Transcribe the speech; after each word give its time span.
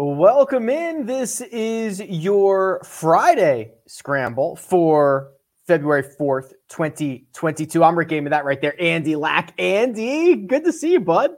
Welcome 0.00 0.68
in. 0.68 1.06
This 1.06 1.40
is 1.40 1.98
your 2.00 2.80
Friday 2.84 3.72
scramble 3.88 4.54
for 4.54 5.32
February 5.66 6.04
4th, 6.04 6.52
2022. 6.68 7.82
I'm 7.82 7.98
Rick 7.98 8.10
Gehman, 8.10 8.30
that 8.30 8.44
right 8.44 8.60
there. 8.60 8.80
Andy 8.80 9.16
Lack. 9.16 9.60
Andy, 9.60 10.36
good 10.36 10.64
to 10.66 10.72
see 10.72 10.92
you, 10.92 11.00
bud. 11.00 11.32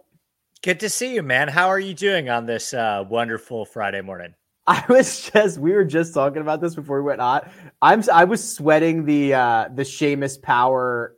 Good 0.63 0.79
to 0.81 0.91
see 0.91 1.15
you, 1.15 1.23
man. 1.23 1.49
How 1.49 1.69
are 1.69 1.81
you 1.81 1.95
doing 1.95 2.29
on 2.29 2.45
this 2.45 2.75
uh, 2.75 3.03
wonderful 3.09 3.65
Friday 3.65 4.03
morning? 4.03 4.35
I 4.67 4.85
was 4.91 5.31
just 5.31 5.57
we 5.57 5.73
were 5.73 5.87
just 5.87 6.13
talking 6.13 6.43
about 6.43 6.61
this 6.61 6.75
before 6.75 7.01
we 7.01 7.07
went 7.07 7.23
on. 7.23 7.49
I'm 7.81 8.05
I 8.13 8.25
was 8.25 8.47
sweating 8.47 9.07
the 9.07 9.33
uh 9.33 9.69
the 9.75 9.85
Seamus 9.85 10.41
Power 10.41 11.17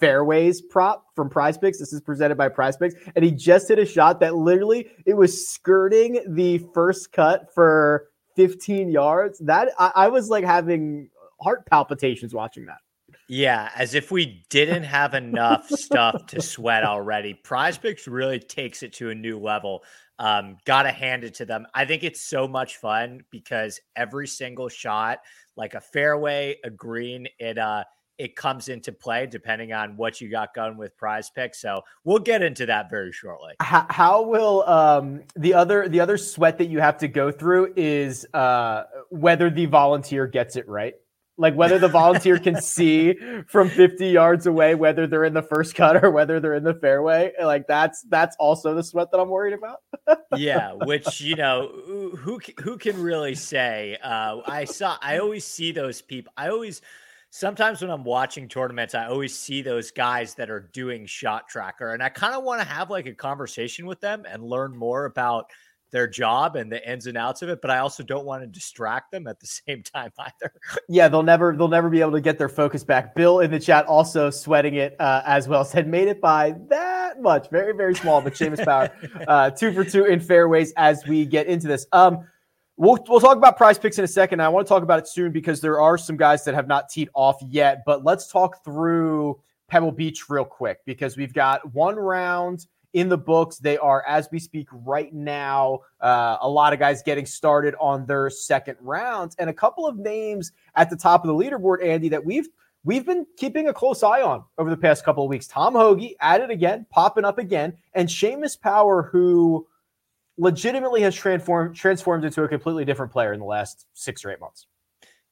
fairways 0.00 0.60
prop 0.62 1.04
from 1.14 1.28
Prize 1.28 1.58
Picks. 1.58 1.78
This 1.78 1.92
is 1.92 2.00
presented 2.00 2.36
by 2.36 2.48
Prize 2.48 2.76
Picks, 2.76 2.94
and 3.14 3.24
he 3.24 3.30
just 3.30 3.68
hit 3.68 3.78
a 3.78 3.86
shot 3.86 4.18
that 4.20 4.34
literally 4.34 4.90
it 5.06 5.14
was 5.14 5.48
skirting 5.48 6.22
the 6.26 6.58
first 6.74 7.12
cut 7.12 7.52
for 7.54 8.08
15 8.36 8.90
yards. 8.90 9.38
That 9.40 9.70
I, 9.78 9.92
I 9.94 10.08
was 10.08 10.30
like 10.30 10.44
having 10.44 11.10
heart 11.40 11.66
palpitations 11.66 12.34
watching 12.34 12.66
that. 12.66 12.78
Yeah, 13.28 13.70
as 13.76 13.94
if 13.94 14.10
we 14.10 14.44
didn't 14.50 14.82
have 14.82 15.14
enough 15.14 15.68
stuff 15.68 16.26
to 16.26 16.42
sweat 16.42 16.82
already. 16.82 17.34
Prize 17.34 17.78
Picks 17.78 18.08
really 18.08 18.40
takes 18.40 18.82
it 18.82 18.92
to 18.94 19.10
a 19.10 19.14
new 19.14 19.38
level. 19.38 19.84
Um, 20.18 20.58
gotta 20.64 20.90
hand 20.90 21.24
it 21.24 21.34
to 21.34 21.44
them. 21.44 21.66
I 21.72 21.84
think 21.84 22.02
it's 22.02 22.20
so 22.20 22.48
much 22.48 22.76
fun 22.76 23.22
because 23.30 23.80
every 23.96 24.26
single 24.26 24.68
shot, 24.68 25.20
like 25.56 25.74
a 25.74 25.80
fairway, 25.80 26.56
a 26.64 26.70
green, 26.70 27.28
it 27.38 27.56
uh 27.56 27.84
it 28.20 28.36
comes 28.36 28.68
into 28.68 28.92
play 28.92 29.26
depending 29.26 29.72
on 29.72 29.96
what 29.96 30.20
you 30.20 30.30
got 30.30 30.54
going 30.54 30.76
with 30.76 30.94
prize 30.96 31.30
picks. 31.30 31.60
So 31.60 31.82
we'll 32.04 32.18
get 32.18 32.42
into 32.42 32.66
that 32.66 32.90
very 32.90 33.12
shortly. 33.12 33.54
How, 33.60 33.86
how 33.88 34.22
will 34.22 34.62
um, 34.68 35.22
the 35.36 35.54
other 35.54 35.88
the 35.88 36.00
other 36.00 36.18
sweat 36.18 36.58
that 36.58 36.66
you 36.66 36.80
have 36.80 36.98
to 36.98 37.08
go 37.08 37.32
through 37.32 37.72
is 37.76 38.26
uh, 38.34 38.84
whether 39.08 39.48
the 39.48 39.64
volunteer 39.66 40.26
gets 40.26 40.56
it 40.56 40.68
right? 40.68 40.94
Like 41.38 41.54
whether 41.54 41.78
the 41.78 41.88
volunteer 41.88 42.38
can 42.38 42.60
see 42.60 43.14
from 43.48 43.70
50 43.70 44.08
yards 44.08 44.46
away 44.46 44.74
whether 44.74 45.06
they're 45.06 45.24
in 45.24 45.32
the 45.32 45.42
first 45.42 45.74
cut 45.74 46.04
or 46.04 46.10
whether 46.10 46.38
they're 46.38 46.54
in 46.54 46.64
the 46.64 46.74
fairway. 46.74 47.32
Like 47.42 47.66
that's 47.66 48.02
that's 48.02 48.36
also 48.38 48.74
the 48.74 48.82
sweat 48.82 49.10
that 49.12 49.18
I'm 49.18 49.30
worried 49.30 49.54
about. 49.54 49.78
yeah, 50.36 50.74
which 50.74 51.22
you 51.22 51.36
know, 51.36 51.68
who 52.18 52.38
who 52.60 52.76
can 52.76 53.02
really 53.02 53.34
say? 53.34 53.96
Uh, 54.02 54.40
I 54.46 54.66
saw. 54.66 54.98
I 55.00 55.18
always 55.20 55.46
see 55.46 55.72
those 55.72 56.02
people. 56.02 56.34
I 56.36 56.50
always 56.50 56.82
sometimes 57.30 57.80
when 57.80 57.90
I'm 57.90 58.04
watching 58.04 58.48
tournaments, 58.48 58.94
I 58.94 59.06
always 59.06 59.36
see 59.36 59.62
those 59.62 59.90
guys 59.90 60.34
that 60.34 60.50
are 60.50 60.68
doing 60.72 61.06
shot 61.06 61.48
tracker, 61.48 61.94
and 61.94 62.02
I 62.02 62.08
kind 62.08 62.34
of 62.34 62.44
want 62.44 62.60
to 62.60 62.68
have 62.68 62.90
like 62.90 63.06
a 63.06 63.14
conversation 63.14 63.86
with 63.86 64.00
them 64.00 64.24
and 64.28 64.42
learn 64.42 64.76
more 64.76 65.06
about 65.06 65.50
their 65.90 66.06
job 66.06 66.56
and 66.56 66.70
the 66.70 66.90
ins 66.90 67.06
and 67.06 67.16
outs 67.16 67.42
of 67.42 67.48
it, 67.48 67.60
but 67.60 67.70
I 67.70 67.78
also 67.78 68.02
don't 68.02 68.24
want 68.24 68.42
to 68.42 68.46
distract 68.46 69.10
them 69.10 69.26
at 69.26 69.40
the 69.40 69.46
same 69.66 69.82
time 69.82 70.10
either. 70.18 70.52
Yeah, 70.88 71.08
they'll 71.08 71.22
never 71.22 71.54
they'll 71.56 71.68
never 71.68 71.90
be 71.90 72.00
able 72.00 72.12
to 72.12 72.20
get 72.20 72.38
their 72.38 72.48
focus 72.48 72.84
back. 72.84 73.14
Bill 73.14 73.40
in 73.40 73.50
the 73.50 73.60
chat 73.60 73.86
also 73.86 74.30
sweating 74.30 74.74
it 74.74 74.96
uh, 75.00 75.22
as 75.24 75.48
well. 75.48 75.64
Said 75.64 75.88
made 75.88 76.08
it 76.08 76.20
by 76.20 76.54
that 76.68 77.20
much, 77.20 77.50
very 77.50 77.74
very 77.74 77.94
small, 77.94 78.20
but 78.20 78.34
Seamus 78.34 78.64
Power 78.64 78.90
uh, 79.28 79.50
two 79.50 79.72
for 79.72 79.84
two 79.84 80.04
in 80.04 80.20
fairways 80.20 80.72
as 80.76 81.06
we 81.06 81.26
get 81.26 81.46
into 81.46 81.68
this. 81.68 81.86
Um, 81.92 82.26
We'll, 82.80 82.98
we'll 83.08 83.20
talk 83.20 83.36
about 83.36 83.58
prize 83.58 83.78
picks 83.78 83.98
in 83.98 84.04
a 84.04 84.08
second. 84.08 84.40
I 84.40 84.48
want 84.48 84.66
to 84.66 84.68
talk 84.70 84.82
about 84.82 85.00
it 85.00 85.06
soon 85.06 85.32
because 85.32 85.60
there 85.60 85.82
are 85.82 85.98
some 85.98 86.16
guys 86.16 86.46
that 86.46 86.54
have 86.54 86.66
not 86.66 86.88
teed 86.88 87.10
off 87.12 87.36
yet. 87.46 87.82
But 87.84 88.06
let's 88.06 88.26
talk 88.26 88.64
through 88.64 89.38
Pebble 89.68 89.92
Beach 89.92 90.30
real 90.30 90.46
quick 90.46 90.78
because 90.86 91.14
we've 91.14 91.34
got 91.34 91.74
one 91.74 91.96
round 91.96 92.68
in 92.94 93.10
the 93.10 93.18
books. 93.18 93.58
They 93.58 93.76
are, 93.76 94.02
as 94.08 94.30
we 94.32 94.38
speak 94.38 94.66
right 94.72 95.12
now, 95.12 95.80
uh, 96.00 96.38
a 96.40 96.48
lot 96.48 96.72
of 96.72 96.78
guys 96.78 97.02
getting 97.02 97.26
started 97.26 97.74
on 97.78 98.06
their 98.06 98.30
second 98.30 98.78
rounds, 98.80 99.36
and 99.38 99.50
a 99.50 99.54
couple 99.54 99.86
of 99.86 99.98
names 99.98 100.52
at 100.74 100.88
the 100.88 100.96
top 100.96 101.22
of 101.22 101.28
the 101.28 101.34
leaderboard, 101.34 101.84
Andy, 101.84 102.08
that 102.08 102.24
we've 102.24 102.48
we've 102.82 103.04
been 103.04 103.26
keeping 103.36 103.68
a 103.68 103.74
close 103.74 104.02
eye 104.02 104.22
on 104.22 104.42
over 104.56 104.70
the 104.70 104.76
past 104.78 105.04
couple 105.04 105.22
of 105.22 105.28
weeks. 105.28 105.46
Tom 105.46 105.74
Hoge 105.74 106.14
at 106.22 106.40
it 106.40 106.48
again, 106.48 106.86
popping 106.88 107.26
up 107.26 107.38
again, 107.38 107.74
and 107.92 108.08
Seamus 108.08 108.58
Power, 108.58 109.02
who 109.02 109.66
legitimately 110.38 111.02
has 111.02 111.14
transformed 111.14 111.76
transformed 111.76 112.24
into 112.24 112.42
a 112.42 112.48
completely 112.48 112.84
different 112.84 113.12
player 113.12 113.32
in 113.32 113.40
the 113.40 113.46
last 113.46 113.86
six 113.94 114.24
or 114.24 114.30
eight 114.30 114.40
months. 114.40 114.66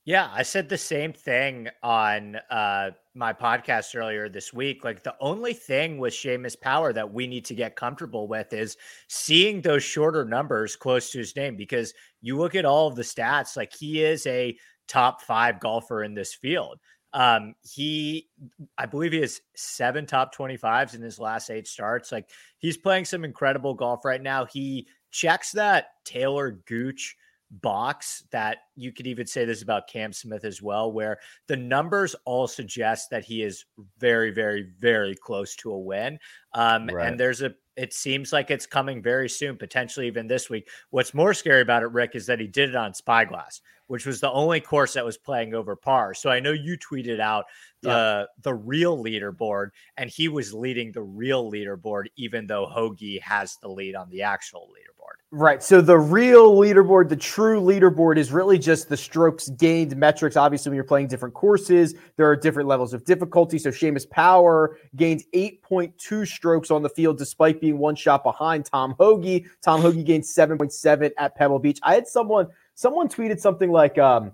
Yeah, 0.04 0.30
I 0.32 0.42
said 0.42 0.70
the 0.70 0.78
same 0.78 1.12
thing 1.12 1.68
on 1.82 2.36
uh, 2.50 2.92
my 3.14 3.34
podcast 3.34 3.94
earlier 3.94 4.30
this 4.30 4.54
week. 4.54 4.82
Like 4.82 5.02
the 5.02 5.14
only 5.20 5.52
thing 5.52 5.98
with 5.98 6.14
Seamus 6.14 6.58
Power 6.58 6.94
that 6.94 7.12
we 7.12 7.26
need 7.26 7.44
to 7.44 7.54
get 7.54 7.76
comfortable 7.76 8.26
with 8.26 8.54
is 8.54 8.78
seeing 9.08 9.60
those 9.60 9.82
shorter 9.82 10.24
numbers 10.24 10.76
close 10.76 11.10
to 11.10 11.18
his 11.18 11.36
name 11.36 11.56
because 11.56 11.92
you 12.22 12.38
look 12.38 12.54
at 12.54 12.64
all 12.64 12.86
of 12.86 12.96
the 12.96 13.02
stats, 13.02 13.54
like 13.54 13.74
he 13.74 14.02
is 14.02 14.26
a 14.26 14.56
top 14.86 15.20
five 15.20 15.60
golfer 15.60 16.02
in 16.02 16.14
this 16.14 16.32
field. 16.32 16.78
Um, 17.12 17.54
he, 17.62 18.28
I 18.76 18.86
believe 18.86 19.12
he 19.12 19.20
has 19.20 19.40
seven 19.54 20.06
top 20.06 20.34
25s 20.34 20.94
in 20.94 21.00
his 21.00 21.18
last 21.18 21.50
eight 21.50 21.66
starts. 21.66 22.12
Like 22.12 22.28
he's 22.58 22.76
playing 22.76 23.06
some 23.06 23.24
incredible 23.24 23.74
golf 23.74 24.04
right 24.04 24.22
now. 24.22 24.44
He 24.44 24.86
checks 25.10 25.52
that 25.52 25.86
Talor 26.04 26.64
Gooch 26.66 27.16
box 27.50 28.24
that 28.30 28.58
you 28.76 28.92
could 28.92 29.06
even 29.06 29.26
say 29.26 29.44
this 29.44 29.62
about 29.62 29.88
Cam 29.88 30.12
Smith 30.12 30.44
as 30.44 30.60
well, 30.60 30.92
where 30.92 31.18
the 31.46 31.56
numbers 31.56 32.14
all 32.24 32.46
suggest 32.46 33.10
that 33.10 33.24
he 33.24 33.42
is 33.42 33.64
very, 33.98 34.30
very, 34.30 34.68
very 34.78 35.14
close 35.14 35.56
to 35.56 35.72
a 35.72 35.78
win. 35.78 36.18
Um, 36.52 36.88
right. 36.88 37.06
And 37.06 37.18
there's 37.18 37.42
a, 37.42 37.54
it 37.76 37.94
seems 37.94 38.32
like 38.32 38.50
it's 38.50 38.66
coming 38.66 39.00
very 39.02 39.28
soon, 39.28 39.56
potentially 39.56 40.06
even 40.06 40.26
this 40.26 40.50
week. 40.50 40.68
What's 40.90 41.14
more 41.14 41.32
scary 41.32 41.60
about 41.60 41.82
it, 41.82 41.92
Rick, 41.92 42.14
is 42.14 42.26
that 42.26 42.40
he 42.40 42.46
did 42.46 42.70
it 42.70 42.76
on 42.76 42.92
Spyglass, 42.92 43.60
which 43.86 44.04
was 44.04 44.20
the 44.20 44.30
only 44.32 44.60
course 44.60 44.94
that 44.94 45.04
was 45.04 45.16
playing 45.16 45.54
over 45.54 45.76
par. 45.76 46.12
So 46.12 46.28
I 46.28 46.40
know 46.40 46.52
you 46.52 46.76
tweeted 46.76 47.20
out 47.20 47.44
the 47.82 47.88
yeah. 47.88 48.24
the 48.42 48.54
real 48.54 49.02
leaderboard, 49.02 49.70
and 49.96 50.10
he 50.10 50.28
was 50.28 50.52
leading 50.52 50.90
the 50.90 51.02
real 51.02 51.50
leaderboard, 51.50 52.06
even 52.16 52.46
though 52.46 52.66
Hoge 52.66 53.20
has 53.22 53.56
the 53.62 53.68
lead 53.68 53.94
on 53.94 54.10
the 54.10 54.22
actual 54.22 54.68
leaderboard. 54.72 54.87
Right. 55.30 55.62
So 55.62 55.82
the 55.82 55.98
real 55.98 56.56
leaderboard, 56.56 57.10
the 57.10 57.16
true 57.16 57.60
leaderboard 57.60 58.16
is 58.16 58.32
really 58.32 58.58
just 58.58 58.88
the 58.88 58.96
strokes 58.96 59.50
gained 59.50 59.94
metrics. 59.94 60.36
Obviously, 60.36 60.70
when 60.70 60.76
you're 60.76 60.84
playing 60.84 61.08
different 61.08 61.34
courses, 61.34 61.94
there 62.16 62.26
are 62.26 62.34
different 62.34 62.66
levels 62.66 62.94
of 62.94 63.04
difficulty. 63.04 63.58
So 63.58 63.68
Seamus 63.68 64.08
Power 64.08 64.78
gained 64.96 65.24
8.2 65.34 66.26
strokes 66.26 66.70
on 66.70 66.82
the 66.82 66.88
field 66.88 67.18
despite 67.18 67.60
being 67.60 67.76
one 67.76 67.94
shot 67.94 68.24
behind 68.24 68.64
Tom 68.64 68.94
Hoge. 68.98 69.44
Tom 69.60 69.82
Hoge 69.82 70.02
gained 70.02 70.24
7.7 70.24 71.10
at 71.18 71.34
Pebble 71.34 71.58
Beach. 71.58 71.78
I 71.82 71.94
had 71.94 72.08
someone 72.08 72.46
someone 72.74 73.06
tweeted 73.06 73.38
something 73.38 73.70
like 73.70 73.98
um, 73.98 74.32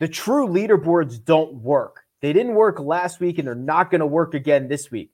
the 0.00 0.08
true 0.08 0.48
leaderboards 0.48 1.22
don't 1.22 1.52
work. 1.56 2.04
They 2.22 2.32
didn't 2.32 2.54
work 2.54 2.80
last 2.80 3.20
week 3.20 3.36
and 3.38 3.46
they're 3.46 3.54
not 3.54 3.90
going 3.90 4.00
to 4.00 4.06
work 4.06 4.32
again 4.32 4.66
this 4.66 4.90
week. 4.90 5.10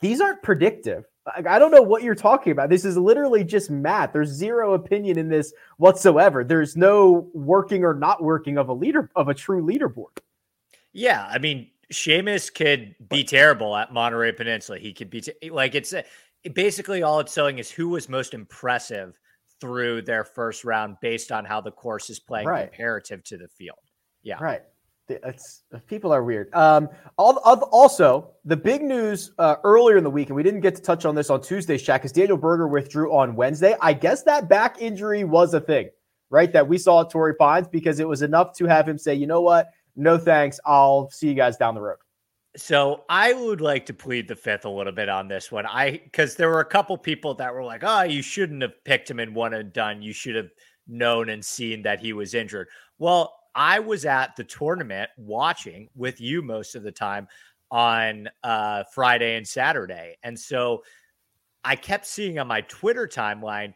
These 0.00 0.20
aren't 0.20 0.42
predictive. 0.42 1.06
I 1.34 1.58
don't 1.58 1.70
know 1.70 1.82
what 1.82 2.02
you're 2.02 2.14
talking 2.14 2.52
about. 2.52 2.70
This 2.70 2.84
is 2.84 2.96
literally 2.96 3.44
just 3.44 3.70
math. 3.70 4.12
There's 4.12 4.28
zero 4.28 4.74
opinion 4.74 5.18
in 5.18 5.28
this 5.28 5.52
whatsoever. 5.76 6.44
There's 6.44 6.76
no 6.76 7.30
working 7.34 7.84
or 7.84 7.94
not 7.94 8.22
working 8.22 8.58
of 8.58 8.68
a 8.68 8.72
leader 8.72 9.10
of 9.16 9.28
a 9.28 9.34
true 9.34 9.62
leaderboard. 9.62 10.18
Yeah, 10.92 11.28
I 11.30 11.38
mean, 11.38 11.70
Seamus 11.92 12.52
could 12.52 12.94
be 13.08 13.24
terrible 13.24 13.76
at 13.76 13.92
Monterey 13.92 14.32
Peninsula. 14.32 14.78
He 14.78 14.92
could 14.92 15.10
be 15.10 15.20
t- 15.22 15.50
like 15.50 15.74
it's 15.74 15.94
basically 16.52 17.02
all 17.02 17.20
it's 17.20 17.32
showing 17.32 17.58
is 17.58 17.70
who 17.70 17.88
was 17.88 18.08
most 18.08 18.34
impressive 18.34 19.18
through 19.60 20.02
their 20.02 20.24
first 20.24 20.64
round 20.64 20.96
based 21.00 21.32
on 21.32 21.44
how 21.44 21.60
the 21.60 21.70
course 21.70 22.10
is 22.10 22.18
playing 22.20 22.46
right. 22.46 22.70
comparative 22.70 23.24
to 23.24 23.36
the 23.36 23.48
field. 23.48 23.78
Yeah, 24.22 24.36
right. 24.40 24.62
It's 25.08 25.62
people 25.86 26.12
are 26.12 26.22
weird. 26.22 26.54
Um, 26.54 26.88
also, 27.16 28.34
the 28.48 28.56
big 28.56 28.82
news 28.82 29.32
uh, 29.38 29.56
earlier 29.62 29.98
in 29.98 30.04
the 30.04 30.10
week, 30.10 30.28
and 30.28 30.36
we 30.36 30.42
didn't 30.42 30.60
get 30.60 30.74
to 30.74 30.80
touch 30.80 31.04
on 31.04 31.14
this 31.14 31.28
on 31.28 31.42
Tuesday's 31.42 31.82
chat 31.82 32.00
because 32.00 32.12
Daniel 32.12 32.38
Berger 32.38 32.66
withdrew 32.66 33.14
on 33.14 33.36
Wednesday. 33.36 33.76
I 33.82 33.92
guess 33.92 34.22
that 34.22 34.48
back 34.48 34.80
injury 34.80 35.22
was 35.22 35.52
a 35.52 35.60
thing, 35.60 35.90
right? 36.30 36.50
That 36.50 36.66
we 36.66 36.78
saw 36.78 37.02
at 37.02 37.10
Torrey 37.10 37.34
Pines 37.34 37.68
because 37.68 38.00
it 38.00 38.08
was 38.08 38.22
enough 38.22 38.56
to 38.56 38.64
have 38.64 38.88
him 38.88 38.96
say, 38.96 39.14
you 39.14 39.26
know 39.26 39.42
what, 39.42 39.68
no 39.96 40.16
thanks. 40.16 40.58
I'll 40.64 41.10
see 41.10 41.28
you 41.28 41.34
guys 41.34 41.58
down 41.58 41.74
the 41.74 41.82
road. 41.82 41.98
So 42.56 43.04
I 43.10 43.34
would 43.34 43.60
like 43.60 43.84
to 43.86 43.92
plead 43.92 44.28
the 44.28 44.34
fifth 44.34 44.64
a 44.64 44.70
little 44.70 44.94
bit 44.94 45.10
on 45.10 45.28
this 45.28 45.52
one. 45.52 45.66
I 45.66 45.90
because 45.90 46.34
there 46.34 46.48
were 46.48 46.60
a 46.60 46.64
couple 46.64 46.96
people 46.96 47.34
that 47.34 47.52
were 47.52 47.64
like, 47.64 47.82
"Oh, 47.84 48.02
you 48.04 48.22
shouldn't 48.22 48.62
have 48.62 48.82
picked 48.82 49.10
him 49.10 49.20
in 49.20 49.34
one 49.34 49.52
and 49.52 49.74
done. 49.74 50.00
You 50.00 50.14
should 50.14 50.36
have 50.36 50.48
known 50.86 51.28
and 51.28 51.44
seen 51.44 51.82
that 51.82 52.00
he 52.00 52.14
was 52.14 52.32
injured." 52.32 52.68
Well, 52.98 53.34
I 53.54 53.80
was 53.80 54.04
at 54.04 54.36
the 54.36 54.44
tournament 54.44 55.10
watching 55.16 55.88
with 55.94 56.20
you 56.20 56.42
most 56.42 56.74
of 56.74 56.82
the 56.82 56.92
time 56.92 57.26
on 57.70 58.28
uh, 58.42 58.84
Friday 58.94 59.36
and 59.36 59.46
Saturday. 59.46 60.16
And 60.22 60.38
so 60.38 60.82
I 61.64 61.76
kept 61.76 62.06
seeing 62.06 62.38
on 62.38 62.46
my 62.46 62.62
Twitter 62.62 63.06
timeline, 63.06 63.74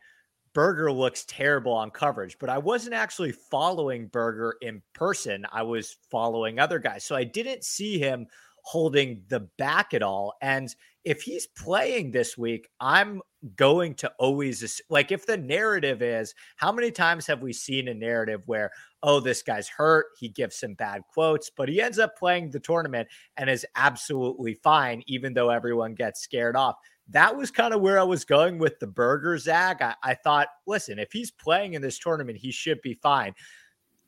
Berger 0.55 0.93
looks 0.93 1.25
terrible 1.27 1.73
on 1.73 1.91
coverage, 1.91 2.39
but 2.39 2.51
I 2.51 2.59
wasn't 2.59 2.95
actually 2.95 3.33
following 3.33 4.09
Berger 4.09 4.57
in 4.61 4.83
person. 4.93 5.47
I 5.51 5.63
was 5.63 5.97
following 6.11 6.59
other 6.59 6.79
guys. 6.79 7.05
So 7.05 7.17
I 7.17 7.25
didn't 7.25 7.65
see 7.65 7.99
him 7.99 8.27
holding 8.63 9.23
the 9.29 9.41
back 9.59 9.95
at 9.95 10.03
all. 10.03 10.35
And 10.41 10.75
if 11.05 11.23
he's 11.23 11.47
playing 11.47 12.11
this 12.11 12.39
week, 12.39 12.69
I'm 12.81 13.23
going 13.57 13.95
to 13.97 14.13
always 14.19 14.81
like 14.89 15.11
if 15.11 15.27
the 15.27 15.37
narrative 15.37 16.01
is 16.01 16.35
how 16.57 16.71
many 16.71 16.91
times 16.91 17.27
have 17.27 17.43
we 17.43 17.53
seen 17.53 17.89
a 17.89 17.95
narrative 17.95 18.43
where 18.47 18.71
oh 19.03 19.21
this 19.21 19.43
guy's 19.43 19.69
hurt 19.69 20.07
he 20.19 20.29
gives 20.29 20.57
some 20.57 20.75
bad 20.75 21.03
quotes 21.13 21.51
but 21.51 21.69
he 21.69 21.81
ends 21.81 21.99
up 21.99 22.17
playing 22.17 22.51
the 22.51 22.61
tournament 22.61 23.09
and 23.37 23.49
is 23.49 23.67
absolutely 23.77 24.55
fine 24.55 25.03
even 25.07 25.35
though 25.35 25.51
everyone 25.51 25.95
gets 25.95 26.21
scared 26.21 26.57
off 26.57 26.77
that 27.09 27.37
was 27.37 27.51
kind 27.51 27.75
of 27.75 27.81
where 27.81 27.99
I 27.99 28.05
was 28.05 28.25
going 28.25 28.59
with 28.59 28.79
the 28.79 28.87
Berger 28.87 29.37
Zach. 29.37 29.83
I, 29.83 29.95
I 30.03 30.15
thought, 30.15 30.49
listen, 30.67 30.99
if 30.99 31.13
he's 31.13 31.31
playing 31.31 31.75
in 31.75 31.83
this 31.83 31.99
tournament, 31.99 32.39
he 32.39 32.53
should 32.53 32.81
be 32.81 32.95
fine. 32.95 33.35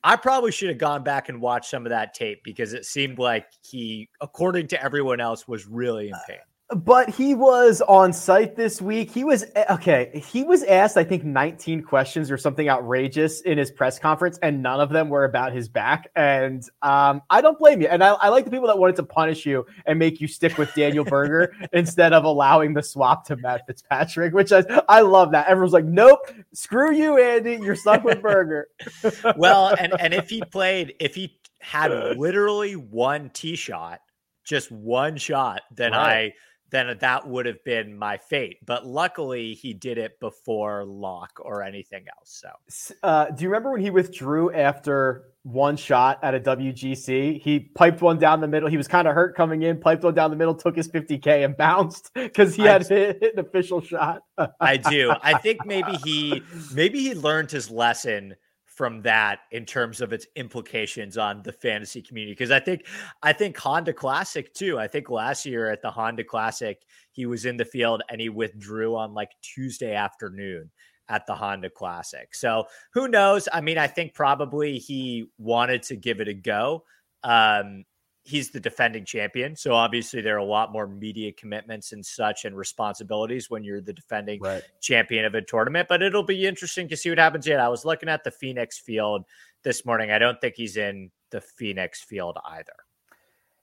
I 0.03 0.17
probably 0.17 0.53
should 0.53 0.69
have 0.69 0.79
gone 0.79 1.03
back 1.03 1.29
and 1.29 1.41
watched 1.41 1.71
some 1.71 1.87
of 1.87 1.91
that 1.91 2.13
tape 2.13 2.43
because 2.45 2.75
it 2.75 2.85
seemed 2.85 3.19
like 3.19 3.47
he, 3.63 4.11
according 4.21 4.69
to 4.69 4.83
everyone 4.83 5.21
else, 5.21 5.49
was 5.49 5.67
really 5.67 6.09
in 6.09 6.15
uh, 6.15 6.19
pain 6.29 6.39
but 6.75 7.11
he 7.11 7.35
was 7.35 7.81
on 7.83 8.13
site 8.13 8.57
this 8.57 8.81
week. 8.83 9.11
He 9.11 9.25
was 9.25 9.45
okay. 9.71 10.23
He 10.27 10.43
was 10.43 10.63
asked, 10.65 10.97
I 10.97 11.05
think, 11.05 11.25
19 11.25 11.83
questions 11.83 12.31
or 12.31 12.37
something 12.37 12.69
outrageous 12.69 13.41
in 13.43 13.59
his 13.59 13.71
press 13.71 13.99
conference, 13.99 14.39
and 14.43 14.63
none 14.63 14.81
of 14.81 14.91
them 14.91 15.09
were 15.09 15.25
about 15.25 15.53
his 15.53 15.69
back. 15.69 16.11
And 16.17 16.63
um, 16.83 17.23
I 17.31 17.41
don't 17.41 17.59
blame 17.59 17.81
you. 17.81 17.89
And 17.89 18.03
I, 18.03 18.13
I, 18.13 18.29
like 18.29 18.45
the 18.45 18.51
people 18.51 18.67
that 18.69 18.79
wanted 18.79 18.97
to 18.97 19.03
punish 19.05 19.47
you 19.47 19.67
and 19.87 19.99
make 19.99 20.21
you 20.21 20.29
stick 20.29 20.59
with 20.59 20.75
Daniel 20.75 21.05
Berger 21.05 21.55
instead 21.73 22.13
of 22.13 22.25
allowing 22.25 22.75
the 22.75 22.83
swap 22.83 23.25
to 23.27 23.37
Matt 23.37 23.67
Fitzpatrick, 23.67 24.35
which 24.35 24.53
I, 24.53 24.65
I 24.89 25.01
love 25.03 25.33
that. 25.33 25.47
Everyone's 25.47 25.73
like, 25.73 25.85
nope, 25.85 26.31
screw 26.53 26.93
you, 26.93 27.19
Andy. 27.19 27.59
You're 27.63 27.77
stuck 27.77 28.05
with 28.05 28.21
Berger. 28.21 28.69
well, 29.37 29.75
and, 29.79 29.93
and 30.01 30.15
if 30.15 30.29
he 30.29 30.43
played, 30.43 30.95
if 31.01 31.15
he 31.15 31.39
had 31.61 31.91
literally 32.17 32.77
one 32.77 33.31
tee 33.31 33.57
shot, 33.57 34.01
just 34.45 34.71
one 34.71 35.17
shot, 35.17 35.63
then 35.75 35.93
right. 35.93 36.33
I 36.33 36.35
then 36.71 36.97
that 37.01 37.27
would 37.29 37.47
have 37.47 37.63
been 37.65 37.97
my 37.97 38.17
fate. 38.17 38.59
But 38.65 38.87
luckily, 38.87 39.55
he 39.55 39.73
did 39.73 39.99
it 39.99 40.19
before 40.21 40.85
lock 40.85 41.39
or 41.41 41.63
anything 41.63 42.05
else. 42.19 42.43
So, 42.69 42.95
uh, 43.03 43.31
do 43.31 43.45
you 43.45 43.49
remember 43.49 43.73
when 43.73 43.81
he 43.81 43.91
withdrew 43.91 44.53
after 44.53 45.27
one 45.43 45.77
shot 45.77 46.19
at 46.23 46.35
a 46.35 46.41
WGC? 46.41 47.41
He 47.41 47.61
piped 47.61 48.03
one 48.03 48.19
down 48.19 48.41
the 48.41 48.49
middle. 48.49 48.69
He 48.69 48.77
was 48.77 48.89
kind 48.89 49.07
of 49.07 49.15
hurt 49.15 49.37
coming 49.37 49.63
in, 49.63 49.79
piped 49.79 50.03
one 50.03 50.15
down 50.15 50.31
the 50.31 50.37
middle, 50.37 50.55
took 50.55 50.77
his 50.77 50.89
50K 50.89 51.45
and 51.45 51.57
bounced 51.59 52.11
because 52.15 52.55
he 52.55 52.63
had 52.63 52.87
hit, 52.87 53.19
hit, 53.21 53.35
an 53.35 53.41
official 53.41 53.81
shot. 53.81 54.23
I 54.61 54.77
do. 54.77 55.13
I 55.23 55.39
think 55.39 55.61
maybe 55.67 55.93
he 56.05 56.43
maybe 56.73 57.01
he 57.01 57.15
learned 57.15 57.51
his 57.51 57.71
lesson 57.71 58.35
from 58.75 59.03
that 59.03 59.41
in 59.53 59.65
terms 59.65 60.01
of 60.01 60.13
its 60.13 60.27
implications 60.35 61.17
on 61.17 61.43
the 61.43 61.53
fantasy 61.53 62.03
community 62.03 62.33
because 62.33 62.51
I 62.51 62.61
think 62.61 62.87
I 63.23 63.33
think 63.33 63.57
Honda 63.57 63.93
Classic 63.93 64.53
too. 64.53 64.79
I 64.79 64.89
think 64.89 65.11
last 65.11 65.47
year 65.47 65.71
at 65.71 65.81
the 65.81 65.91
Honda 65.91 66.25
Classic 66.25 66.83
he 67.13 67.27
was 67.27 67.45
in 67.45 67.57
the 67.57 67.65
field 67.65 68.03
and 68.11 68.21
he 68.21 68.29
withdrew 68.29 68.97
on 68.97 69.15
like 69.15 69.31
Tuesday 69.43 69.95
afternoon 69.95 70.71
at 71.09 71.27
the 71.27 71.35
Honda 71.35 71.71
Classic. 71.71 72.35
So 72.35 72.65
who 72.93 73.09
knows? 73.09 73.49
I 73.53 73.61
mean, 73.61 73.79
I 73.79 73.87
think 73.87 74.15
probably 74.15 74.79
he 74.79 75.27
wanted 75.39 75.83
to 75.85 75.97
give 75.97 76.21
it 76.21 76.29
a 76.29 76.35
go. 76.35 76.85
Um, 77.23 77.85
he's 78.25 78.51
the 78.51 78.59
defending 78.59 79.05
champion. 79.05 79.55
So 79.55 79.75
obviously 79.75 80.23
there 80.23 80.35
are 80.35 80.39
a 80.39 80.45
lot 80.45 80.73
more 80.73 80.87
media 80.87 81.31
commitments 81.31 81.93
and 81.93 82.05
such 82.05 82.47
and 82.47 82.57
responsibilities 82.57 83.51
when 83.51 83.63
you're 83.63 83.83
the 83.83 83.93
defending 83.93 84.41
right. 84.41 84.63
champion 84.81 85.27
of 85.27 85.35
a 85.35 85.43
tournament. 85.43 85.89
But 85.89 86.03
it'll 86.03 86.25
be 86.25 86.47
interesting 86.47 86.89
to 86.89 86.97
see 86.97 87.11
what 87.11 87.19
happens 87.19 87.47
yet. 87.47 87.61
I 87.61 87.69
was 87.69 87.85
looking 87.85 88.09
at 88.09 88.25
the 88.25 88.31
Phoenix 88.31 88.79
field 88.79 89.27
this 89.63 89.85
morning. 89.85 90.11
I 90.11 90.19
don't 90.19 90.41
think 90.41 90.55
he's 90.57 90.79
in 90.79 91.11
the 91.31 91.43
Phoenix 91.43 92.03
field 92.03 92.39
either. 92.47 92.73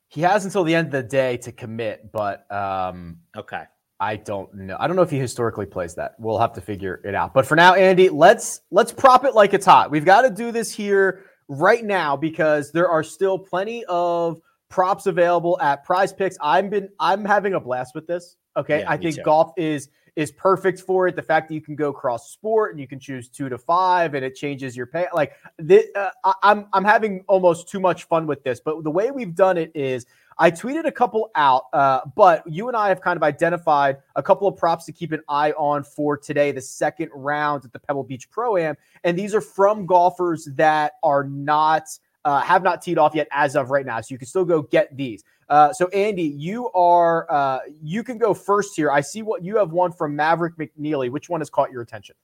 He 0.10 0.22
has 0.22 0.46
until 0.46 0.64
the 0.64 0.76
end 0.76 0.88
of 0.88 0.92
the 0.92 1.04
day 1.04 1.38
to 1.38 1.52
commit, 1.52 2.12
but 2.12 2.50
um 2.52 3.18
okay. 3.36 3.64
I 4.00 4.16
don't 4.16 4.52
know. 4.56 4.78
I 4.80 4.88
don't 4.88 4.96
know 4.96 5.04
if 5.04 5.12
he 5.12 5.20
historically 5.20 5.68
plays 5.68 5.94
that. 5.96 6.16
We'll 6.18 6.40
have 6.40 6.54
to 6.54 6.62
figure 6.62 7.02
it 7.06 7.14
out. 7.14 7.36
But 7.36 7.46
for 7.46 7.56
now, 7.56 7.76
Andy, 7.76 8.10
let's 8.10 8.62
let's 8.72 8.92
prop 8.92 9.26
it 9.26 9.36
like 9.36 9.54
it's 9.54 9.66
hot. 9.66 9.92
We've 9.92 10.06
got 10.06 10.24
to 10.24 10.32
do 10.32 10.52
this 10.52 10.72
here 10.72 11.26
right 11.48 11.84
now 11.84 12.18
because 12.18 12.72
there 12.72 12.90
are 12.90 13.04
still 13.04 13.38
plenty 13.38 13.86
of 13.86 14.42
props 14.72 15.06
available 15.06 15.60
at 15.62 15.84
prize 15.84 16.12
picks. 16.12 16.38
I'm 16.42 16.70
been 16.70 16.90
I'm 17.00 17.24
having 17.24 17.54
a 17.54 17.60
blast 17.60 17.94
with 17.94 18.08
this. 18.08 18.38
Okay. 18.58 18.80
Yeah, 18.80 18.92
I 18.92 18.98
think 18.98 19.18
too. 19.18 19.24
golf 19.24 19.54
is 19.58 19.90
is 20.16 20.32
perfect 20.32 20.82
for 20.82 21.08
it. 21.08 21.16
The 21.16 21.22
fact 21.22 21.48
that 21.48 21.56
you 21.56 21.62
can 21.62 21.76
go 21.76 21.94
cross 21.94 22.32
sport 22.32 22.72
and 22.72 22.80
you 22.80 22.88
can 22.88 23.00
choose 23.00 23.30
two 23.30 23.48
to 23.50 23.58
five 23.58 24.14
and 24.14 24.26
it 24.26 24.36
changes 24.36 24.76
your 24.76 24.88
pay. 24.88 25.08
Like 25.14 25.34
this, 25.58 25.86
uh, 25.96 26.10
I'm 26.42 26.66
I'm 26.74 26.84
having 26.84 27.24
almost 27.28 27.70
too 27.70 27.80
much 27.80 28.06
fun 28.06 28.26
with 28.26 28.44
this. 28.44 28.60
But 28.60 28.84
the 28.84 28.92
way 28.92 29.12
we've 29.12 29.36
done 29.36 29.58
it 29.58 29.72
is 29.76 30.06
I 30.38 30.50
tweeted 30.50 30.86
a 30.86 30.92
couple 30.92 31.30
out, 31.36 31.66
uh, 31.72 32.02
but 32.16 32.44
you 32.48 32.68
and 32.68 32.76
I 32.76 32.90
have 32.90 33.02
kind 33.02 33.16
of 33.16 33.24
identified 33.24 33.98
a 34.16 34.24
couple 34.24 34.48
of 34.48 34.58
props 34.58 34.86
to 34.86 34.92
keep 34.92 35.12
an 35.12 35.22
eye 35.30 35.52
on 35.52 35.84
for 35.84 36.18
today, 36.18 36.52
the 36.52 36.62
second 36.62 37.12
round 37.14 37.64
at 37.66 37.74
the 37.74 37.80
Pebble 37.80 38.04
Beach 38.04 38.30
Pro 38.30 38.58
Am, 38.58 38.76
and 39.04 39.18
these 39.18 39.36
are 39.36 39.42
from 39.42 39.86
golfers 39.86 40.50
that 40.56 40.94
are 41.04 41.26
not 41.26 41.84
uh, 42.26 42.42
have 42.42 42.64
not 42.64 42.82
teed 42.82 42.98
off 42.98 43.16
yet 43.16 43.28
as 43.32 43.56
of 43.56 43.72
right 43.72 43.86
now. 43.86 44.00
So 44.02 44.14
you 44.14 44.18
can 44.18 44.28
still 44.28 44.46
go 44.46 44.62
get 44.62 44.96
these. 44.96 45.24
Uh, 45.50 45.74
so 45.74 45.88
Andy, 45.90 46.24
you 46.24 46.70
are 46.72 47.30
uh, 47.30 47.60
you 47.82 48.04
can 48.04 48.18
go 48.18 48.34
first 48.34 48.76
here. 48.76 48.92
I 48.92 49.02
see 49.02 49.22
what 49.22 49.44
you 49.44 49.58
have 49.58 49.72
one 49.72 49.92
from 49.92 50.16
Maverick 50.16 50.58
McNealy. 50.58 51.10
Which 51.10 51.30
one 51.30 51.42
has 51.42 51.50
caught 51.50 51.72
your 51.72 51.82
attention? 51.82 52.16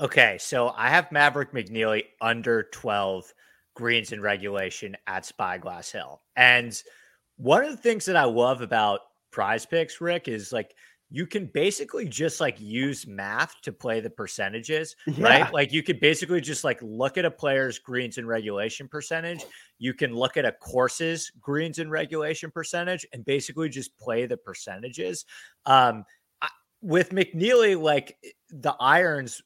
Okay, 0.00 0.38
so 0.40 0.72
I 0.76 0.88
have 0.88 1.12
Maverick 1.12 1.52
McNealy 1.52 2.04
under 2.20 2.64
12 2.72 3.32
greens 3.74 4.10
in 4.10 4.20
regulation 4.20 4.96
at 5.06 5.24
Spyglass 5.24 5.92
Hill. 5.92 6.20
And 6.34 6.80
one 7.36 7.64
of 7.64 7.70
the 7.70 7.76
things 7.76 8.04
that 8.06 8.16
I 8.16 8.24
love 8.24 8.60
about 8.60 9.00
prize 9.30 9.64
picks, 9.64 10.00
Rick, 10.00 10.26
is 10.26 10.52
like 10.52 10.74
you 11.10 11.26
can 11.26 11.46
basically 11.46 12.08
just 12.08 12.40
like 12.40 12.60
use 12.60 13.06
math 13.06 13.60
to 13.62 13.72
play 13.72 14.00
the 14.00 14.10
percentages, 14.10 14.96
yeah. 15.06 15.24
right? 15.24 15.52
Like 15.52 15.72
you 15.72 15.82
could 15.82 16.00
basically 16.00 16.40
just 16.40 16.64
like 16.64 16.80
look 16.82 17.18
at 17.18 17.24
a 17.24 17.30
player's 17.30 17.78
greens 17.78 18.18
and 18.18 18.26
regulation 18.26 18.88
percentage. 18.88 19.44
You 19.78 19.94
can 19.94 20.14
look 20.14 20.36
at 20.36 20.44
a 20.44 20.52
course's 20.52 21.30
greens 21.40 21.78
and 21.78 21.90
regulation 21.90 22.50
percentage 22.50 23.06
and 23.12 23.24
basically 23.24 23.68
just 23.68 23.96
play 23.98 24.26
the 24.26 24.36
percentages. 24.36 25.24
Um, 25.66 26.04
with 26.82 27.10
McNealy, 27.10 27.80
like 27.80 28.18
the 28.50 28.74
irons 28.78 29.42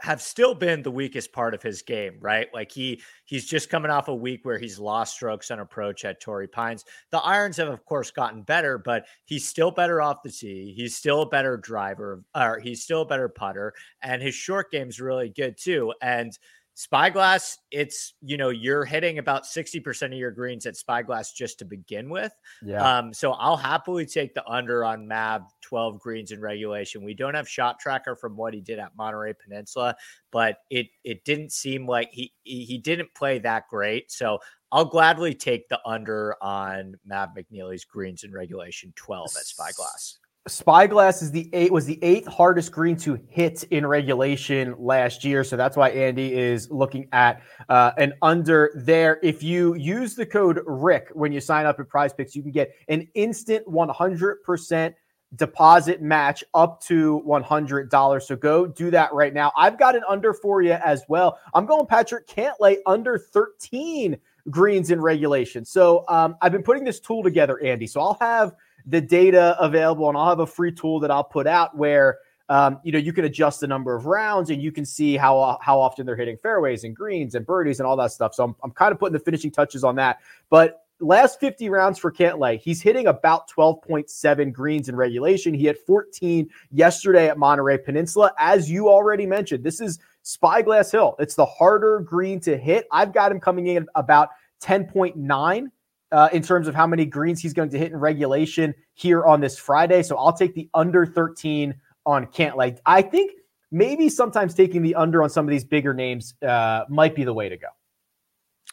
have 0.00 0.22
still 0.22 0.54
been 0.54 0.82
the 0.82 0.90
weakest 0.90 1.32
part 1.32 1.54
of 1.54 1.62
his 1.62 1.82
game, 1.82 2.16
right? 2.20 2.48
Like 2.54 2.72
he 2.72 3.02
he's 3.26 3.46
just 3.46 3.68
coming 3.68 3.90
off 3.90 4.08
a 4.08 4.14
week 4.14 4.40
where 4.44 4.58
he's 4.58 4.78
lost 4.78 5.14
strokes 5.14 5.50
on 5.50 5.60
approach 5.60 6.04
at 6.04 6.20
Torrey 6.20 6.48
Pines. 6.48 6.84
The 7.10 7.18
irons 7.18 7.58
have 7.58 7.68
of 7.68 7.84
course 7.84 8.10
gotten 8.10 8.42
better, 8.42 8.78
but 8.78 9.06
he's 9.26 9.46
still 9.46 9.70
better 9.70 10.00
off 10.00 10.22
the 10.22 10.30
tee. 10.30 10.72
He's 10.76 10.96
still 10.96 11.22
a 11.22 11.28
better 11.28 11.56
driver, 11.56 12.22
or 12.34 12.58
he's 12.60 12.82
still 12.82 13.02
a 13.02 13.06
better 13.06 13.28
putter, 13.28 13.74
and 14.02 14.22
his 14.22 14.34
short 14.34 14.70
game's 14.70 15.00
really 15.00 15.28
good 15.28 15.56
too. 15.58 15.92
And 16.00 16.36
Spyglass, 16.80 17.58
it's 17.70 18.14
you 18.22 18.38
know 18.38 18.48
you're 18.48 18.86
hitting 18.86 19.18
about 19.18 19.44
sixty 19.44 19.80
percent 19.80 20.14
of 20.14 20.18
your 20.18 20.30
greens 20.30 20.64
at 20.64 20.76
Spyglass 20.76 21.30
just 21.34 21.58
to 21.58 21.66
begin 21.66 22.08
with. 22.08 22.32
Yeah. 22.62 22.80
Um, 22.80 23.12
so 23.12 23.32
I'll 23.32 23.58
happily 23.58 24.06
take 24.06 24.32
the 24.32 24.42
under 24.48 24.82
on 24.82 25.06
Mav 25.06 25.42
twelve 25.60 26.00
greens 26.00 26.32
in 26.32 26.40
regulation. 26.40 27.04
We 27.04 27.12
don't 27.12 27.34
have 27.34 27.46
shot 27.46 27.80
tracker 27.80 28.16
from 28.16 28.34
what 28.34 28.54
he 28.54 28.62
did 28.62 28.78
at 28.78 28.96
Monterey 28.96 29.34
Peninsula, 29.34 29.94
but 30.30 30.60
it 30.70 30.86
it 31.04 31.22
didn't 31.26 31.52
seem 31.52 31.86
like 31.86 32.08
he 32.12 32.32
he 32.44 32.78
didn't 32.78 33.14
play 33.14 33.38
that 33.40 33.68
great. 33.68 34.10
So 34.10 34.38
I'll 34.72 34.86
gladly 34.86 35.34
take 35.34 35.68
the 35.68 35.80
under 35.84 36.42
on 36.42 36.94
Mav 37.04 37.28
McNealy's 37.36 37.84
greens 37.84 38.24
in 38.24 38.32
regulation 38.32 38.94
twelve 38.96 39.28
at 39.36 39.44
Spyglass. 39.44 40.18
Spyglass 40.48 41.20
is 41.20 41.30
the 41.30 41.50
eight 41.52 41.70
was 41.70 41.84
the 41.84 41.98
eighth 42.02 42.26
hardest 42.26 42.72
green 42.72 42.96
to 42.96 43.20
hit 43.28 43.62
in 43.64 43.86
regulation 43.86 44.74
last 44.78 45.22
year, 45.22 45.44
so 45.44 45.54
that's 45.54 45.76
why 45.76 45.90
Andy 45.90 46.32
is 46.32 46.70
looking 46.70 47.08
at 47.12 47.42
uh, 47.68 47.92
an 47.98 48.14
under 48.22 48.70
there. 48.74 49.20
If 49.22 49.42
you 49.42 49.74
use 49.74 50.14
the 50.14 50.24
code 50.24 50.60
Rick 50.66 51.08
when 51.12 51.30
you 51.30 51.40
sign 51.40 51.66
up 51.66 51.78
at 51.78 51.88
Prize 51.90 52.14
Picks, 52.14 52.34
you 52.34 52.42
can 52.42 52.52
get 52.52 52.74
an 52.88 53.06
instant 53.14 53.68
one 53.68 53.90
hundred 53.90 54.42
percent 54.42 54.94
deposit 55.36 56.02
match 56.02 56.42
up 56.54 56.80
to 56.82 57.22
$100. 57.24 58.22
So 58.22 58.34
go 58.34 58.66
do 58.66 58.90
that 58.90 59.12
right 59.12 59.32
now. 59.32 59.52
I've 59.56 59.78
got 59.78 59.94
an 59.94 60.02
under 60.08 60.34
for 60.34 60.60
you 60.60 60.72
as 60.72 61.04
well. 61.08 61.38
I'm 61.54 61.66
going 61.66 61.86
Patrick 61.86 62.26
Cantlay 62.26 62.78
under 62.84 63.16
13 63.16 64.16
greens 64.50 64.90
in 64.90 65.00
regulation. 65.00 65.64
So 65.64 66.04
um, 66.08 66.36
I've 66.42 66.50
been 66.50 66.64
putting 66.64 66.82
this 66.82 66.98
tool 66.98 67.22
together, 67.22 67.62
Andy. 67.62 67.86
So 67.86 68.00
I'll 68.00 68.18
have 68.20 68.54
the 68.86 69.00
data 69.00 69.56
available, 69.60 70.08
and 70.08 70.16
I'll 70.16 70.28
have 70.28 70.40
a 70.40 70.46
free 70.46 70.72
tool 70.72 71.00
that 71.00 71.10
I'll 71.10 71.24
put 71.24 71.46
out 71.46 71.76
where 71.76 72.18
um, 72.48 72.80
you 72.82 72.90
know 72.92 72.98
you 72.98 73.12
can 73.12 73.24
adjust 73.24 73.60
the 73.60 73.66
number 73.66 73.94
of 73.94 74.06
rounds 74.06 74.50
and 74.50 74.60
you 74.60 74.72
can 74.72 74.84
see 74.84 75.16
how 75.16 75.58
how 75.62 75.78
often 75.78 76.04
they're 76.04 76.16
hitting 76.16 76.36
fairways 76.36 76.84
and 76.84 76.94
greens 76.94 77.34
and 77.34 77.46
birdies 77.46 77.78
and 77.78 77.86
all 77.86 77.96
that 77.96 78.12
stuff. 78.12 78.34
So 78.34 78.44
I'm, 78.44 78.56
I'm 78.62 78.72
kind 78.72 78.92
of 78.92 78.98
putting 78.98 79.12
the 79.12 79.20
finishing 79.20 79.50
touches 79.50 79.84
on 79.84 79.94
that. 79.96 80.18
But 80.50 80.82
last 81.00 81.40
50 81.40 81.68
rounds 81.70 81.98
for 81.98 82.12
Cantlay, 82.12 82.60
he's 82.60 82.82
hitting 82.82 83.06
about 83.06 83.48
12.7 83.50 84.52
greens 84.52 84.88
in 84.88 84.96
regulation. 84.96 85.54
He 85.54 85.64
had 85.64 85.78
14 85.78 86.48
yesterday 86.70 87.28
at 87.28 87.38
Monterey 87.38 87.78
Peninsula. 87.78 88.32
As 88.38 88.70
you 88.70 88.88
already 88.88 89.26
mentioned, 89.26 89.64
this 89.64 89.80
is 89.80 89.98
Spyglass 90.22 90.90
Hill. 90.90 91.16
It's 91.18 91.34
the 91.34 91.46
harder 91.46 92.00
green 92.00 92.40
to 92.40 92.56
hit. 92.56 92.86
I've 92.92 93.12
got 93.12 93.32
him 93.32 93.40
coming 93.40 93.68
in 93.68 93.86
about 93.94 94.30
10.9 94.62 95.70
uh, 96.12 96.28
in 96.32 96.42
terms 96.42 96.68
of 96.68 96.74
how 96.74 96.86
many 96.86 97.04
greens 97.04 97.40
he's 97.40 97.52
going 97.52 97.70
to 97.70 97.78
hit 97.78 97.92
in 97.92 97.98
regulation 97.98 98.74
here 98.94 99.24
on 99.24 99.40
this 99.40 99.58
Friday. 99.58 100.02
So 100.02 100.16
I'll 100.16 100.32
take 100.32 100.54
the 100.54 100.68
under 100.74 101.06
13 101.06 101.74
on 102.06 102.26
Cantlay. 102.26 102.78
I 102.86 103.02
think 103.02 103.32
maybe 103.70 104.08
sometimes 104.08 104.54
taking 104.54 104.82
the 104.82 104.94
under 104.94 105.22
on 105.22 105.30
some 105.30 105.46
of 105.46 105.50
these 105.50 105.64
bigger 105.64 105.94
names 105.94 106.34
uh, 106.42 106.84
might 106.88 107.14
be 107.14 107.24
the 107.24 107.34
way 107.34 107.48
to 107.48 107.56
go. 107.56 107.68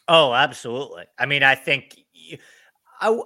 Oh, 0.08 0.32
absolutely. 0.32 1.04
I 1.18 1.26
mean, 1.26 1.42
I 1.42 1.54
think. 1.54 1.98
I 3.00 3.20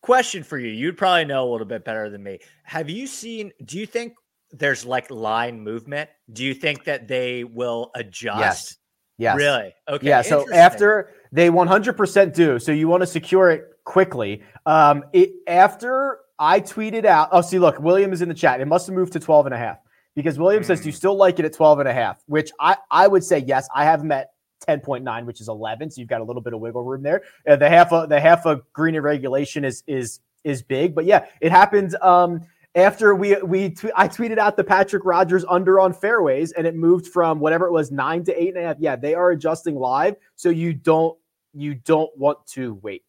question 0.00 0.42
for 0.42 0.58
you. 0.58 0.68
You'd 0.68 0.96
probably 0.96 1.24
know 1.24 1.48
a 1.48 1.50
little 1.50 1.66
bit 1.66 1.84
better 1.84 2.10
than 2.10 2.22
me. 2.22 2.38
Have 2.64 2.90
you 2.90 3.06
seen? 3.06 3.52
Do 3.64 3.78
you 3.78 3.86
think 3.86 4.14
there's 4.50 4.84
like 4.84 5.10
line 5.10 5.60
movement? 5.60 6.10
Do 6.32 6.44
you 6.44 6.54
think 6.54 6.84
that 6.84 7.08
they 7.08 7.44
will 7.44 7.90
adjust? 7.94 8.38
Yes. 8.40 8.76
Yes. 9.18 9.36
Really? 9.36 9.74
Okay. 9.88 10.08
Yeah. 10.08 10.22
So 10.22 10.50
after 10.52 11.10
they 11.32 11.48
100% 11.48 12.34
do, 12.34 12.58
so 12.58 12.72
you 12.72 12.88
want 12.88 13.02
to 13.02 13.06
secure 13.06 13.50
it 13.50 13.64
quickly. 13.84 14.42
Um, 14.66 15.04
it 15.12 15.32
after 15.46 16.18
I 16.38 16.60
tweeted 16.60 17.04
out. 17.04 17.28
Oh, 17.30 17.40
see, 17.40 17.58
look, 17.58 17.78
William 17.78 18.12
is 18.12 18.22
in 18.22 18.28
the 18.28 18.34
chat. 18.34 18.60
It 18.60 18.66
must 18.66 18.86
have 18.86 18.96
moved 18.96 19.12
to 19.12 19.20
12 19.20 19.46
and 19.46 19.54
a 19.54 19.58
half 19.58 19.78
because 20.16 20.38
William 20.38 20.62
mm. 20.62 20.66
says, 20.66 20.80
Do 20.80 20.86
you 20.86 20.92
hmm. 20.92 20.96
still 20.96 21.16
like 21.16 21.38
it 21.38 21.44
at 21.44 21.52
12 21.52 21.80
and 21.80 21.88
a 21.88 21.92
half? 21.92 22.22
Which 22.26 22.50
I, 22.58 22.76
I 22.90 23.06
would 23.06 23.24
say 23.24 23.38
yes. 23.38 23.68
I 23.74 23.84
have 23.84 24.02
met 24.02 24.32
10.9, 24.68 25.24
which 25.24 25.40
is 25.40 25.48
11. 25.48 25.90
So 25.90 26.00
you've 26.00 26.08
got 26.08 26.20
a 26.20 26.24
little 26.24 26.42
bit 26.42 26.52
of 26.52 26.60
wiggle 26.60 26.84
room 26.84 27.02
there. 27.02 27.22
Uh, 27.48 27.56
the 27.56 27.68
half 27.68 27.92
of 27.92 28.08
the 28.08 28.20
half 28.20 28.46
of 28.46 28.62
green 28.72 28.98
regulation 28.98 29.64
is 29.64 29.82
is 29.86 30.20
is 30.44 30.62
big, 30.62 30.94
but 30.94 31.04
yeah, 31.04 31.26
it 31.40 31.52
happened. 31.52 31.94
Um, 32.02 32.40
after 32.74 33.14
we 33.14 33.36
we 33.42 33.70
t- 33.70 33.90
I 33.94 34.08
tweeted 34.08 34.38
out 34.38 34.56
the 34.56 34.64
Patrick 34.64 35.04
Rodgers 35.04 35.44
under 35.48 35.78
on 35.80 35.92
fairways, 35.92 36.52
and 36.52 36.66
it 36.66 36.74
moved 36.74 37.06
from 37.08 37.40
whatever 37.40 37.66
it 37.66 37.72
was 37.72 37.90
nine 37.90 38.24
to 38.24 38.42
eight 38.42 38.48
and 38.48 38.58
a 38.58 38.62
half. 38.68 38.76
Yeah, 38.78 38.96
they 38.96 39.14
are 39.14 39.30
adjusting 39.30 39.76
live, 39.76 40.16
so 40.36 40.48
you 40.48 40.72
don't 40.72 41.16
you 41.52 41.74
don't 41.74 42.10
want 42.16 42.46
to 42.48 42.74
wait. 42.82 43.04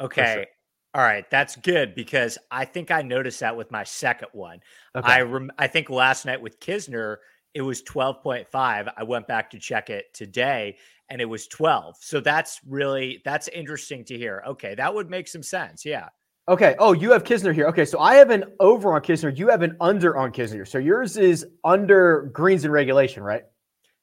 Okay. 0.00 0.34
Sure. 0.34 0.46
All 0.94 1.02
right, 1.02 1.28
that's 1.30 1.56
good 1.56 1.94
because 1.94 2.36
I 2.50 2.66
think 2.66 2.90
I 2.90 3.00
noticed 3.00 3.40
that 3.40 3.56
with 3.56 3.70
my 3.70 3.82
second 3.82 4.28
one. 4.32 4.60
Okay. 4.94 5.10
I 5.10 5.22
rem- 5.22 5.50
I 5.58 5.66
think 5.66 5.88
last 5.88 6.26
night 6.26 6.40
with 6.40 6.60
Kisner, 6.60 7.16
it 7.54 7.62
was 7.62 7.82
12.5. 7.82 8.46
I 8.54 9.02
went 9.02 9.26
back 9.26 9.50
to 9.50 9.58
check 9.58 9.88
it 9.88 10.12
today 10.12 10.76
and 11.08 11.20
it 11.20 11.24
was 11.24 11.46
12. 11.46 11.96
So 11.98 12.20
that's 12.20 12.60
really 12.66 13.22
that's 13.24 13.48
interesting 13.48 14.04
to 14.04 14.18
hear. 14.18 14.42
Okay, 14.46 14.74
that 14.74 14.94
would 14.94 15.08
make 15.08 15.28
some 15.28 15.42
sense. 15.42 15.84
Yeah. 15.84 16.08
Okay. 16.52 16.76
Oh, 16.78 16.92
you 16.92 17.10
have 17.12 17.24
Kisner 17.24 17.54
here. 17.54 17.66
Okay, 17.68 17.86
so 17.86 17.98
I 17.98 18.16
have 18.16 18.28
an 18.28 18.44
over 18.60 18.92
on 18.92 19.00
Kisner. 19.00 19.34
You 19.34 19.48
have 19.48 19.62
an 19.62 19.74
under 19.80 20.18
on 20.18 20.32
Kisner. 20.32 20.68
So 20.68 20.76
yours 20.76 21.16
is 21.16 21.46
under 21.64 22.30
greens 22.34 22.64
and 22.64 22.72
regulation, 22.74 23.22
right? 23.22 23.44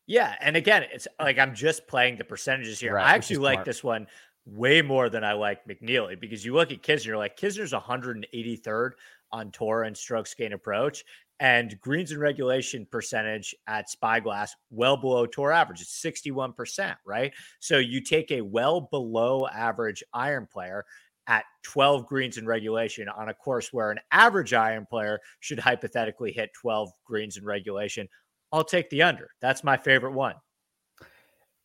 Yeah, 0.07 0.33
and 0.41 0.55
again, 0.55 0.85
it's 0.91 1.07
like 1.19 1.37
I'm 1.37 1.53
just 1.53 1.85
playing 1.85 2.17
the 2.17 2.23
percentages 2.23 2.79
here. 2.79 2.95
Right, 2.95 3.05
I 3.05 3.13
actually 3.13 3.37
like 3.37 3.65
this 3.65 3.83
one 3.83 4.07
way 4.47 4.81
more 4.81 5.11
than 5.11 5.23
I 5.23 5.33
like 5.33 5.63
McNealy 5.67 6.19
because 6.19 6.43
you 6.43 6.55
look 6.55 6.71
at 6.71 6.81
Kisner, 6.81 7.15
like 7.15 7.37
Kisner's 7.37 7.71
183rd 7.71 8.91
on 9.31 9.51
tour 9.51 9.83
and 9.83 9.95
strokes 9.95 10.33
gain 10.33 10.53
approach, 10.53 11.05
and 11.39 11.79
greens 11.79 12.09
and 12.09 12.19
regulation 12.19 12.87
percentage 12.89 13.53
at 13.67 13.91
Spyglass 13.91 14.55
well 14.71 14.97
below 14.97 15.27
tour 15.27 15.51
average. 15.51 15.81
It's 15.81 16.03
61%, 16.03 16.95
right? 17.05 17.31
So 17.59 17.77
you 17.77 18.01
take 18.01 18.31
a 18.31 18.41
well 18.41 18.81
below 18.81 19.45
average 19.45 20.03
iron 20.15 20.47
player 20.51 20.83
at 21.29 21.45
12 21.63 22.05
greens 22.07 22.37
in 22.37 22.45
regulation 22.45 23.07
on 23.07 23.29
a 23.29 23.33
course 23.33 23.71
where 23.71 23.91
an 23.91 23.99
average 24.11 24.53
iron 24.53 24.85
player 24.89 25.19
should 25.39 25.59
hypothetically 25.59 26.33
hit 26.33 26.49
12 26.59 26.89
greens 27.05 27.37
in 27.37 27.45
regulation. 27.45 28.09
I'll 28.51 28.63
take 28.63 28.89
the 28.89 29.03
under. 29.03 29.29
That's 29.39 29.63
my 29.63 29.77
favorite 29.77 30.13
one. 30.13 30.35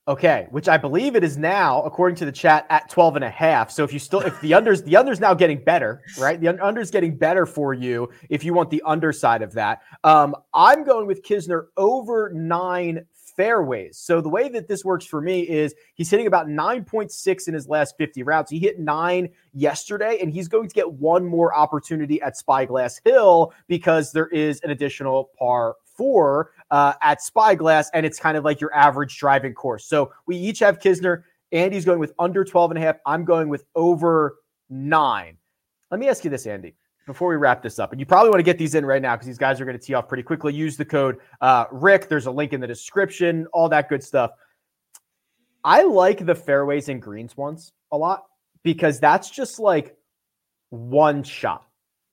Okay, 0.07 0.49
which 0.51 0.69
I 0.69 0.77
believe 0.77 1.17
it 1.17 1.25
is 1.25 1.39
now, 1.39 1.83
according 1.85 2.17
to 2.17 2.27
the 2.27 2.33
chat, 2.33 2.67
at 2.69 2.91
12 2.91 3.17
and 3.17 3.25
a 3.25 3.31
half. 3.31 3.71
So 3.71 3.85
if 3.85 3.93
you 3.93 3.99
still, 3.99 4.21
if 4.21 4.39
the 4.43 4.51
unders, 4.53 4.85
the 4.85 4.93
unders 4.93 5.19
now 5.19 5.33
getting 5.33 5.65
better, 5.65 6.03
right? 6.19 6.39
The 6.39 6.49
unders 6.49 6.93
getting 6.93 7.17
better 7.17 7.47
for 7.47 7.73
you 7.73 8.11
if 8.29 8.45
you 8.45 8.53
want 8.53 8.69
the 8.69 8.83
underside 8.85 9.41
of 9.41 9.55
that. 9.55 9.81
Um, 10.05 10.37
I'm 10.53 10.85
going 10.85 11.07
with 11.07 11.23
Kisner 11.23 11.69
over 11.79 12.31
nine 12.35 13.07
fairways. 13.37 13.99
So 13.99 14.21
the 14.21 14.29
way 14.29 14.49
that 14.49 14.69
this 14.69 14.85
works 14.85 15.05
for 15.05 15.21
me 15.21 15.41
is 15.41 15.75
he's 15.95 16.11
hitting 16.11 16.27
about 16.27 16.47
9.6 16.47 17.49
in 17.49 17.55
his 17.55 17.69
last 17.69 17.97
50 17.99 18.23
rounds. 18.23 18.51
He 18.51 18.59
hit 18.59 18.79
nine 18.79 19.29
yesterday, 19.53 20.19
and 20.21 20.31
he's 20.31 20.49
going 20.49 20.69
to 20.69 20.75
get 20.75 20.93
one 20.93 21.25
more 21.25 21.55
opportunity 21.55 22.21
at 22.23 22.37
Spyglass 22.37 23.01
Hill 23.05 23.53
because 23.67 24.13
there 24.13 24.29
is 24.29 24.61
an 24.63 24.71
additional 24.71 25.31
par 25.39 25.77
four 25.97 26.51
uh, 26.71 26.95
at 27.03 27.23
Spyglass, 27.23 27.91
and 27.95 28.05
it's 28.05 28.19
kind 28.19 28.37
of 28.37 28.45
like 28.45 28.61
your 28.61 28.75
average 28.75 29.19
driving 29.19 29.55
course. 29.55 29.87
So 29.87 30.13
we 30.27 30.37
each 30.37 30.59
have 30.59 30.79
Kisner. 30.79 31.23
Andy's 31.53 31.85
going 31.85 32.01
with 32.01 32.13
under 32.19 32.45
12 32.45 32.73
and 32.73 32.79
a 32.79 32.81
half. 32.81 32.97
I'm 33.07 33.25
going 33.25 33.49
with 33.49 33.65
over 33.75 34.37
nine. 34.69 35.37
Let 35.91 36.01
me 36.01 36.09
ask 36.09 36.25
you 36.25 36.31
this, 36.31 36.47
Andy, 36.47 36.75
before 37.07 37.29
we 37.29 37.37
wrap 37.37 37.63
this 37.63 37.79
up. 37.79 37.93
And 37.93 38.01
you 38.01 38.07
probably 38.07 38.31
want 38.31 38.41
to 38.41 38.45
get 38.45 38.59
these 38.59 38.75
in 38.75 38.85
right 38.85 39.03
now 39.03 39.15
because 39.15 39.27
these 39.27 39.39
guys 39.39 39.61
are 39.61 39.65
going 39.65 39.79
to 39.79 39.85
tee 39.85 39.95
off 39.95 40.09
pretty 40.09 40.23
quickly. 40.23 40.55
Use 40.55 40.77
the 40.77 40.85
code 40.85 41.19
uh, 41.41 41.67
Rick. 41.71 42.09
There's 42.09 42.27
a 42.27 42.31
link 42.31 42.53
in 42.53 42.61
the 42.61 42.67
description, 42.67 43.47
all 43.53 43.69
that 43.69 43.89
good 43.89 44.03
stuff. 44.03 44.33
I 45.65 45.83
like 45.83 46.25
the 46.25 46.35
fairways 46.35 46.89
and 46.89 47.01
greens 47.01 47.37
ones 47.37 47.73
a 47.91 47.97
lot 47.97 48.25
because 48.63 49.01
that's 49.01 49.31
just 49.31 49.59
like 49.59 49.97
one 50.71 51.23
shot, 51.23 51.65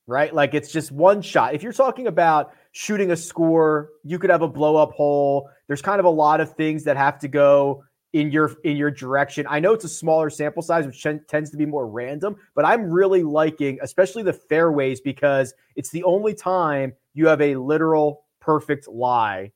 right? 0.08 0.34
Like 0.34 0.54
it's 0.54 0.72
just 0.72 0.92
one 0.92 1.22
shot. 1.22 1.54
If 1.54 1.64
you're 1.64 1.74
talking 1.74 2.08
about 2.08 2.54
shooting 2.72 3.12
a 3.12 3.16
score. 3.16 3.90
You 4.04 4.20
could 4.20 4.30
have 4.30 4.42
a 4.42 4.48
blow 4.48 4.76
up 4.76 4.92
hole. 4.92 5.50
There's 5.68 5.82
kind 5.82 6.00
of 6.00 6.06
a 6.06 6.10
lot 6.10 6.42
of 6.42 6.56
things 6.56 6.84
that 6.86 6.98
have 6.98 7.20
to 7.20 7.28
go 7.28 7.84
in 8.13 8.32
your 8.32 8.56
in 8.63 8.75
your 8.75 8.91
direction. 8.91 9.46
I 9.50 9.60
know 9.60 9.74
it's 9.74 9.86
a 9.86 9.89
smaller 9.89 10.30
sample 10.30 10.62
size, 10.62 10.86
which 10.86 11.06
tends 11.27 11.50
to 11.51 11.58
be 11.58 11.65
more 11.65 11.88
random, 11.88 12.36
but 12.56 12.65
I'm 12.65 12.89
really 12.89 13.24
liking, 13.24 13.80
especially 13.82 14.24
the 14.24 14.34
fairways, 14.34 15.01
because 15.01 15.53
it's 15.75 15.89
the 15.89 16.03
only 16.03 16.34
time 16.34 16.94
you 17.13 17.27
have 17.27 17.41
a 17.41 17.56
literal 17.56 18.25
perfect 18.39 18.88
lie 18.88 19.51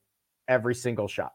every 0.48 0.76
single 0.76 1.08
shot. 1.08 1.34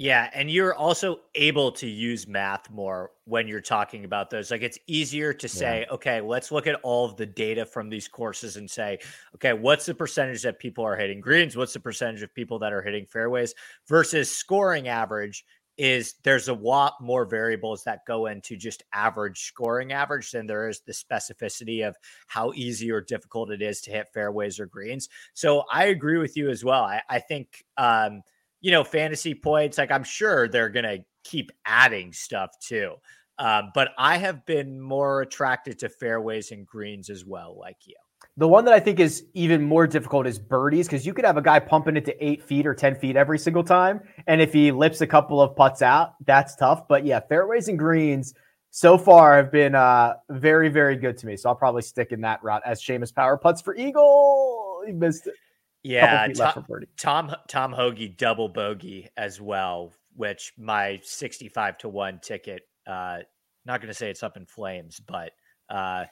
Yeah, 0.00 0.30
and 0.32 0.48
you're 0.48 0.76
also 0.76 1.22
able 1.34 1.72
to 1.72 1.88
use 1.88 2.28
math 2.28 2.70
more 2.70 3.10
when 3.24 3.48
you're 3.48 3.60
talking 3.60 4.04
about 4.04 4.30
those. 4.30 4.48
Like 4.48 4.62
it's 4.62 4.78
easier 4.86 5.32
to 5.32 5.48
say, 5.48 5.80
yeah. 5.80 5.94
okay, 5.94 6.20
let's 6.20 6.52
look 6.52 6.68
at 6.68 6.76
all 6.84 7.04
of 7.04 7.16
the 7.16 7.26
data 7.26 7.66
from 7.66 7.88
these 7.88 8.06
courses 8.06 8.56
and 8.56 8.70
say, 8.70 9.00
okay, 9.34 9.54
what's 9.54 9.86
the 9.86 9.94
percentage 9.94 10.42
that 10.42 10.60
people 10.60 10.84
are 10.84 10.94
hitting 10.94 11.20
greens? 11.20 11.56
What's 11.56 11.72
the 11.72 11.80
percentage 11.80 12.22
of 12.22 12.32
people 12.32 12.60
that 12.60 12.72
are 12.72 12.80
hitting 12.80 13.06
fairways 13.06 13.56
versus 13.88 14.30
scoring 14.30 14.86
average? 14.86 15.44
Is 15.78 16.16
there's 16.24 16.48
a 16.48 16.54
lot 16.54 16.94
more 17.00 17.24
variables 17.24 17.84
that 17.84 18.04
go 18.04 18.26
into 18.26 18.56
just 18.56 18.82
average 18.92 19.44
scoring 19.44 19.92
average 19.92 20.32
than 20.32 20.46
there 20.46 20.68
is 20.68 20.80
the 20.80 20.92
specificity 20.92 21.86
of 21.86 21.96
how 22.26 22.52
easy 22.54 22.90
or 22.90 23.00
difficult 23.00 23.52
it 23.52 23.62
is 23.62 23.80
to 23.82 23.92
hit 23.92 24.08
fairways 24.12 24.58
or 24.58 24.66
greens. 24.66 25.08
So 25.34 25.62
I 25.72 25.84
agree 25.86 26.18
with 26.18 26.36
you 26.36 26.50
as 26.50 26.64
well. 26.64 26.82
I, 26.82 27.00
I 27.08 27.20
think 27.20 27.64
um, 27.76 28.22
you 28.60 28.70
know, 28.70 28.84
fantasy 28.84 29.34
points. 29.34 29.78
Like 29.78 29.92
I'm 29.92 30.04
sure 30.04 30.48
they're 30.48 30.68
going 30.68 30.84
to 30.84 31.04
keep 31.24 31.50
adding 31.64 32.12
stuff 32.12 32.50
too. 32.60 32.94
Um, 33.38 33.70
but 33.72 33.90
I 33.96 34.16
have 34.16 34.44
been 34.46 34.80
more 34.80 35.22
attracted 35.22 35.78
to 35.80 35.88
fairways 35.88 36.50
and 36.50 36.66
greens 36.66 37.08
as 37.08 37.24
well, 37.24 37.56
like 37.58 37.76
you. 37.86 37.94
The 38.38 38.46
one 38.46 38.64
that 38.66 38.72
I 38.72 38.78
think 38.78 39.00
is 39.00 39.24
even 39.34 39.62
more 39.62 39.88
difficult 39.88 40.24
is 40.24 40.38
birdies 40.38 40.86
because 40.86 41.04
you 41.04 41.12
could 41.12 41.24
have 41.24 41.36
a 41.36 41.42
guy 41.42 41.58
pumping 41.58 41.96
it 41.96 42.04
to 42.04 42.24
eight 42.24 42.40
feet 42.40 42.68
or 42.68 42.74
10 42.74 42.94
feet 42.94 43.16
every 43.16 43.36
single 43.36 43.64
time. 43.64 44.00
And 44.28 44.40
if 44.40 44.52
he 44.52 44.70
lips 44.70 45.00
a 45.00 45.08
couple 45.08 45.42
of 45.42 45.56
putts 45.56 45.82
out, 45.82 46.14
that's 46.24 46.54
tough. 46.54 46.86
But 46.86 47.04
yeah, 47.04 47.18
fairways 47.18 47.66
and 47.66 47.76
greens 47.76 48.34
so 48.70 48.96
far 48.96 49.36
have 49.36 49.50
been 49.50 49.74
uh, 49.74 50.14
very, 50.30 50.68
very 50.68 50.94
good 50.94 51.18
to 51.18 51.26
me. 51.26 51.36
So 51.36 51.48
I'll 51.48 51.56
probably 51.56 51.82
stick 51.82 52.12
in 52.12 52.20
that 52.20 52.40
route 52.44 52.62
as 52.64 52.80
Seamus 52.80 53.12
Power 53.12 53.36
putts 53.36 53.60
for 53.60 53.74
Eagle. 53.74 54.82
He 54.86 54.92
missed 54.92 55.26
it. 55.26 55.34
Yeah, 55.82 56.28
Tom, 56.28 56.66
Tom 56.96 57.34
Tom 57.48 57.72
Hoge 57.72 58.16
double 58.16 58.48
bogey 58.48 59.08
as 59.16 59.40
well, 59.40 59.92
which 60.16 60.52
my 60.58 61.00
sixty-five 61.02 61.78
to 61.78 61.88
one 61.88 62.18
ticket. 62.20 62.62
Uh, 62.86 63.18
not 63.64 63.80
going 63.80 63.88
to 63.88 63.94
say 63.94 64.10
it's 64.10 64.24
up 64.24 64.36
in 64.36 64.44
flames, 64.44 65.00
but 65.00 65.32
uh, 65.70 66.04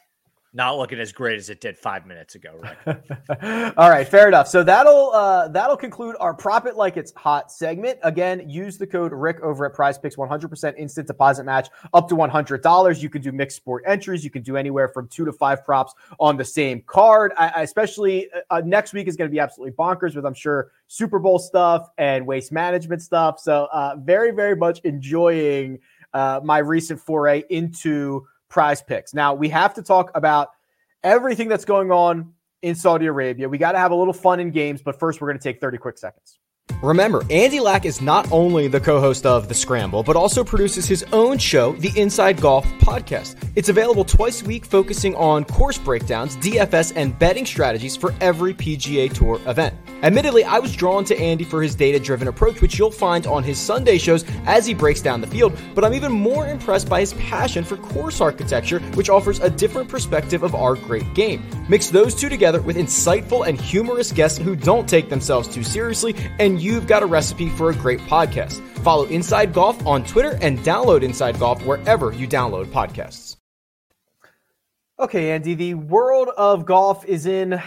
not 0.56 0.78
looking 0.78 0.98
as 0.98 1.12
great 1.12 1.38
as 1.38 1.50
it 1.50 1.60
did 1.60 1.76
five 1.76 2.06
minutes 2.06 2.34
ago. 2.34 2.58
All 3.76 3.90
right, 3.90 4.08
fair 4.08 4.26
enough. 4.26 4.48
So 4.48 4.62
that'll 4.62 5.12
uh, 5.12 5.48
that'll 5.48 5.76
conclude 5.76 6.16
our 6.18 6.32
prop 6.32 6.66
it 6.66 6.76
like 6.76 6.96
it's 6.96 7.12
hot 7.14 7.52
segment. 7.52 7.98
Again, 8.02 8.48
use 8.48 8.78
the 8.78 8.86
code 8.86 9.12
Rick 9.12 9.40
over 9.42 9.66
at 9.66 9.74
Prize 9.74 9.98
Picks, 9.98 10.16
100% 10.16 10.74
instant 10.78 11.06
deposit 11.06 11.44
match 11.44 11.68
up 11.92 12.08
to 12.08 12.14
$100. 12.14 13.02
You 13.02 13.10
can 13.10 13.20
do 13.20 13.32
mixed 13.32 13.58
sport 13.58 13.84
entries. 13.86 14.24
You 14.24 14.30
can 14.30 14.42
do 14.42 14.56
anywhere 14.56 14.88
from 14.88 15.08
two 15.08 15.26
to 15.26 15.32
five 15.32 15.62
props 15.62 15.92
on 16.18 16.38
the 16.38 16.44
same 16.44 16.82
card. 16.86 17.32
I, 17.36 17.48
I 17.48 17.62
especially 17.62 18.30
uh, 18.32 18.40
uh 18.48 18.62
next 18.64 18.94
week 18.94 19.08
is 19.08 19.16
going 19.16 19.28
to 19.28 19.32
be 19.32 19.40
absolutely 19.40 19.72
bonkers 19.72 20.16
with 20.16 20.24
I'm 20.24 20.34
sure 20.34 20.72
Super 20.88 21.18
Bowl 21.18 21.38
stuff 21.38 21.90
and 21.98 22.26
waste 22.26 22.50
management 22.50 23.02
stuff. 23.02 23.38
So 23.40 23.68
uh, 23.72 23.96
very 23.98 24.30
very 24.30 24.56
much 24.56 24.80
enjoying 24.84 25.80
uh, 26.14 26.40
my 26.42 26.58
recent 26.58 26.98
foray 26.98 27.44
into 27.50 28.26
prize 28.48 28.82
picks. 28.82 29.14
Now, 29.14 29.34
we 29.34 29.48
have 29.48 29.74
to 29.74 29.82
talk 29.82 30.10
about 30.14 30.48
everything 31.02 31.48
that's 31.48 31.64
going 31.64 31.90
on 31.90 32.32
in 32.62 32.74
Saudi 32.74 33.06
Arabia. 33.06 33.48
We 33.48 33.58
got 33.58 33.72
to 33.72 33.78
have 33.78 33.90
a 33.90 33.94
little 33.94 34.12
fun 34.12 34.40
in 34.40 34.50
games, 34.50 34.82
but 34.82 34.98
first, 34.98 35.20
we're 35.20 35.28
going 35.28 35.38
to 35.38 35.42
take 35.42 35.60
30 35.60 35.78
quick 35.78 35.98
seconds. 35.98 36.38
Remember, 36.86 37.24
Andy 37.30 37.58
Lack 37.58 37.84
is 37.84 38.00
not 38.00 38.30
only 38.30 38.68
the 38.68 38.78
co 38.78 39.00
host 39.00 39.26
of 39.26 39.48
The 39.48 39.54
Scramble, 39.54 40.04
but 40.04 40.14
also 40.14 40.44
produces 40.44 40.86
his 40.86 41.04
own 41.12 41.36
show, 41.36 41.72
the 41.72 41.90
Inside 42.00 42.40
Golf 42.40 42.64
Podcast. 42.78 43.34
It's 43.56 43.68
available 43.68 44.04
twice 44.04 44.42
a 44.42 44.44
week, 44.44 44.64
focusing 44.64 45.12
on 45.16 45.44
course 45.46 45.78
breakdowns, 45.78 46.36
DFS, 46.36 46.92
and 46.94 47.18
betting 47.18 47.44
strategies 47.44 47.96
for 47.96 48.14
every 48.20 48.54
PGA 48.54 49.12
Tour 49.12 49.40
event. 49.48 49.74
Admittedly, 50.04 50.44
I 50.44 50.60
was 50.60 50.76
drawn 50.76 51.04
to 51.06 51.18
Andy 51.18 51.42
for 51.42 51.60
his 51.60 51.74
data 51.74 51.98
driven 51.98 52.28
approach, 52.28 52.60
which 52.60 52.78
you'll 52.78 52.92
find 52.92 53.26
on 53.26 53.42
his 53.42 53.58
Sunday 53.58 53.98
shows 53.98 54.24
as 54.44 54.64
he 54.64 54.74
breaks 54.74 55.00
down 55.00 55.20
the 55.20 55.26
field, 55.26 55.58
but 55.74 55.84
I'm 55.84 55.94
even 55.94 56.12
more 56.12 56.46
impressed 56.46 56.88
by 56.88 57.00
his 57.00 57.14
passion 57.14 57.64
for 57.64 57.78
course 57.78 58.20
architecture, 58.20 58.78
which 58.94 59.10
offers 59.10 59.40
a 59.40 59.50
different 59.50 59.88
perspective 59.88 60.44
of 60.44 60.54
our 60.54 60.76
great 60.76 61.14
game. 61.14 61.42
Mix 61.68 61.88
those 61.88 62.14
two 62.14 62.28
together 62.28 62.60
with 62.60 62.76
insightful 62.76 63.44
and 63.44 63.60
humorous 63.60 64.12
guests 64.12 64.38
who 64.38 64.54
don't 64.54 64.88
take 64.88 65.08
themselves 65.08 65.48
too 65.48 65.64
seriously, 65.64 66.14
and 66.38 66.60
you've 66.76 66.86
got 66.86 67.02
a 67.02 67.06
recipe 67.06 67.48
for 67.48 67.70
a 67.70 67.74
great 67.74 68.00
podcast. 68.00 68.60
Follow 68.80 69.04
Inside 69.04 69.54
Golf 69.54 69.84
on 69.86 70.04
Twitter 70.04 70.38
and 70.42 70.58
download 70.58 71.02
Inside 71.02 71.38
Golf 71.38 71.64
wherever 71.64 72.12
you 72.12 72.28
download 72.28 72.66
podcasts. 72.66 73.36
Okay, 75.00 75.32
Andy, 75.32 75.54
the 75.54 75.72
world 75.72 76.28
of 76.36 76.66
golf 76.66 77.06
is 77.06 77.24
in 77.24 77.58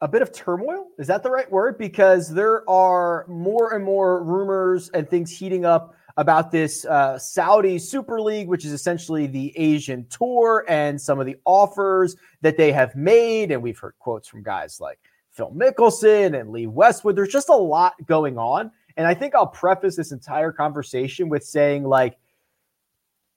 a 0.00 0.08
bit 0.08 0.22
of 0.22 0.32
turmoil. 0.32 0.88
Is 0.98 1.06
that 1.06 1.22
the 1.22 1.30
right 1.30 1.48
word? 1.52 1.78
Because 1.78 2.34
there 2.34 2.68
are 2.68 3.26
more 3.28 3.74
and 3.74 3.84
more 3.84 4.24
rumors 4.24 4.88
and 4.88 5.08
things 5.08 5.30
heating 5.30 5.64
up 5.64 5.94
about 6.16 6.50
this 6.50 6.84
uh, 6.84 7.16
Saudi 7.16 7.78
Super 7.78 8.20
League, 8.20 8.48
which 8.48 8.64
is 8.64 8.72
essentially 8.72 9.28
the 9.28 9.56
Asian 9.56 10.04
tour, 10.08 10.64
and 10.68 11.00
some 11.00 11.20
of 11.20 11.26
the 11.26 11.36
offers 11.44 12.16
that 12.40 12.56
they 12.56 12.72
have 12.72 12.96
made. 12.96 13.52
And 13.52 13.62
we've 13.62 13.78
heard 13.78 13.94
quotes 14.00 14.26
from 14.26 14.42
guys 14.42 14.80
like 14.80 14.98
Phil 15.30 15.52
Mickelson 15.52 16.38
and 16.38 16.50
Lee 16.50 16.66
Westwood. 16.66 17.16
There's 17.16 17.32
just 17.32 17.48
a 17.48 17.56
lot 17.56 17.94
going 18.06 18.38
on. 18.38 18.70
And 18.96 19.06
I 19.06 19.14
think 19.14 19.34
I'll 19.34 19.46
preface 19.46 19.96
this 19.96 20.12
entire 20.12 20.52
conversation 20.52 21.28
with 21.28 21.44
saying, 21.44 21.84
like, 21.84 22.18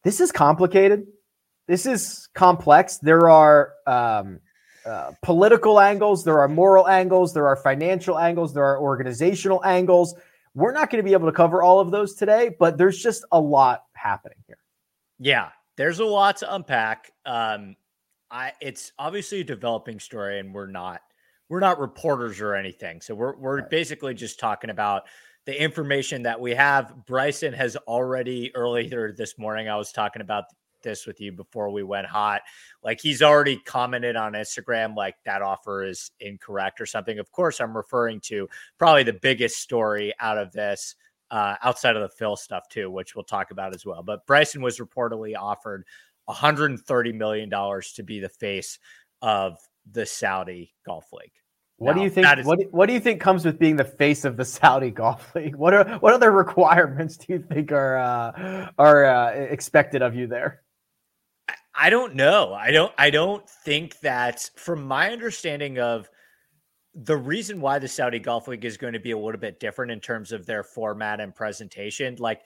this 0.04 0.20
is 0.20 0.32
complicated. 0.32 1.08
This 1.68 1.86
is 1.86 2.28
complex. 2.34 2.98
There 2.98 3.30
are 3.30 3.74
um, 3.88 4.40
uh, 4.86 5.12
political 5.22 5.80
angles, 5.80 6.26
there 6.26 6.40
are 6.40 6.50
moral 6.50 6.88
angles, 6.90 7.34
there 7.34 7.48
are 7.48 7.56
financial 7.56 8.20
angles, 8.20 8.54
there 8.54 8.66
are 8.66 8.82
organizational 8.82 9.64
angles. 9.64 10.14
We're 10.56 10.74
not 10.74 10.90
going 10.90 11.02
to 11.02 11.08
be 11.08 11.14
able 11.14 11.28
to 11.28 11.36
cover 11.36 11.64
all 11.64 11.80
of 11.80 11.90
those 11.90 12.16
today, 12.16 12.52
but 12.60 12.78
there's 12.78 13.02
just 13.02 13.24
a 13.32 13.40
lot 13.40 13.86
happening 13.94 14.38
here. 14.46 14.58
Yeah, 15.20 15.50
there's 15.78 16.00
a 16.00 16.06
lot 16.06 16.38
to 16.38 16.54
unpack. 16.54 17.12
Um, 17.26 17.78
I 18.30 18.52
it's 18.60 18.92
obviously 19.00 19.40
a 19.40 19.44
developing 19.46 20.00
story, 20.00 20.40
and 20.40 20.54
we're 20.54 20.68
not 20.68 21.02
we're 21.50 21.60
not 21.60 21.80
reporters 21.80 22.42
or 22.42 22.56
anything. 22.56 23.02
So 23.02 23.16
we're 23.16 23.36
we're 23.36 23.60
right. 23.60 23.70
basically 23.70 24.14
just 24.14 24.40
talking 24.40 24.70
about 24.70 25.04
the 25.46 25.62
information 25.62 26.24
that 26.24 26.40
we 26.40 26.52
have. 26.52 27.06
Bryson 27.06 27.54
has 27.54 27.76
already 27.76 28.52
earlier 28.56 29.12
this 29.12 29.38
morning. 29.38 29.68
I 29.70 29.76
was 29.76 29.92
talking 29.92 30.22
about 30.22 30.46
this 30.84 31.08
with 31.08 31.20
you 31.20 31.32
before 31.32 31.70
we 31.70 31.82
went 31.82 32.06
hot. 32.06 32.42
Like 32.84 33.02
he's 33.02 33.22
already 33.22 33.58
commented 33.58 34.16
on 34.16 34.34
Instagram, 34.34 34.96
like 34.96 35.16
that 35.26 35.42
offer 35.42 35.84
is 35.84 36.12
incorrect 36.20 36.80
or 36.80 36.86
something. 36.86 37.20
Of 37.20 37.32
course, 37.32 37.60
I'm 37.60 37.76
referring 37.76 38.20
to 38.26 38.48
probably 38.78 39.04
the 39.04 39.14
biggest 39.14 39.58
story 39.58 40.14
out 40.20 40.38
of 40.38 40.52
this, 40.52 40.96
uh, 41.32 41.56
outside 41.64 41.96
of 41.96 42.02
the 42.02 42.10
Phil 42.10 42.36
stuff 42.36 42.68
too, 42.70 42.92
which 42.92 43.16
we'll 43.16 43.24
talk 43.24 43.52
about 43.52 43.74
as 43.74 43.86
well. 43.86 44.04
But 44.04 44.26
Bryson 44.28 44.62
was 44.62 44.80
reportedly 44.80 45.36
offered 45.38 45.86
130 46.26 47.14
million 47.14 47.50
dollars 47.50 47.94
to 47.94 48.04
be 48.04 48.20
the 48.20 48.30
face 48.30 48.78
of 49.22 49.58
the 49.92 50.06
Saudi 50.06 50.74
Golf 50.86 51.06
League. 51.14 51.32
What 51.78 51.94
now, 51.94 51.98
do 51.98 52.04
you 52.04 52.10
think? 52.10 52.40
Is, 52.40 52.46
what, 52.46 52.60
what 52.72 52.86
do 52.86 52.94
you 52.94 53.00
think 53.00 53.20
comes 53.20 53.44
with 53.44 53.60
being 53.60 53.76
the 53.76 53.84
face 53.84 54.26
of 54.26 54.38
the 54.38 54.46
Saudi 54.46 54.92
Golf 54.92 55.34
League? 55.36 55.56
What 55.56 55.74
are 55.74 55.98
what 56.00 56.14
other 56.14 56.32
requirements 56.32 57.18
do 57.18 57.34
you 57.34 57.40
think 57.40 57.72
are 57.72 57.98
uh, 57.98 58.70
are 58.78 59.06
uh, 59.06 59.32
expected 59.32 60.02
of 60.02 60.16
you 60.16 60.28
there? 60.28 60.62
I 61.76 61.90
don't 61.90 62.16
know. 62.16 62.54
I 62.54 62.72
don't 62.72 62.94
I 62.98 63.10
don't 63.10 63.48
think 63.50 64.00
that 64.02 64.50
from 64.56 64.84
my 64.84 65.12
understanding 65.12 65.80
of 65.80 66.10
the 66.96 67.18
reason 67.18 67.60
why 67.60 67.80
the 67.80 67.88
Saudi 67.88 68.20
Golf 68.20 68.48
League 68.48 68.66
is 68.66 68.78
going 68.78 68.94
to 68.94 69.00
be 69.00 69.12
a 69.12 69.18
little 69.18 69.40
bit 69.40 69.60
different 69.60 69.92
in 69.92 70.00
terms 70.00 70.32
of 70.32 70.46
their 70.46 70.64
format 70.64 71.20
and 71.20 71.34
presentation, 71.34 72.16
like 72.20 72.42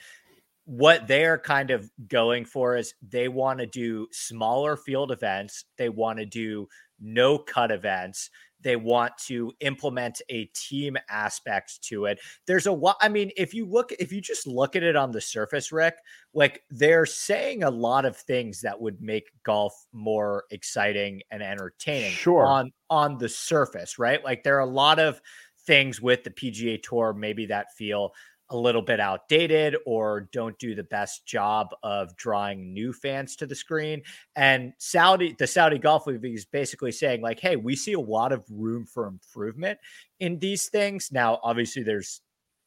what 0.64 1.08
they're 1.08 1.38
kind 1.38 1.72
of 1.72 1.90
going 2.08 2.46
for 2.46 2.78
is 2.78 2.94
they 3.02 3.28
want 3.28 3.60
to 3.60 3.66
do 3.66 4.08
smaller 4.12 4.78
field 4.78 5.12
events, 5.12 5.66
they 5.78 5.90
want 5.90 6.20
to 6.20 6.26
do 6.26 6.68
no 7.00 7.38
cut 7.38 7.72
events 7.72 8.30
they 8.62 8.76
want 8.76 9.18
to 9.18 9.52
implement 9.60 10.22
a 10.30 10.46
team 10.46 10.98
aspect 11.10 11.82
to 11.84 12.06
it. 12.06 12.20
There's 12.46 12.66
a 12.66 12.72
lot. 12.72 12.98
I 13.02 13.10
mean, 13.10 13.32
if 13.38 13.54
you 13.54 13.66
look, 13.66 13.92
if 13.94 14.12
you 14.12 14.22
just 14.22 14.48
look 14.48 14.76
at 14.76 14.84
it 14.84 14.96
on 14.96 15.12
the 15.12 15.22
surface, 15.22 15.72
Rick, 15.72 15.96
like 16.34 16.64
they're 16.70 17.06
saying 17.06 17.64
a 17.64 17.70
lot 17.70 18.06
of 18.06 18.18
things 18.18 18.62
that 18.62 18.80
would 18.80 19.02
make 19.02 19.30
golf 19.44 19.74
more 19.94 20.46
exciting 20.52 21.22
and 21.32 21.44
entertaining. 21.44 22.12
Sure. 22.12 22.46
On 22.46 22.72
on 22.90 23.18
the 23.18 23.30
surface, 23.30 24.00
right? 24.00 24.24
Like 24.24 24.44
there 24.44 24.58
are 24.58 24.62
a 24.62 24.66
lot 24.66 25.00
of 25.00 25.22
things 25.66 26.02
with 26.02 26.24
the 26.24 26.32
PGA 26.32 26.82
Tour 26.82 27.14
maybe 27.14 27.46
that 27.48 27.74
feel 27.74 28.14
a 28.50 28.58
little 28.58 28.82
bit 28.82 29.00
outdated 29.00 29.76
or 29.86 30.30
don't 30.32 30.58
do 30.58 30.74
the 30.74 30.84
best 30.84 31.26
job 31.26 31.68
of 31.84 32.16
drawing 32.16 32.74
new 32.74 32.94
fans 32.94 33.36
to 33.36 33.46
the 33.46 33.56
screen. 33.56 34.02
And 34.36 34.74
Saudi, 34.78 35.36
the 35.38 35.48
Saudi 35.48 35.78
Golf 35.78 36.08
League 36.08 36.24
is 36.24 36.46
basically 36.46 36.92
saying, 36.92 37.22
like, 37.22 37.40
hey, 37.40 37.56
we 37.58 37.76
see 37.76 37.94
a 37.94 38.00
lot 38.00 38.32
of 38.32 38.44
room 38.50 38.86
for 38.86 39.08
improvement 39.08 39.80
in 40.20 40.40
these 40.40 40.68
things. 40.70 41.10
Now, 41.12 41.40
obviously, 41.44 41.84
there's, 41.84 42.22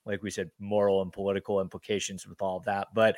like 0.05 0.23
we 0.23 0.31
said, 0.31 0.51
moral 0.59 1.03
and 1.03 1.13
political 1.13 1.61
implications 1.61 2.27
with 2.27 2.43
all 2.43 2.59
of 2.59 2.65
that. 2.65 2.89
But 2.95 3.17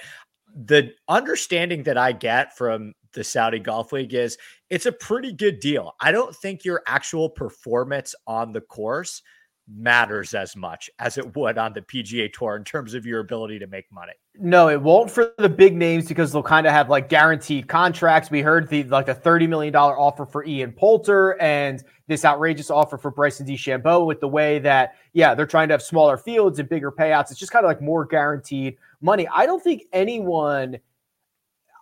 the 0.55 0.93
understanding 1.09 1.83
that 1.85 1.99
I 1.99 2.13
get 2.13 2.57
from 2.57 2.95
the 3.13 3.25
Saudi 3.25 3.59
Golf 3.59 3.93
League 3.93 4.15
is 4.15 4.39
it's 4.71 4.87
a 4.87 4.93
pretty 4.93 5.33
good 5.33 5.61
deal. 5.61 5.95
I 6.01 6.13
don't 6.13 6.35
think 6.35 6.65
your 6.65 6.83
actual 6.87 7.29
performance 7.29 8.15
on 8.27 8.53
the 8.53 8.61
course 8.61 9.23
matters 9.69 10.35
as 10.35 10.57
much 10.57 10.91
as 10.99 11.19
it 11.19 11.37
would 11.37 11.59
on 11.59 11.73
the 11.73 11.83
PGA 11.83 12.33
Tour 12.33 12.57
in 12.57 12.65
terms 12.65 12.95
of 12.95 13.07
your 13.07 13.21
ability 13.21 13.59
to 13.59 13.67
make 13.67 13.91
money. 13.93 14.13
No, 14.39 14.69
it 14.69 14.81
won't 14.81 15.11
for 15.11 15.33
the 15.39 15.49
big 15.49 15.77
names 15.77 16.09
because 16.09 16.33
they'll 16.33 16.43
kind 16.43 16.67
of 16.67 16.73
have 16.73 16.89
like 16.89 17.09
guaranteed 17.09 17.69
contracts. 17.69 18.31
We 18.31 18.41
heard 18.41 18.69
the 18.69 18.85
like 18.85 19.09
a 19.09 19.15
thirty 19.15 19.47
million 19.47 19.73
dollar 19.73 19.99
offer 19.99 20.27
for 20.27 20.45
Ian 20.45 20.73
Poulter 20.73 21.41
and 21.41 21.83
this 22.07 22.25
outrageous 22.25 22.71
offer 22.71 22.99
for 22.99 23.11
Bryson 23.11 23.47
DeChambeau. 23.47 24.07
With 24.07 24.21
the 24.21 24.29
way 24.29 24.59
that 24.61 24.95
yeah, 25.13 25.35
they're 25.35 25.47
trying 25.47 25.69
to 25.69 25.75
have 25.75 25.83
smaller 25.83 26.17
fields 26.17 26.59
and 26.59 26.69
bigger 26.69 26.91
payouts. 26.91 27.31
It's 27.31 27.39
just 27.39 27.53
kind 27.53 27.65
of 27.65 27.69
like 27.69 27.83
more 27.83 28.05
guaranteed 28.05 28.77
money. 29.01 29.29
I 29.33 29.47
don't 29.47 29.63
think 29.63 29.85
anyone. 29.93 30.79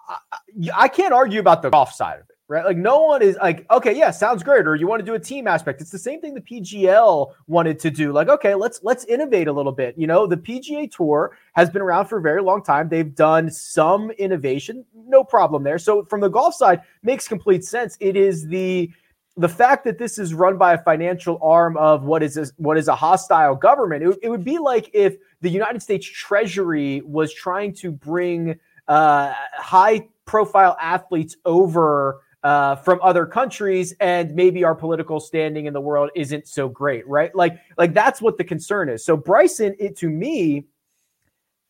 I, 0.08 0.38
I 0.74 0.88
can't 0.88 1.12
argue 1.12 1.38
about 1.38 1.62
the 1.62 1.70
golf 1.70 1.92
side 1.92 2.18
of 2.18 2.28
it 2.28 2.36
right? 2.50 2.64
Like 2.64 2.76
no 2.76 3.02
one 3.02 3.22
is 3.22 3.36
like, 3.36 3.64
okay, 3.70 3.96
yeah, 3.96 4.10
sounds 4.10 4.42
great. 4.42 4.66
Or 4.66 4.74
you 4.74 4.88
want 4.88 4.98
to 4.98 5.06
do 5.06 5.14
a 5.14 5.20
team 5.20 5.46
aspect. 5.46 5.80
It's 5.80 5.92
the 5.92 5.98
same 5.98 6.20
thing 6.20 6.34
the 6.34 6.40
PGL 6.40 7.32
wanted 7.46 7.78
to 7.78 7.90
do. 7.90 8.12
Like, 8.12 8.28
okay, 8.28 8.56
let's 8.56 8.80
let's 8.82 9.04
innovate 9.04 9.46
a 9.46 9.52
little 9.52 9.72
bit. 9.72 9.94
You 9.96 10.08
know, 10.08 10.26
the 10.26 10.36
PGA 10.36 10.90
Tour 10.90 11.38
has 11.54 11.70
been 11.70 11.80
around 11.80 12.06
for 12.06 12.18
a 12.18 12.20
very 12.20 12.42
long 12.42 12.62
time. 12.62 12.88
They've 12.88 13.14
done 13.14 13.50
some 13.50 14.10
innovation, 14.12 14.84
no 14.92 15.22
problem 15.22 15.62
there. 15.62 15.78
So 15.78 16.04
from 16.04 16.20
the 16.20 16.28
golf 16.28 16.54
side, 16.54 16.82
makes 17.04 17.28
complete 17.28 17.64
sense. 17.64 17.96
It 18.00 18.16
is 18.16 18.48
the 18.48 18.90
the 19.36 19.48
fact 19.48 19.84
that 19.84 19.98
this 19.98 20.18
is 20.18 20.34
run 20.34 20.58
by 20.58 20.74
a 20.74 20.82
financial 20.82 21.38
arm 21.40 21.76
of 21.76 22.02
what 22.02 22.20
is 22.20 22.36
a, 22.36 22.46
what 22.56 22.76
is 22.76 22.88
a 22.88 22.96
hostile 22.96 23.54
government. 23.54 24.02
It, 24.02 24.18
it 24.24 24.28
would 24.28 24.44
be 24.44 24.58
like 24.58 24.90
if 24.92 25.16
the 25.40 25.48
United 25.48 25.82
States 25.82 26.04
Treasury 26.04 27.00
was 27.02 27.32
trying 27.32 27.74
to 27.74 27.92
bring 27.92 28.58
uh, 28.88 29.32
high 29.52 30.08
profile 30.26 30.76
athletes 30.80 31.36
over 31.44 32.22
uh, 32.42 32.76
from 32.76 32.98
other 33.02 33.26
countries, 33.26 33.94
and 34.00 34.34
maybe 34.34 34.64
our 34.64 34.74
political 34.74 35.20
standing 35.20 35.66
in 35.66 35.72
the 35.72 35.80
world 35.80 36.10
isn't 36.14 36.48
so 36.48 36.68
great, 36.68 37.06
right? 37.06 37.34
Like, 37.34 37.58
like 37.76 37.92
that's 37.92 38.22
what 38.22 38.38
the 38.38 38.44
concern 38.44 38.88
is. 38.88 39.04
So 39.04 39.16
Bryson, 39.16 39.74
it 39.78 39.96
to 39.98 40.08
me, 40.08 40.66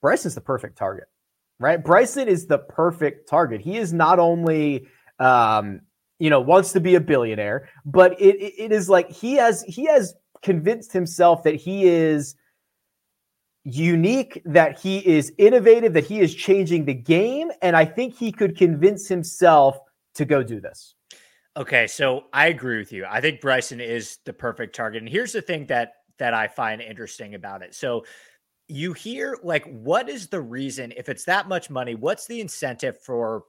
Bryson's 0.01 0.35
the 0.35 0.41
perfect 0.41 0.79
target, 0.79 1.09
right? 1.59 1.83
Bryson 1.83 2.29
is 2.29 2.47
the 2.47 2.59
perfect 2.59 3.29
target. 3.29 3.61
He 3.61 3.77
is 3.77 3.93
not 3.93 4.19
only 4.19 4.87
um, 5.19 5.81
you 6.19 6.31
know 6.31 6.41
wants 6.41 6.73
to 6.73 6.81
be 6.81 6.95
a 6.95 7.01
billionaire, 7.01 7.69
but 7.85 8.21
it, 8.21 8.37
it 8.37 8.73
is 8.73 8.89
like 8.89 9.11
he 9.11 9.35
has 9.35 9.63
he 9.63 9.87
has 9.87 10.15
convinced 10.43 10.93
himself 10.93 11.43
that 11.43 11.57
he 11.57 11.85
is 11.85 12.37
unique, 13.65 14.41
that 14.47 14.79
he 14.79 15.07
is 15.07 15.33
innovative, 15.37 15.93
that 15.93 16.05
he 16.05 16.21
is 16.21 16.35
changing 16.35 16.85
the 16.85 16.95
game, 16.95 17.51
and 17.61 17.77
I 17.77 17.85
think 17.85 18.17
he 18.17 18.33
could 18.33 18.57
convince 18.57 19.07
himself 19.09 19.77
to 20.15 20.25
go 20.25 20.43
do 20.43 20.61
this. 20.61 20.95
Okay, 21.57 21.87
so 21.87 22.25
I 22.33 22.49
agree 22.49 22.79
with 22.79 22.93
you. 22.93 23.05
I 23.09 23.21
think 23.21 23.41
Bryson 23.41 23.81
is 23.81 24.19
the 24.25 24.33
perfect 24.33 24.75
target. 24.75 25.03
And 25.03 25.09
here's 25.09 25.33
the 25.33 25.43
thing 25.43 25.67
that 25.67 25.95
that 26.19 26.35
I 26.35 26.49
find 26.49 26.81
interesting 26.81 27.35
about 27.35 27.63
it. 27.63 27.75
So 27.75 28.05
you 28.69 28.93
hear 28.93 29.37
like 29.43 29.65
what 29.65 30.09
is 30.09 30.29
the 30.29 30.41
reason 30.41 30.93
if 30.97 31.09
it's 31.09 31.25
that 31.25 31.49
much 31.49 31.71
money, 31.71 31.95
what's 31.95 32.27
the 32.27 32.41
incentive 32.41 33.01
for 33.03 33.45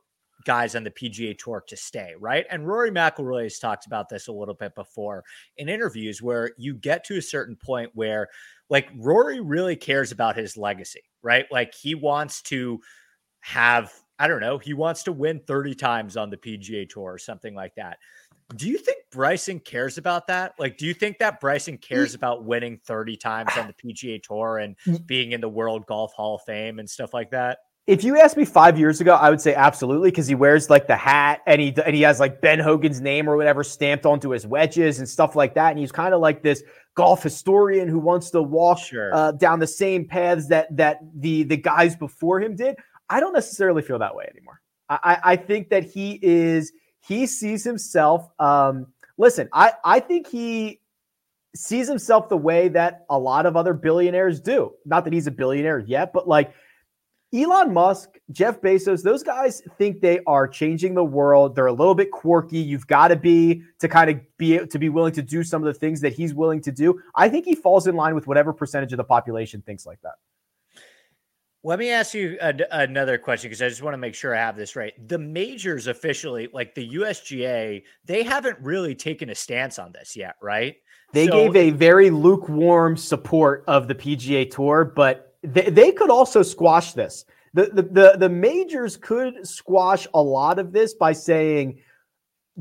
guys 0.46 0.76
on 0.76 0.84
the 0.84 0.92
PGA 0.92 1.38
Tour 1.38 1.64
to 1.68 1.78
stay, 1.78 2.14
right? 2.20 2.46
And 2.50 2.68
Rory 2.68 2.92
McIlroy 2.92 3.44
has 3.44 3.60
talked 3.60 3.86
about 3.86 4.10
this 4.10 4.28
a 4.28 4.32
little 4.32 4.56
bit 4.56 4.74
before 4.74 5.24
in 5.58 5.70
interviews 5.70 6.22
where 6.22 6.52
you 6.58 6.74
get 6.74 7.04
to 7.06 7.18
a 7.18 7.22
certain 7.22 7.56
point 7.56 7.92
where 7.94 8.28
like 8.70 8.90
Rory 8.98 9.40
really 9.40 9.76
cares 9.76 10.12
about 10.12 10.36
his 10.36 10.58
legacy, 10.58 11.04
right? 11.22 11.46
Like 11.52 11.76
he 11.76 11.94
wants 11.94 12.42
to 12.44 12.80
have, 13.42 13.94
I 14.22 14.28
don't 14.28 14.40
know, 14.40 14.60
he 14.60 14.76
wants 14.76 15.02
to 15.04 15.12
win 15.12 15.42
30 15.48 15.74
times 15.74 16.16
on 16.16 16.30
the 16.30 16.38
PGA 16.38 16.88
Tour 16.88 17.14
or 17.14 17.18
something 17.18 17.56
like 17.56 17.74
that. 17.74 17.98
Do 18.56 18.68
you 18.68 18.78
think 18.78 19.00
Bryson 19.12 19.60
cares 19.60 19.98
about 19.98 20.28
that? 20.28 20.54
Like, 20.60 20.78
do 20.78 20.86
you 20.86 20.94
think 20.94 21.18
that 21.18 21.40
Bryson 21.40 21.80
cares 21.80 22.14
about 22.14 22.44
winning 22.44 22.80
30 22.86 23.18
times 23.18 23.50
on 23.58 23.66
the 23.66 23.74
PGA 23.74 24.22
Tour 24.22 24.60
and 24.60 24.76
being 25.08 25.32
in 25.32 25.42
the 25.42 25.50
World 25.50 25.88
Golf 25.88 26.14
Hall 26.14 26.36
of 26.36 26.44
Fame 26.44 26.78
and 26.78 26.88
stuff 26.88 27.16
like 27.16 27.32
that? 27.32 27.60
If 27.88 28.04
you 28.04 28.20
asked 28.20 28.38
me 28.38 28.46
five 28.46 28.78
years 28.78 29.02
ago, 29.02 29.16
I 29.16 29.32
would 29.32 29.42
say 29.42 29.56
absolutely 29.56 30.12
because 30.12 30.28
he 30.28 30.36
wears 30.36 30.70
like 30.70 30.86
the 30.86 30.96
hat 30.96 31.42
and 31.48 31.60
he 31.60 31.74
and 31.84 31.96
he 31.96 32.04
has 32.04 32.20
like 32.20 32.40
Ben 32.40 32.60
Hogan's 32.60 33.02
name 33.02 33.28
or 33.28 33.36
whatever 33.36 33.64
stamped 33.64 34.06
onto 34.06 34.30
his 34.30 34.46
wedges 34.46 35.00
and 35.00 35.10
stuff 35.10 35.36
like 35.36 35.56
that. 35.56 35.72
And 35.72 35.80
he's 35.80 35.92
kind 35.92 36.14
of 36.14 36.22
like 36.22 36.44
this 36.44 36.62
golf 36.94 37.24
historian 37.24 37.88
who 37.88 37.98
wants 37.98 38.30
to 38.32 38.42
walk 38.44 38.80
sure. 38.80 39.14
uh, 39.16 39.32
down 39.32 39.60
the 39.60 39.68
same 39.68 40.06
paths 40.06 40.48
that 40.50 40.76
that 40.78 41.00
the 41.16 41.42
the 41.44 41.58
guys 41.58 41.96
before 41.96 42.40
him 42.40 42.56
did. 42.56 42.76
I 43.12 43.20
don't 43.20 43.34
necessarily 43.34 43.82
feel 43.82 44.00
that 44.00 44.16
way 44.16 44.26
anymore. 44.32 44.62
I, 44.90 45.20
I 45.24 45.36
think 45.36 45.70
that 45.70 45.84
he 45.84 46.20
is 46.22 46.72
he 47.02 47.28
sees 47.28 47.64
himself. 47.64 48.30
Um, 48.40 48.88
listen, 49.18 49.50
I 49.54 49.74
I 49.84 50.00
think 50.00 50.28
he 50.28 50.80
sees 51.54 51.88
himself 51.88 52.30
the 52.30 52.38
way 52.38 52.70
that 52.70 53.06
a 53.10 53.20
lot 53.20 53.46
of 53.46 53.58
other 53.58 53.74
billionaires 53.74 54.40
do. 54.40 54.72
Not 54.86 55.04
that 55.04 55.14
he's 55.14 55.28
a 55.28 55.32
billionaire 55.32 55.80
yet, 55.80 56.14
but 56.14 56.28
like 56.28 56.54
Elon 57.34 57.74
Musk, 57.74 58.18
Jeff 58.32 58.62
Bezos, 58.62 59.04
those 59.04 59.24
guys 59.24 59.62
think 59.78 60.02
they 60.02 60.20
are 60.28 60.48
changing 60.48 60.94
the 60.94 61.04
world. 61.04 61.56
They're 61.56 61.68
a 61.68 61.74
little 61.74 61.96
bit 61.96 62.12
quirky. 62.12 62.60
You've 62.60 62.88
got 62.88 63.10
to 63.10 63.16
be 63.16 63.64
to 63.80 63.88
kind 63.88 64.10
of 64.10 64.20
be 64.38 64.66
to 64.66 64.80
be 64.80 64.90
willing 64.90 65.14
to 65.14 65.22
do 65.22 65.44
some 65.44 65.62
of 65.62 65.74
the 65.74 65.78
things 65.78 66.02
that 66.02 66.14
he's 66.14 66.34
willing 66.34 66.62
to 66.62 66.72
do. 66.72 67.00
I 67.16 67.28
think 67.28 67.46
he 67.46 67.56
falls 67.56 67.88
in 67.88 67.96
line 67.96 68.16
with 68.16 68.28
whatever 68.28 68.54
percentage 68.54 68.94
of 68.94 68.98
the 68.98 69.04
population 69.04 69.62
thinks 69.62 69.86
like 69.86 70.02
that. 70.02 70.16
Let 71.64 71.78
me 71.78 71.92
ask 71.92 72.16
you 72.16 72.38
a, 72.42 72.56
another 72.72 73.20
question 73.20 73.50
because 73.50 73.62
I 73.62 73.70
just 73.70 73.84
want 73.84 73.94
to 73.94 74.00
make 74.00 74.16
sure 74.16 74.36
I 74.36 74.40
have 74.40 74.58
this 74.58 74.76
right. 74.76 74.94
The 75.08 75.20
majors 75.20 75.88
officially, 75.88 76.50
like 76.52 76.74
the 76.74 76.90
USGA, 76.90 77.84
they 78.06 78.24
haven't 78.24 78.58
really 78.60 78.96
taken 78.96 79.30
a 79.30 79.36
stance 79.36 79.78
on 79.78 79.92
this 79.92 80.16
yet, 80.16 80.36
right? 80.42 80.78
They 81.14 81.28
so, 81.28 81.34
gave 81.34 81.56
a 81.56 81.70
very 81.70 82.10
lukewarm 82.10 82.98
support 82.98 83.64
of 83.68 83.88
the 83.88 83.94
PGA 83.94 84.50
Tour, 84.50 84.86
but 84.86 85.36
they, 85.44 85.70
they 85.70 85.92
could 85.92 86.10
also 86.10 86.42
squash 86.42 86.94
this. 86.94 87.26
The, 87.54 87.66
the, 87.66 87.82
the, 87.84 88.16
the 88.18 88.30
majors 88.30 88.98
could 88.98 89.46
squash 89.46 90.08
a 90.16 90.22
lot 90.22 90.58
of 90.58 90.72
this 90.72 90.96
by 90.96 91.12
saying, 91.12 91.80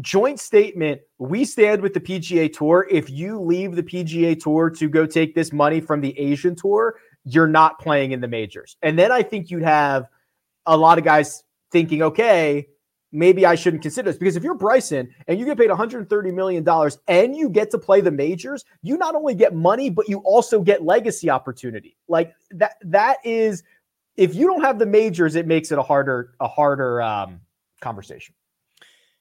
joint 0.01 0.39
statement 0.39 1.01
we 1.19 1.45
stand 1.45 1.83
with 1.83 1.95
the 1.95 2.01
PGA 2.01 2.53
Tour. 2.53 2.87
If 2.91 3.11
you 3.11 3.41
leave 3.41 3.77
the 3.77 3.83
PGA 3.83 4.41
Tour 4.41 4.71
to 4.71 4.89
go 4.89 5.07
take 5.07 5.35
this 5.35 5.53
money 5.53 5.81
from 5.81 6.01
the 6.01 6.19
Asian 6.19 6.55
Tour, 6.55 6.97
you're 7.25 7.47
not 7.47 7.79
playing 7.79 8.13
in 8.13 8.21
the 8.21 8.29
majors. 8.29 8.77
And 8.83 8.99
then 8.99 9.13
I 9.13 9.23
think 9.23 9.51
you'd 9.51 9.63
have 9.63 10.07
a 10.67 10.77
lot 10.77 10.99
of 10.99 11.05
guys 11.05 11.43
thinking, 11.71 12.03
okay, 12.03 12.67
maybe 13.13 13.45
I 13.45 13.55
shouldn't 13.55 13.83
consider 13.83 14.11
this 14.11 14.19
because 14.19 14.37
if 14.37 14.45
you're 14.45 14.55
Bryson 14.55 15.13
and 15.27 15.39
you 15.39 15.45
get 15.45 15.59
paid 15.59 15.69
130 15.69 16.33
million 16.33 16.63
dollars 16.63 16.99
and 17.09 17.35
you 17.37 17.49
get 17.49 17.71
to 17.73 17.79
play 17.79 18.01
the 18.01 18.11
majors, 18.11 18.65
you 18.83 18.97
not 18.97 19.15
only 19.15 19.35
get 19.35 19.55
money 19.55 19.91
but 19.91 20.09
you 20.09 20.19
also 20.19 20.61
get 20.61 20.85
legacy 20.85 21.31
opportunity. 21.31 21.97
Like 22.09 22.35
that 22.53 22.77
that 22.83 23.19
is 23.25 23.63
if 24.17 24.35
you 24.35 24.47
don't 24.47 24.63
have 24.63 24.79
the 24.79 24.87
majors 24.87 25.35
it 25.35 25.47
makes 25.47 25.73
it 25.73 25.79
a 25.79 25.83
harder 25.83 26.35
a 26.41 26.49
harder 26.49 27.03
um, 27.03 27.41
conversation. 27.81 28.35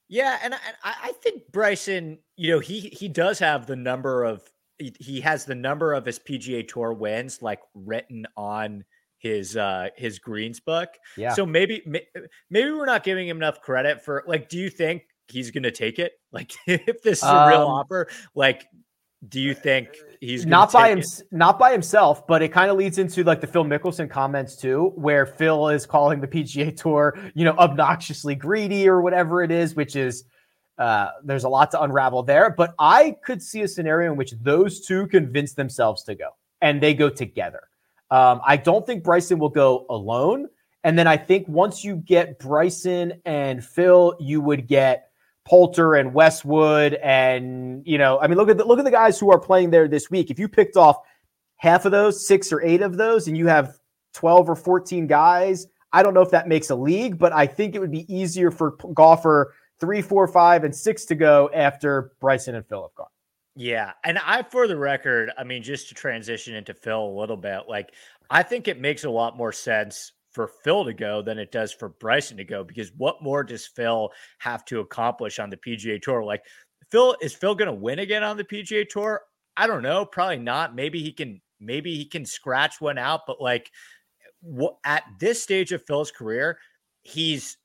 Yeah, 0.08 0.40
and 0.42 0.56
I, 0.56 0.60
I 0.84 1.12
think 1.24 1.52
Bryson, 1.52 2.18
you 2.36 2.50
know, 2.50 2.60
he 2.60 2.80
he 2.80 3.08
does 3.08 3.38
have 3.40 3.68
the 3.68 3.76
number 3.76 4.24
of 4.24 4.42
he 4.80 5.22
has 5.22 5.46
the 5.46 5.56
number 5.56 5.94
of 5.94 6.06
his 6.06 6.20
PGA 6.20 6.68
Tour 6.68 6.94
wins 6.94 7.42
like 7.42 7.60
written 7.74 8.26
on 8.38 8.84
his 9.18 9.58
uh 9.58 9.90
his 9.96 10.20
greens 10.20 10.60
book. 10.60 10.90
Yeah. 11.18 11.34
So 11.34 11.46
maybe 11.46 11.84
maybe 12.50 12.72
we're 12.72 12.86
not 12.86 13.04
giving 13.04 13.28
him 13.28 13.38
enough 13.38 13.62
credit 13.62 14.04
for 14.04 14.24
like 14.28 14.50
do 14.50 14.58
you 14.58 14.70
think 14.70 15.04
he's 15.28 15.52
going 15.52 15.64
to 15.64 15.72
take 15.72 16.00
it? 16.00 16.14
Like 16.32 16.54
if 16.68 17.02
this 17.02 17.24
is 17.24 17.30
a 17.30 17.48
real 17.48 17.64
um, 17.64 17.72
offer, 17.72 18.08
like 18.36 18.68
do 19.28 19.42
you 19.42 19.56
think 19.56 19.90
he's 20.22 20.46
not 20.46 20.72
by 20.72 20.90
him 20.90 21.00
it? 21.00 21.24
not 21.32 21.60
by 21.60 21.72
himself, 21.72 22.26
but 22.28 22.42
it 22.42 22.50
kind 22.50 22.72
of 22.72 22.78
leads 22.78 23.00
into 23.00 23.24
like 23.24 23.42
the 23.42 23.48
Phil 23.48 23.66
Mickelson 23.66 24.10
comments 24.10 24.56
too, 24.56 24.94
where 24.96 25.26
Phil 25.26 25.70
is 25.70 25.86
calling 25.88 26.22
the 26.22 26.28
PGA 26.28 26.76
Tour, 26.76 27.18
you 27.34 27.44
know, 27.44 27.54
obnoxiously 27.54 28.36
greedy 28.36 28.88
or 28.88 29.02
whatever 29.02 29.42
it 29.42 29.52
is, 29.52 29.76
which 29.76 29.96
is 29.96 30.24
uh, 30.80 31.10
there's 31.24 31.44
a 31.44 31.50
lot 31.50 31.70
to 31.72 31.82
unravel 31.82 32.24
there. 32.24 32.50
But 32.50 32.74
I 32.80 33.18
could 33.24 33.42
see 33.42 33.62
a 33.62 33.68
scenario 33.68 34.12
in 34.12 34.18
which 34.18 34.34
those 34.42 34.80
two 34.82 35.06
convince 35.08 35.54
themselves 35.54 36.04
to 36.04 36.16
go 36.16 36.30
and 36.62 36.82
they 36.82 36.94
go 36.94 37.10
together. 37.10 37.62
Um, 38.10 38.42
I 38.46 38.58
don't 38.58 38.86
think 38.86 39.04
Bryson 39.04 39.38
will 39.38 39.50
go 39.50 39.86
alone. 39.90 40.48
And 40.84 40.98
then 40.98 41.06
I 41.08 41.18
think 41.18 41.48
once 41.48 41.84
you 41.84 41.98
get 41.98 42.40
Bryson 42.40 43.22
and 43.26 43.64
Phil, 43.64 44.16
you 44.20 44.42
would 44.42 44.68
get 44.68 45.10
Poulter 45.46 45.96
and 45.96 46.14
Westwood, 46.14 46.94
and 46.94 47.82
you 47.86 47.98
know, 47.98 48.20
I 48.20 48.28
mean, 48.28 48.38
look 48.38 48.50
at 48.50 48.60
the, 48.60 48.66
look 48.66 48.78
at 48.78 48.86
the 48.86 48.92
guys 48.92 49.20
who 49.20 49.32
are 49.32 49.40
playing 49.40 49.72
there 49.72 49.88
this 49.88 50.10
week. 50.12 50.30
If 50.30 50.38
you 50.38 50.48
picked 50.48 50.78
off 50.78 50.98
half 51.58 51.86
of 51.86 51.92
those, 51.92 52.28
six 52.28 52.54
or 52.54 52.62
eight 52.62 52.84
of 52.84 52.98
those, 52.98 53.28
and 53.28 53.36
you 53.36 53.48
have 53.48 53.80
twelve 54.14 54.48
or 54.48 54.56
fourteen 54.56 55.08
guys, 55.08 55.66
I 55.92 56.04
don't 56.04 56.14
know 56.14 56.22
if 56.22 56.30
that 56.32 56.48
makes 56.48 56.70
a 56.70 56.76
league, 56.76 57.18
but 57.18 57.34
I 57.34 57.48
think 57.48 57.74
it 57.74 57.80
would 57.80 57.92
be 57.92 58.06
easier 58.14 58.52
for 58.52 58.72
golfer 58.94 59.56
three, 59.80 60.02
four, 60.02 60.28
five, 60.28 60.64
and 60.64 60.76
six 60.76 61.06
to 61.06 61.16
go 61.16 61.50
after 61.54 62.14
Bryson 62.20 62.56
and 62.56 62.66
Phil 62.68 62.82
have 62.84 62.96
gone. 62.96 63.08
Yeah. 63.56 63.92
And 64.04 64.18
I, 64.20 64.44
for 64.44 64.68
the 64.68 64.78
record, 64.78 65.32
I 65.38 65.44
mean, 65.44 65.64
just 65.64 65.90
to 65.90 65.96
transition 65.96 66.56
into 66.56 66.74
Phil 66.74 67.04
a 67.04 67.20
little 67.20 67.38
bit, 67.38 67.64
like, 67.68 67.94
I 68.30 68.44
think 68.44 68.68
it 68.68 68.80
makes 68.80 69.04
a 69.04 69.10
lot 69.10 69.36
more 69.36 69.52
sense 69.52 70.14
for 70.32 70.48
Phil 70.48 70.86
to 70.86 70.94
go 70.94 71.22
than 71.22 71.40
it 71.40 71.52
does 71.52 71.74
for 71.74 71.90
Bryson 71.90 72.38
to 72.38 72.44
go 72.44 72.64
because 72.64 72.92
what 72.96 73.22
more 73.22 73.44
does 73.44 73.66
Phil 73.66 74.12
have 74.38 74.64
to 74.66 74.80
accomplish 74.80 75.40
on 75.40 75.50
the 75.50 75.58
PGA 75.58 76.02
Tour? 76.02 76.24
Like, 76.24 76.44
Phil, 76.90 77.16
is 77.22 77.34
Phil 77.34 77.56
going 77.56 77.68
to 77.68 77.74
win 77.74 78.00
again 78.00 78.24
on 78.24 78.38
the 78.38 78.44
PGA 78.44 78.88
Tour? 78.88 79.22
I 79.58 79.68
don't 79.68 79.84
know. 79.84 80.06
Probably 80.06 80.38
not. 80.38 80.76
Maybe 80.76 81.02
he 81.02 81.12
can, 81.12 81.42
maybe 81.60 81.96
he 81.96 82.06
can 82.06 82.26
scratch 82.26 82.80
one 82.80 82.98
out, 82.98 83.22
but 83.28 83.42
like, 83.42 83.72
at 84.86 85.04
this 85.20 85.44
stage 85.44 85.74
of 85.74 85.86
Phil's 85.86 86.12
career, 86.12 86.60
he's 87.02 87.58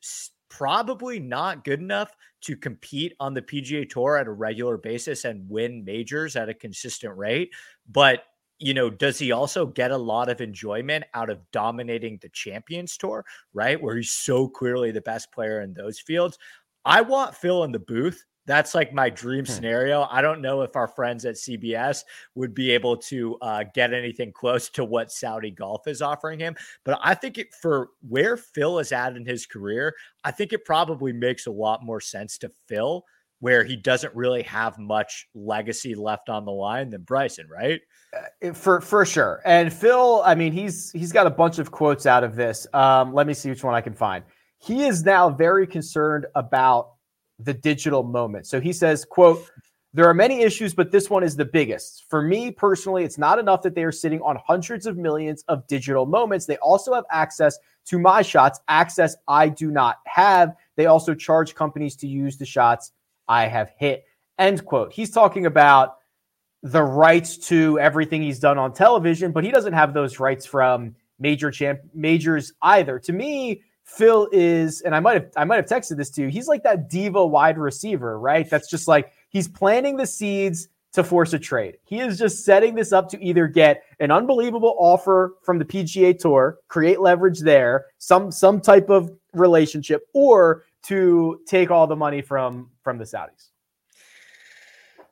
probably 0.57 1.19
not 1.19 1.64
good 1.64 1.81
enough 1.81 2.14
to 2.43 2.57
compete 2.57 3.14
on 3.19 3.35
the 3.35 3.43
PGA 3.43 3.88
Tour 3.88 4.17
at 4.17 4.29
a 4.29 4.33
regular 4.33 4.77
basis 4.77 5.25
and 5.25 5.49
win 5.49 5.85
majors 5.85 6.37
at 6.37 6.49
a 6.49 6.55
consistent 6.55 7.17
rate. 7.17 7.51
But, 7.90 8.25
you 8.59 8.73
know, 8.73 8.88
does 8.88 9.19
he 9.19 9.33
also 9.33 9.67
get 9.67 9.90
a 9.90 9.97
lot 9.97 10.29
of 10.29 10.40
enjoyment 10.40 11.05
out 11.14 11.29
of 11.29 11.40
dominating 11.51 12.19
the 12.23 12.29
Champions 12.29 12.97
Tour, 12.97 13.25
right? 13.53 13.81
Where 13.81 13.97
he's 13.97 14.12
so 14.12 14.49
clearly 14.49 14.93
the 14.93 15.01
best 15.01 15.33
player 15.33 15.62
in 15.62 15.75
those 15.75 15.99
fields. 15.99 16.38
I 16.85 17.01
want 17.01 17.35
Phil 17.35 17.64
in 17.64 17.73
the 17.73 17.79
booth 17.79 18.25
that's 18.47 18.75
like 18.75 18.93
my 18.93 19.11
dream 19.11 19.45
hmm. 19.45 19.53
scenario. 19.53 20.07
I 20.11 20.23
don't 20.23 20.41
know 20.41 20.63
if 20.63 20.77
our 20.77 20.89
friends 20.89 21.25
at 21.25 21.37
CBS 21.37 22.05
would 22.35 22.55
be 22.55 22.71
able 22.71 22.97
to 22.99 23.37
uh, 23.41 23.65
get 23.75 23.93
anything 23.93 24.33
close 24.33 24.69
to 24.71 24.85
what 24.85 25.13
Saudi 25.13 25.51
Golf 25.51 25.87
is 25.87 26.03
offering 26.03 26.39
him, 26.39 26.57
but 26.85 26.99
I 27.03 27.15
think 27.15 27.39
it 27.39 27.55
for 27.55 27.91
where 28.07 28.37
Phil 28.37 28.79
is 28.79 28.93
at 28.93 29.17
in 29.17 29.25
his 29.25 29.47
career, 29.47 29.95
I 30.25 30.31
think 30.31 30.53
it 30.53 30.65
probably 30.65 31.13
makes 31.13 31.47
a 31.47 31.51
lot 31.51 31.85
more 31.85 32.01
sense 32.01 32.39
to 32.39 32.51
Phil 32.69 33.05
where 33.41 33.63
he 33.63 33.77
doesn't 33.77 34.15
really 34.15 34.43
have 34.43 34.79
much 34.79 35.29
legacy 35.35 35.95
left 35.95 36.31
on 36.31 36.47
the 36.47 36.51
line 36.51 36.89
than 36.89 37.03
Bryson, 37.03 37.47
right? 37.47 37.79
Uh, 38.43 38.55
for 38.55 38.81
for 38.81 39.05
sure. 39.05 39.43
And 39.45 39.71
Phil, 39.71 40.23
I 40.25 40.35
mean, 40.35 40.53
he's 40.53 40.91
he's 40.93 41.13
got 41.13 41.27
a 41.27 41.31
bunch 41.31 41.59
of 41.59 41.71
quotes 41.71 42.07
out 42.07 42.25
of 42.25 42.37
this. 42.37 42.67
Um, 42.73 43.13
let 43.13 43.27
me 43.27 43.35
see 43.35 43.51
which 43.51 43.63
one 43.63 43.75
I 43.75 43.83
can 43.83 43.93
find. 43.93 44.25
He 44.59 44.87
is 44.87 45.05
now 45.05 45.29
very 45.29 45.67
concerned 45.67 46.25
about 46.35 46.94
the 47.38 47.55
digital 47.55 48.03
moment. 48.03 48.47
So 48.47 48.61
he 48.61 48.73
says, 48.73 49.05
quote, 49.05 49.51
there 49.92 50.09
are 50.09 50.14
many 50.14 50.42
issues, 50.42 50.75
but 50.75 50.90
this 50.90 51.09
one 51.09 51.23
is 51.23 51.37
the 51.37 51.44
biggest. 51.44 52.07
For 52.09 52.20
me 52.20 52.51
personally, 52.51 53.05
it's 53.05 53.16
not 53.16 53.38
enough 53.38 53.62
that 53.62 53.77
they 53.77 53.85
are 53.85 53.92
sitting 53.92 54.20
on 54.23 54.37
hundreds 54.44 54.87
of 54.87 54.97
millions 54.97 55.44
of 55.47 55.64
digital 55.68 56.05
moments. 56.05 56.47
They 56.47 56.57
also 56.57 56.94
have 56.94 57.05
access 57.12 57.59
to 57.87 58.01
my 58.01 58.20
shots, 58.20 58.61
access 58.66 59.14
I 59.29 59.49
do 59.49 59.70
not 59.70 59.99
have. 60.07 60.57
They 60.75 60.87
also 60.87 61.14
charge 61.14 61.55
companies 61.55 61.94
to 61.97 62.09
use 62.09 62.37
the 62.37 62.44
shots 62.44 62.90
I 63.29 63.47
have 63.47 63.70
hit. 63.79 64.05
End 64.38 64.64
quote. 64.64 64.92
He's 64.92 65.12
talking 65.12 65.47
about 65.47 65.99
the 66.64 66.83
rights 66.83 67.37
to 67.37 67.79
everything 67.79 68.20
he's 68.20 68.40
done 68.40 68.59
on 68.59 68.73
television, 68.73 69.31
but 69.31 69.44
he 69.44 69.53
doesn't 69.53 69.75
have 69.75 69.94
those 69.94 70.18
rights 70.18 70.44
from 70.44 70.97
major 71.20 71.53
champ 71.53 71.79
majors 71.94 72.53
either. 72.62 72.99
To 72.99 73.12
me, 73.12 73.62
Phil 73.85 74.29
is, 74.33 74.81
and 74.81 74.94
I 74.94 75.01
might 75.01 75.14
have 75.14 75.31
I 75.37 75.44
might 75.44 75.57
have 75.57 75.66
texted 75.66 75.97
this 75.97 76.11
to 76.12 76.23
you. 76.23 76.29
He's 76.29 76.49
like 76.49 76.62
that 76.64 76.88
diva 76.88 77.25
wide 77.25 77.59
receiver, 77.59 78.18
right? 78.18 78.49
That's 78.49 78.68
just 78.68 78.88
like 78.88 79.12
he's 79.29 79.47
planting 79.47 79.97
the 79.97 80.07
seeds 80.07 80.68
to 80.94 81.05
force 81.05 81.33
a 81.33 81.38
trade. 81.38 81.77
He 81.85 82.01
is 82.01 82.18
just 82.18 82.44
setting 82.44 82.75
this 82.75 82.92
up 82.92 83.09
to 83.11 83.23
either 83.23 83.47
get 83.47 83.83
an 84.01 84.11
unbelievable 84.11 84.75
offer 84.79 85.35
from 85.42 85.59
the 85.59 85.64
PGA 85.64 86.18
Tour, 86.18 86.59
create 86.68 87.01
leverage 87.01 87.40
there, 87.40 87.87
some 87.99 88.33
some 88.33 88.61
type 88.61 88.88
of 88.88 89.11
relationship, 89.35 90.09
or 90.14 90.64
to 90.85 91.40
take 91.47 91.70
all 91.70 91.87
the 91.87 91.97
money 91.97 92.23
from 92.23 92.70
from 92.83 92.99
the 92.99 93.05
Saudis. 93.05 93.51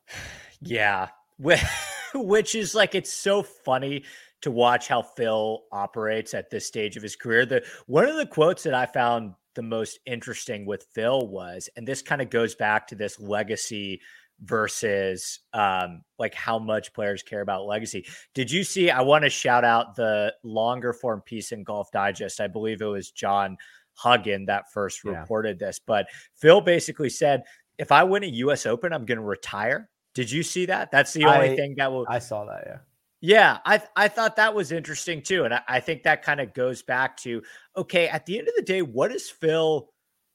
Yeah. 0.65 1.09
which 2.15 2.55
is 2.55 2.75
like 2.75 2.95
it's 2.95 3.13
so 3.13 3.43
funny 3.43 4.05
to 4.43 4.51
watch 4.51 4.89
how 4.89 5.03
Phil 5.03 5.63
operates 5.73 6.35
at 6.35 6.51
this 6.51 6.67
stage 6.67 6.97
of 6.97 7.03
his 7.03 7.17
career. 7.17 7.47
The 7.47 7.65
one 7.87 8.07
of 8.07 8.17
the 8.17 8.27
quotes 8.27 8.63
that 8.65 8.75
I 8.75 8.87
found 8.87 9.35
the 9.55 9.63
most 9.63 9.99
interesting 10.07 10.67
with 10.67 10.87
Phil 10.95 11.27
was, 11.27 11.69
and 11.77 11.87
this 11.87 12.03
kind 12.03 12.23
of 12.23 12.31
goes 12.31 12.55
back 12.55 12.87
to 12.89 12.95
this 12.95 13.19
legacy 13.19 14.01
versus 14.45 15.39
um 15.53 16.03
like 16.19 16.35
how 16.35 16.59
much 16.59 16.93
players 16.93 17.23
care 17.23 17.43
about 17.43 17.67
legacy. 17.67 18.05
Did 18.35 18.51
you 18.51 18.65
see 18.65 18.91
I 18.91 19.01
want 19.03 19.23
to 19.23 19.31
shout 19.31 19.65
out 19.65 19.95
the 19.95 20.35
longer 20.43 20.93
form 20.93 21.21
piece 21.21 21.53
in 21.53 21.63
Golf 21.63 21.93
Digest. 21.93 22.41
I 22.41 22.49
believe 22.49 22.81
it 22.81 22.87
was 22.87 23.11
John 23.11 23.57
Huggan 23.95 24.47
that 24.47 24.73
first 24.73 25.01
yeah. 25.05 25.13
reported 25.21 25.59
this, 25.59 25.81
but 25.85 26.07
Phil 26.35 26.61
basically 26.61 27.11
said 27.11 27.45
if 27.79 27.93
I 27.93 28.03
win 28.05 28.25
a 28.25 28.29
US 28.29 28.67
Open, 28.67 28.93
I'm 28.93 29.07
going 29.07 29.19
to 29.19 29.25
retire. 29.25 29.89
Did 30.15 30.31
you 30.31 30.43
see 30.43 30.67
that? 30.67 30.91
That's 30.91 31.13
the 31.13 31.25
only 31.25 31.51
I, 31.51 31.57
thing 31.57 31.75
that 31.79 31.91
will 31.91 32.07
I 32.09 32.19
saw 32.19 32.45
that, 32.45 32.65
yeah. 32.67 32.79
Yeah, 33.25 33.59
I 33.65 33.81
I 33.95 34.09
thought 34.09 34.37
that 34.37 34.55
was 34.55 34.73
interesting 34.73 35.23
too. 35.23 35.45
And 35.45 35.55
I, 35.55 35.63
I 35.69 35.81
think 35.81 36.03
that 36.03 36.23
kind 36.23 36.41
of 36.41 36.53
goes 36.55 36.83
back 36.83 37.17
to 37.19 37.43
okay, 37.77 38.09
at 38.09 38.27
the 38.27 38.39
end 38.39 38.49
of 38.49 38.55
the 38.57 38.63
day, 38.63 38.83
what 38.83 39.13
is 39.13 39.31
Phil 39.31 39.89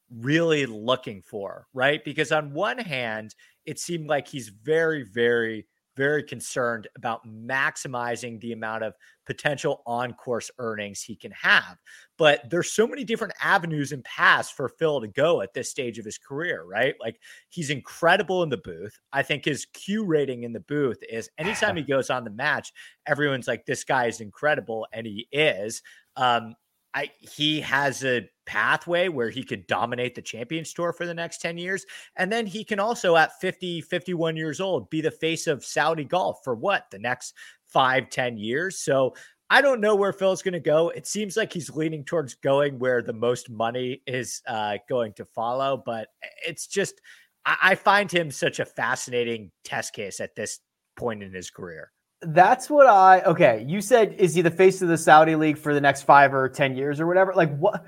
really 0.09 0.65
looking 0.65 1.21
for? 1.21 1.67
Right? 1.73 2.03
Because 2.03 2.31
on 2.31 2.53
one 2.53 2.77
hand, 2.79 3.35
it 3.65 3.77
seemed 3.79 4.07
like 4.07 4.27
he's 4.27 4.47
very, 4.49 5.03
very 5.03 5.67
very 5.97 6.23
concerned 6.23 6.87
about 6.95 7.27
maximizing 7.27 8.39
the 8.39 8.53
amount 8.53 8.83
of 8.83 8.93
potential 9.25 9.81
on 9.85 10.13
course 10.13 10.49
earnings 10.59 11.01
he 11.01 11.15
can 11.15 11.31
have. 11.31 11.77
But 12.17 12.49
there's 12.49 12.71
so 12.71 12.87
many 12.87 13.03
different 13.03 13.33
avenues 13.41 13.91
and 13.91 14.03
paths 14.03 14.49
for 14.49 14.69
Phil 14.69 15.01
to 15.01 15.07
go 15.07 15.41
at 15.41 15.53
this 15.53 15.69
stage 15.69 15.99
of 15.99 16.05
his 16.05 16.17
career, 16.17 16.63
right? 16.63 16.95
Like 17.01 17.19
he's 17.49 17.69
incredible 17.69 18.43
in 18.43 18.49
the 18.49 18.57
booth. 18.57 18.97
I 19.11 19.23
think 19.23 19.43
his 19.43 19.65
Q 19.65 20.05
rating 20.05 20.43
in 20.43 20.53
the 20.53 20.61
booth 20.61 20.99
is 21.09 21.29
anytime 21.37 21.75
he 21.75 21.83
goes 21.83 22.09
on 22.09 22.23
the 22.23 22.29
match, 22.29 22.71
everyone's 23.05 23.47
like, 23.47 23.65
this 23.65 23.83
guy 23.83 24.05
is 24.05 24.21
incredible. 24.21 24.87
And 24.93 25.05
he 25.05 25.27
is. 25.31 25.81
Um, 26.15 26.55
I, 26.93 27.11
he 27.19 27.61
has 27.61 28.03
a 28.03 28.29
pathway 28.45 29.07
where 29.07 29.29
he 29.29 29.43
could 29.43 29.67
dominate 29.67 30.15
the 30.15 30.21
champions 30.21 30.73
tour 30.73 30.93
for 30.93 31.05
the 31.05 31.13
next 31.13 31.41
10 31.41 31.57
years 31.57 31.85
and 32.15 32.31
then 32.31 32.45
he 32.45 32.63
can 32.63 32.79
also 32.79 33.15
at 33.17 33.39
50 33.39 33.81
51 33.81 34.37
years 34.37 34.61
old 34.61 34.89
be 34.89 35.01
the 35.01 35.11
face 35.11 35.47
of 35.47 35.65
saudi 35.65 36.05
golf 36.05 36.39
for 36.43 36.55
what 36.55 36.85
the 36.89 36.99
next 36.99 37.33
five 37.67 38.09
ten 38.09 38.37
years? 38.37 38.79
So 38.79 39.13
i 39.49 39.61
don't 39.61 39.81
know 39.81 39.95
where 39.95 40.13
phil's 40.13 40.41
going 40.41 40.53
to 40.53 40.59
go. 40.59 40.89
It 40.89 41.07
seems 41.07 41.37
like 41.37 41.53
he's 41.53 41.69
leaning 41.69 42.03
towards 42.03 42.35
going 42.35 42.79
where 42.79 43.01
the 43.01 43.13
most 43.13 43.49
money 43.49 44.01
is 44.07 44.41
uh, 44.47 44.77
going 44.89 45.13
to 45.13 45.25
follow 45.25 45.81
but 45.85 46.07
it's 46.45 46.67
just 46.67 47.01
I, 47.45 47.57
I 47.61 47.75
find 47.75 48.11
him 48.11 48.31
such 48.31 48.59
a 48.59 48.65
fascinating 48.65 49.51
test 49.63 49.93
case 49.93 50.19
at 50.19 50.35
this 50.35 50.59
point 50.95 51.23
in 51.23 51.33
his 51.33 51.49
career 51.49 51.91
that's 52.21 52.69
what 52.69 52.87
I 52.87 53.21
okay. 53.21 53.63
You 53.67 53.81
said 53.81 54.13
is 54.13 54.33
he 54.33 54.41
the 54.41 54.51
face 54.51 54.81
of 54.81 54.87
the 54.87 54.97
Saudi 54.97 55.35
league 55.35 55.57
for 55.57 55.73
the 55.73 55.81
next 55.81 56.03
five 56.03 56.33
or 56.33 56.49
ten 56.49 56.75
years 56.75 56.99
or 56.99 57.07
whatever? 57.07 57.33
Like 57.35 57.55
what? 57.57 57.85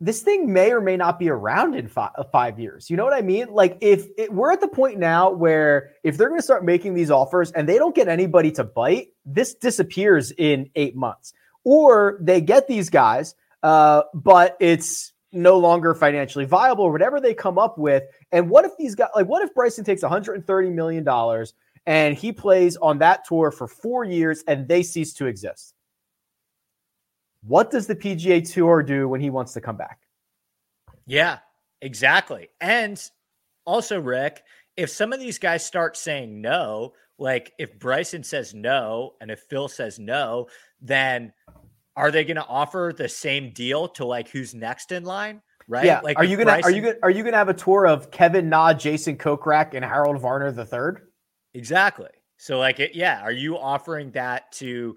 This 0.00 0.22
thing 0.22 0.52
may 0.52 0.72
or 0.72 0.80
may 0.80 0.96
not 0.96 1.18
be 1.18 1.30
around 1.30 1.74
in 1.74 1.88
five, 1.88 2.10
uh, 2.18 2.24
five 2.24 2.58
years. 2.58 2.90
You 2.90 2.96
know 2.96 3.04
what 3.04 3.14
I 3.14 3.22
mean? 3.22 3.48
Like 3.50 3.78
if 3.80 4.06
it, 4.18 4.32
we're 4.32 4.52
at 4.52 4.60
the 4.60 4.68
point 4.68 4.98
now 4.98 5.30
where 5.30 5.92
if 6.02 6.16
they're 6.16 6.28
going 6.28 6.40
to 6.40 6.44
start 6.44 6.64
making 6.64 6.94
these 6.94 7.10
offers 7.10 7.52
and 7.52 7.68
they 7.68 7.78
don't 7.78 7.94
get 7.94 8.08
anybody 8.08 8.50
to 8.52 8.64
bite, 8.64 9.08
this 9.24 9.54
disappears 9.54 10.32
in 10.32 10.68
eight 10.74 10.96
months. 10.96 11.32
Or 11.62 12.18
they 12.20 12.40
get 12.42 12.66
these 12.66 12.90
guys, 12.90 13.34
uh, 13.62 14.02
but 14.12 14.56
it's 14.60 15.12
no 15.32 15.58
longer 15.58 15.94
financially 15.94 16.44
viable 16.44 16.84
or 16.84 16.92
whatever 16.92 17.20
they 17.20 17.32
come 17.32 17.58
up 17.58 17.78
with. 17.78 18.02
And 18.32 18.50
what 18.50 18.64
if 18.64 18.76
these 18.76 18.94
guys, 18.94 19.08
like, 19.14 19.26
what 19.26 19.42
if 19.42 19.54
Bryson 19.54 19.84
takes 19.84 20.02
130 20.02 20.70
million 20.70 21.04
dollars? 21.04 21.54
And 21.86 22.16
he 22.16 22.32
plays 22.32 22.76
on 22.76 22.98
that 22.98 23.24
tour 23.24 23.50
for 23.50 23.68
four 23.68 24.04
years 24.04 24.42
and 24.46 24.66
they 24.66 24.82
cease 24.82 25.12
to 25.14 25.26
exist. 25.26 25.74
What 27.46 27.70
does 27.70 27.86
the 27.86 27.96
PGA 27.96 28.50
Tour 28.50 28.82
do 28.82 29.06
when 29.08 29.20
he 29.20 29.28
wants 29.28 29.52
to 29.52 29.60
come 29.60 29.76
back? 29.76 30.00
Yeah, 31.06 31.38
exactly. 31.82 32.48
And 32.60 33.00
also, 33.66 34.00
Rick, 34.00 34.42
if 34.76 34.88
some 34.88 35.12
of 35.12 35.20
these 35.20 35.38
guys 35.38 35.64
start 35.64 35.96
saying 35.96 36.40
no, 36.40 36.94
like 37.18 37.52
if 37.58 37.78
Bryson 37.78 38.24
says 38.24 38.54
no 38.54 39.14
and 39.20 39.30
if 39.30 39.40
Phil 39.40 39.68
says 39.68 39.98
no, 39.98 40.48
then 40.80 41.32
are 41.96 42.10
they 42.10 42.24
going 42.24 42.36
to 42.36 42.46
offer 42.46 42.94
the 42.96 43.08
same 43.08 43.50
deal 43.52 43.88
to 43.88 44.06
like 44.06 44.28
who's 44.28 44.54
next 44.54 44.90
in 44.90 45.04
line? 45.04 45.42
Right? 45.68 45.84
Yeah. 45.84 46.00
Like 46.00 46.18
are 46.18 46.24
you 46.24 46.36
gonna 46.36 46.46
Bryson... 46.46 46.72
are 46.72 46.74
you 46.74 46.82
gonna 46.82 46.96
are 47.02 47.10
you 47.10 47.24
gonna 47.24 47.36
have 47.36 47.48
a 47.48 47.54
tour 47.54 47.86
of 47.86 48.10
Kevin 48.10 48.48
Na, 48.48 48.74
Jason 48.74 49.16
Kokrak, 49.16 49.72
and 49.74 49.84
Harold 49.84 50.20
Varner 50.20 50.50
the 50.52 50.66
third? 50.66 51.08
Exactly. 51.54 52.10
So, 52.36 52.58
like, 52.58 52.80
it, 52.80 52.94
yeah, 52.94 53.20
are 53.22 53.32
you 53.32 53.56
offering 53.58 54.10
that 54.12 54.50
to 54.52 54.96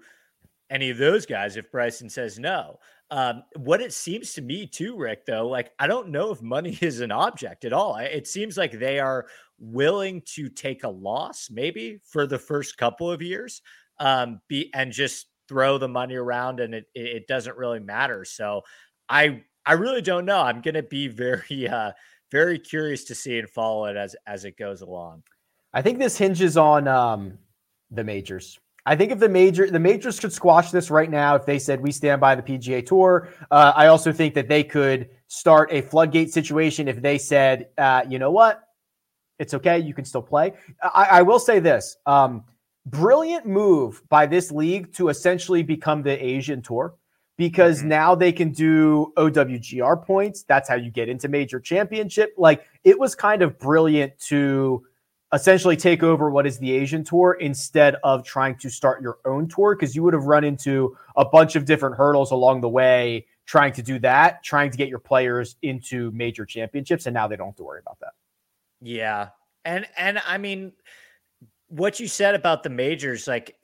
any 0.70 0.90
of 0.90 0.98
those 0.98 1.26
guys 1.26 1.56
if 1.56 1.70
Bryson 1.70 2.10
says 2.10 2.38
no? 2.38 2.78
Um, 3.10 3.42
what 3.56 3.80
it 3.80 3.92
seems 3.92 4.34
to 4.34 4.42
me, 4.42 4.66
too, 4.66 4.96
Rick, 4.96 5.24
though, 5.26 5.48
like, 5.48 5.72
I 5.78 5.86
don't 5.86 6.10
know 6.10 6.30
if 6.32 6.42
money 6.42 6.76
is 6.82 7.00
an 7.00 7.12
object 7.12 7.64
at 7.64 7.72
all. 7.72 7.96
It 7.96 8.26
seems 8.26 8.56
like 8.56 8.72
they 8.72 8.98
are 8.98 9.26
willing 9.58 10.22
to 10.34 10.48
take 10.48 10.84
a 10.84 10.88
loss, 10.88 11.48
maybe 11.50 12.00
for 12.04 12.26
the 12.26 12.38
first 12.38 12.76
couple 12.76 13.10
of 13.10 13.22
years, 13.22 13.62
um, 13.98 14.40
be 14.48 14.70
and 14.74 14.92
just 14.92 15.26
throw 15.48 15.78
the 15.78 15.88
money 15.88 16.16
around, 16.16 16.60
and 16.60 16.74
it 16.74 16.86
it 16.94 17.26
doesn't 17.28 17.56
really 17.56 17.80
matter. 17.80 18.24
So, 18.24 18.62
I 19.08 19.42
I 19.66 19.74
really 19.74 20.02
don't 20.02 20.24
know. 20.26 20.40
I'm 20.40 20.60
going 20.62 20.74
to 20.74 20.82
be 20.82 21.08
very 21.08 21.68
uh, 21.68 21.92
very 22.30 22.58
curious 22.58 23.04
to 23.04 23.14
see 23.14 23.38
and 23.38 23.48
follow 23.50 23.86
it 23.86 23.96
as 23.96 24.16
as 24.26 24.44
it 24.44 24.56
goes 24.58 24.82
along. 24.82 25.22
I 25.72 25.82
think 25.82 25.98
this 25.98 26.16
hinges 26.16 26.56
on 26.56 26.88
um, 26.88 27.38
the 27.90 28.04
majors. 28.04 28.58
I 28.86 28.96
think 28.96 29.12
if 29.12 29.18
the 29.18 29.28
major 29.28 29.70
the 29.70 29.78
majors 29.78 30.18
could 30.18 30.32
squash 30.32 30.70
this 30.70 30.90
right 30.90 31.10
now, 31.10 31.34
if 31.34 31.44
they 31.44 31.58
said 31.58 31.80
we 31.80 31.92
stand 31.92 32.20
by 32.22 32.34
the 32.34 32.42
PGA 32.42 32.84
Tour, 32.84 33.28
uh, 33.50 33.72
I 33.76 33.88
also 33.88 34.12
think 34.12 34.32
that 34.34 34.48
they 34.48 34.64
could 34.64 35.10
start 35.26 35.68
a 35.70 35.82
floodgate 35.82 36.32
situation 36.32 36.88
if 36.88 37.02
they 37.02 37.18
said, 37.18 37.68
uh, 37.76 38.02
you 38.08 38.18
know 38.18 38.30
what, 38.30 38.62
it's 39.38 39.52
okay, 39.52 39.78
you 39.78 39.92
can 39.92 40.06
still 40.06 40.22
play. 40.22 40.54
I, 40.82 41.08
I 41.10 41.22
will 41.22 41.38
say 41.38 41.60
this: 41.60 41.98
um, 42.06 42.44
brilliant 42.86 43.44
move 43.46 44.02
by 44.08 44.24
this 44.24 44.50
league 44.50 44.92
to 44.94 45.10
essentially 45.10 45.62
become 45.62 46.02
the 46.02 46.24
Asian 46.24 46.62
Tour 46.62 46.94
because 47.36 47.80
mm-hmm. 47.80 47.88
now 47.88 48.14
they 48.14 48.32
can 48.32 48.52
do 48.52 49.12
OWGR 49.16 50.04
points. 50.04 50.44
That's 50.44 50.68
how 50.68 50.76
you 50.76 50.90
get 50.90 51.10
into 51.10 51.28
major 51.28 51.60
championship. 51.60 52.32
Like 52.38 52.64
it 52.84 52.98
was 52.98 53.14
kind 53.14 53.42
of 53.42 53.58
brilliant 53.58 54.18
to 54.28 54.86
essentially 55.32 55.76
take 55.76 56.02
over 56.02 56.30
what 56.30 56.46
is 56.46 56.58
the 56.58 56.72
Asian 56.72 57.04
tour 57.04 57.36
instead 57.40 57.96
of 58.02 58.24
trying 58.24 58.56
to 58.56 58.70
start 58.70 59.02
your 59.02 59.18
own 59.24 59.48
tour 59.48 59.76
because 59.76 59.94
you 59.94 60.02
would 60.02 60.14
have 60.14 60.24
run 60.24 60.44
into 60.44 60.96
a 61.16 61.24
bunch 61.24 61.54
of 61.54 61.64
different 61.64 61.96
hurdles 61.96 62.30
along 62.30 62.60
the 62.60 62.68
way 62.68 63.26
trying 63.44 63.72
to 63.72 63.82
do 63.82 63.98
that, 63.98 64.42
trying 64.42 64.70
to 64.70 64.76
get 64.76 64.88
your 64.88 64.98
players 64.98 65.56
into 65.62 66.10
major 66.12 66.44
championships 66.44 67.06
and 67.06 67.14
now 67.14 67.26
they 67.26 67.36
don't 67.36 67.48
have 67.48 67.56
to 67.56 67.64
worry 67.64 67.80
about 67.80 67.98
that. 68.00 68.12
Yeah. 68.80 69.28
And 69.64 69.86
and 69.96 70.20
I 70.26 70.38
mean 70.38 70.72
what 71.68 72.00
you 72.00 72.08
said 72.08 72.34
about 72.34 72.62
the 72.62 72.70
majors 72.70 73.26
like 73.28 73.56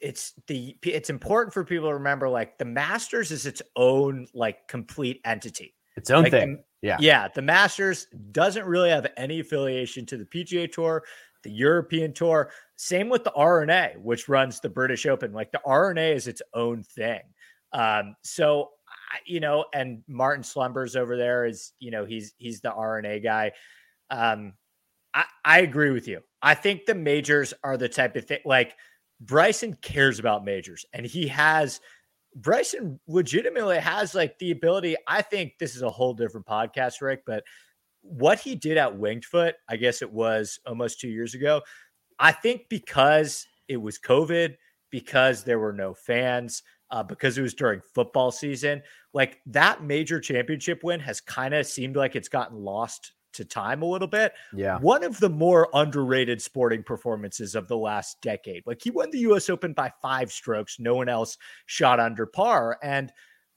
it's 0.00 0.34
the 0.48 0.76
it's 0.82 1.10
important 1.10 1.54
for 1.54 1.64
people 1.64 1.88
to 1.88 1.94
remember 1.94 2.28
like 2.28 2.58
the 2.58 2.64
Masters 2.64 3.30
is 3.30 3.46
its 3.46 3.62
own 3.76 4.26
like 4.34 4.66
complete 4.68 5.20
entity. 5.24 5.74
Its 5.96 6.10
own 6.10 6.24
like, 6.24 6.32
thing. 6.32 6.62
Yeah. 6.84 6.98
Yeah. 7.00 7.28
The 7.28 7.40
Masters 7.40 8.06
doesn't 8.32 8.66
really 8.66 8.90
have 8.90 9.06
any 9.16 9.40
affiliation 9.40 10.04
to 10.06 10.18
the 10.18 10.26
PGA 10.26 10.70
Tour, 10.70 11.02
the 11.42 11.50
European 11.50 12.12
Tour. 12.12 12.50
Same 12.76 13.08
with 13.08 13.24
the 13.24 13.32
R&A, 13.32 13.94
which 14.02 14.28
runs 14.28 14.60
the 14.60 14.68
British 14.68 15.06
Open. 15.06 15.32
Like 15.32 15.50
the 15.50 15.62
R&A 15.64 16.12
is 16.12 16.28
its 16.28 16.42
own 16.52 16.82
thing. 16.82 17.22
Um, 17.72 18.14
so 18.22 18.70
you 19.26 19.40
know, 19.40 19.64
and 19.72 20.02
Martin 20.08 20.42
Slumbers 20.42 20.96
over 20.96 21.16
there 21.16 21.46
is, 21.46 21.72
you 21.78 21.90
know, 21.90 22.04
he's 22.04 22.34
he's 22.36 22.60
the 22.60 22.72
R&A 22.72 23.20
guy. 23.20 23.52
Um, 24.10 24.54
I, 25.14 25.24
I 25.44 25.60
agree 25.60 25.90
with 25.90 26.08
you. 26.08 26.20
I 26.42 26.54
think 26.54 26.84
the 26.84 26.94
majors 26.94 27.54
are 27.62 27.76
the 27.76 27.88
type 27.88 28.16
of 28.16 28.26
thing 28.26 28.40
like 28.44 28.74
Bryson 29.20 29.74
cares 29.80 30.18
about 30.18 30.44
majors 30.44 30.84
and 30.92 31.06
he 31.06 31.28
has 31.28 31.80
Bryson 32.34 32.98
legitimately 33.06 33.78
has 33.78 34.14
like 34.14 34.38
the 34.38 34.50
ability. 34.50 34.96
I 35.06 35.22
think 35.22 35.54
this 35.58 35.76
is 35.76 35.82
a 35.82 35.90
whole 35.90 36.14
different 36.14 36.46
podcast, 36.46 37.00
Rick, 37.00 37.22
but 37.26 37.44
what 38.02 38.38
he 38.38 38.54
did 38.54 38.76
at 38.76 38.98
Winged 38.98 39.24
Foot, 39.24 39.54
I 39.68 39.76
guess 39.76 40.02
it 40.02 40.12
was 40.12 40.58
almost 40.66 41.00
two 41.00 41.08
years 41.08 41.34
ago. 41.34 41.62
I 42.18 42.32
think 42.32 42.68
because 42.68 43.46
it 43.68 43.78
was 43.78 43.98
COVID, 43.98 44.56
because 44.90 45.42
there 45.42 45.58
were 45.58 45.72
no 45.72 45.94
fans, 45.94 46.62
uh, 46.90 47.02
because 47.02 47.38
it 47.38 47.42
was 47.42 47.54
during 47.54 47.80
football 47.94 48.30
season, 48.30 48.82
like 49.12 49.40
that 49.46 49.82
major 49.82 50.20
championship 50.20 50.84
win 50.84 51.00
has 51.00 51.20
kind 51.20 51.54
of 51.54 51.66
seemed 51.66 51.96
like 51.96 52.14
it's 52.14 52.28
gotten 52.28 52.58
lost 52.58 53.12
to 53.34 53.44
time 53.44 53.82
a 53.82 53.86
little 53.86 54.08
bit. 54.08 54.32
Yeah. 54.54 54.78
One 54.78 55.04
of 55.04 55.18
the 55.20 55.30
more 55.30 55.68
underrated 55.74 56.40
sporting 56.40 56.82
performances 56.82 57.54
of 57.54 57.68
the 57.68 57.76
last 57.76 58.20
decade. 58.20 58.66
Like 58.66 58.82
he 58.82 58.90
won 58.90 59.10
the 59.10 59.20
US 59.20 59.48
Open 59.50 59.72
by 59.72 59.92
five 60.02 60.32
strokes. 60.32 60.78
No 60.78 60.94
one 60.94 61.08
else 61.08 61.36
shot 61.66 62.00
under 62.00 62.26
par. 62.26 62.78
And 62.82 63.12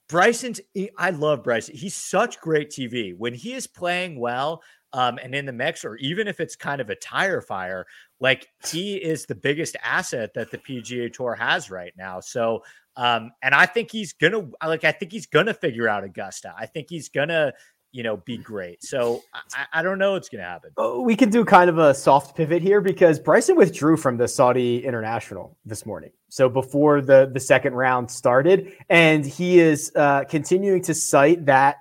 Bryson's, 0.09 0.61
I 0.97 1.09
love 1.09 1.43
Bryson. 1.43 1.75
He's 1.75 1.95
such 1.95 2.39
great 2.39 2.69
TV. 2.69 3.15
When 3.15 3.33
he 3.33 3.53
is 3.53 3.67
playing 3.67 4.19
well, 4.19 4.61
um, 4.93 5.19
and 5.21 5.35
in 5.35 5.45
the 5.45 5.53
mix, 5.53 5.83
or 5.83 5.95
even 5.97 6.27
if 6.27 6.39
it's 6.39 6.55
kind 6.55 6.79
of 6.79 6.89
a 6.89 6.95
tire 6.95 7.41
fire, 7.41 7.85
like 8.19 8.47
he 8.71 8.95
is 8.95 9.25
the 9.25 9.35
biggest 9.35 9.75
asset 9.83 10.33
that 10.33 10.49
the 10.49 10.57
PGA 10.57 11.11
Tour 11.11 11.35
has 11.35 11.69
right 11.69 11.93
now. 11.97 12.19
So, 12.19 12.63
um, 12.95 13.31
and 13.43 13.53
I 13.53 13.65
think 13.65 13.91
he's 13.91 14.13
gonna 14.13 14.49
like 14.65 14.83
I 14.85 14.91
think 14.91 15.11
he's 15.11 15.27
gonna 15.27 15.53
figure 15.53 15.87
out 15.87 16.03
Augusta. 16.03 16.53
I 16.57 16.65
think 16.65 16.87
he's 16.89 17.09
gonna 17.09 17.53
you 17.91 18.04
know, 18.04 18.17
be 18.17 18.38
great. 18.38 18.84
So 18.84 19.23
I, 19.34 19.65
I 19.73 19.82
don't 19.82 19.97
know 19.97 20.13
what's 20.13 20.30
going 20.30 20.41
to 20.41 20.47
happen. 20.47 20.71
Oh, 20.78 21.02
we 21.02 21.15
can 21.15 21.30
do 21.30 21.43
kind 21.45 21.69
of 21.69 21.78
a 21.78 21.93
soft 21.93 22.36
pivot 22.36 22.62
here 22.62 22.82
because 22.82 23.19
Bryson 23.19 23.56
withdrew 23.56 23.97
from 23.97 24.17
the 24.17 24.28
Saudi 24.28 24.86
International 24.86 25.58
this 25.65 25.86
morning. 25.86 26.12
So 26.30 26.50
before 26.50 27.02
the 27.02 27.30
the 27.32 27.39
second 27.39 27.73
round 27.73 28.12
started, 28.12 28.73
and 28.89 29.26
he 29.26 29.60
is 29.60 29.91
uh, 29.95 30.26
continuing 30.26 30.82
to 30.84 30.93
cite 30.93 31.45
that 31.45 31.78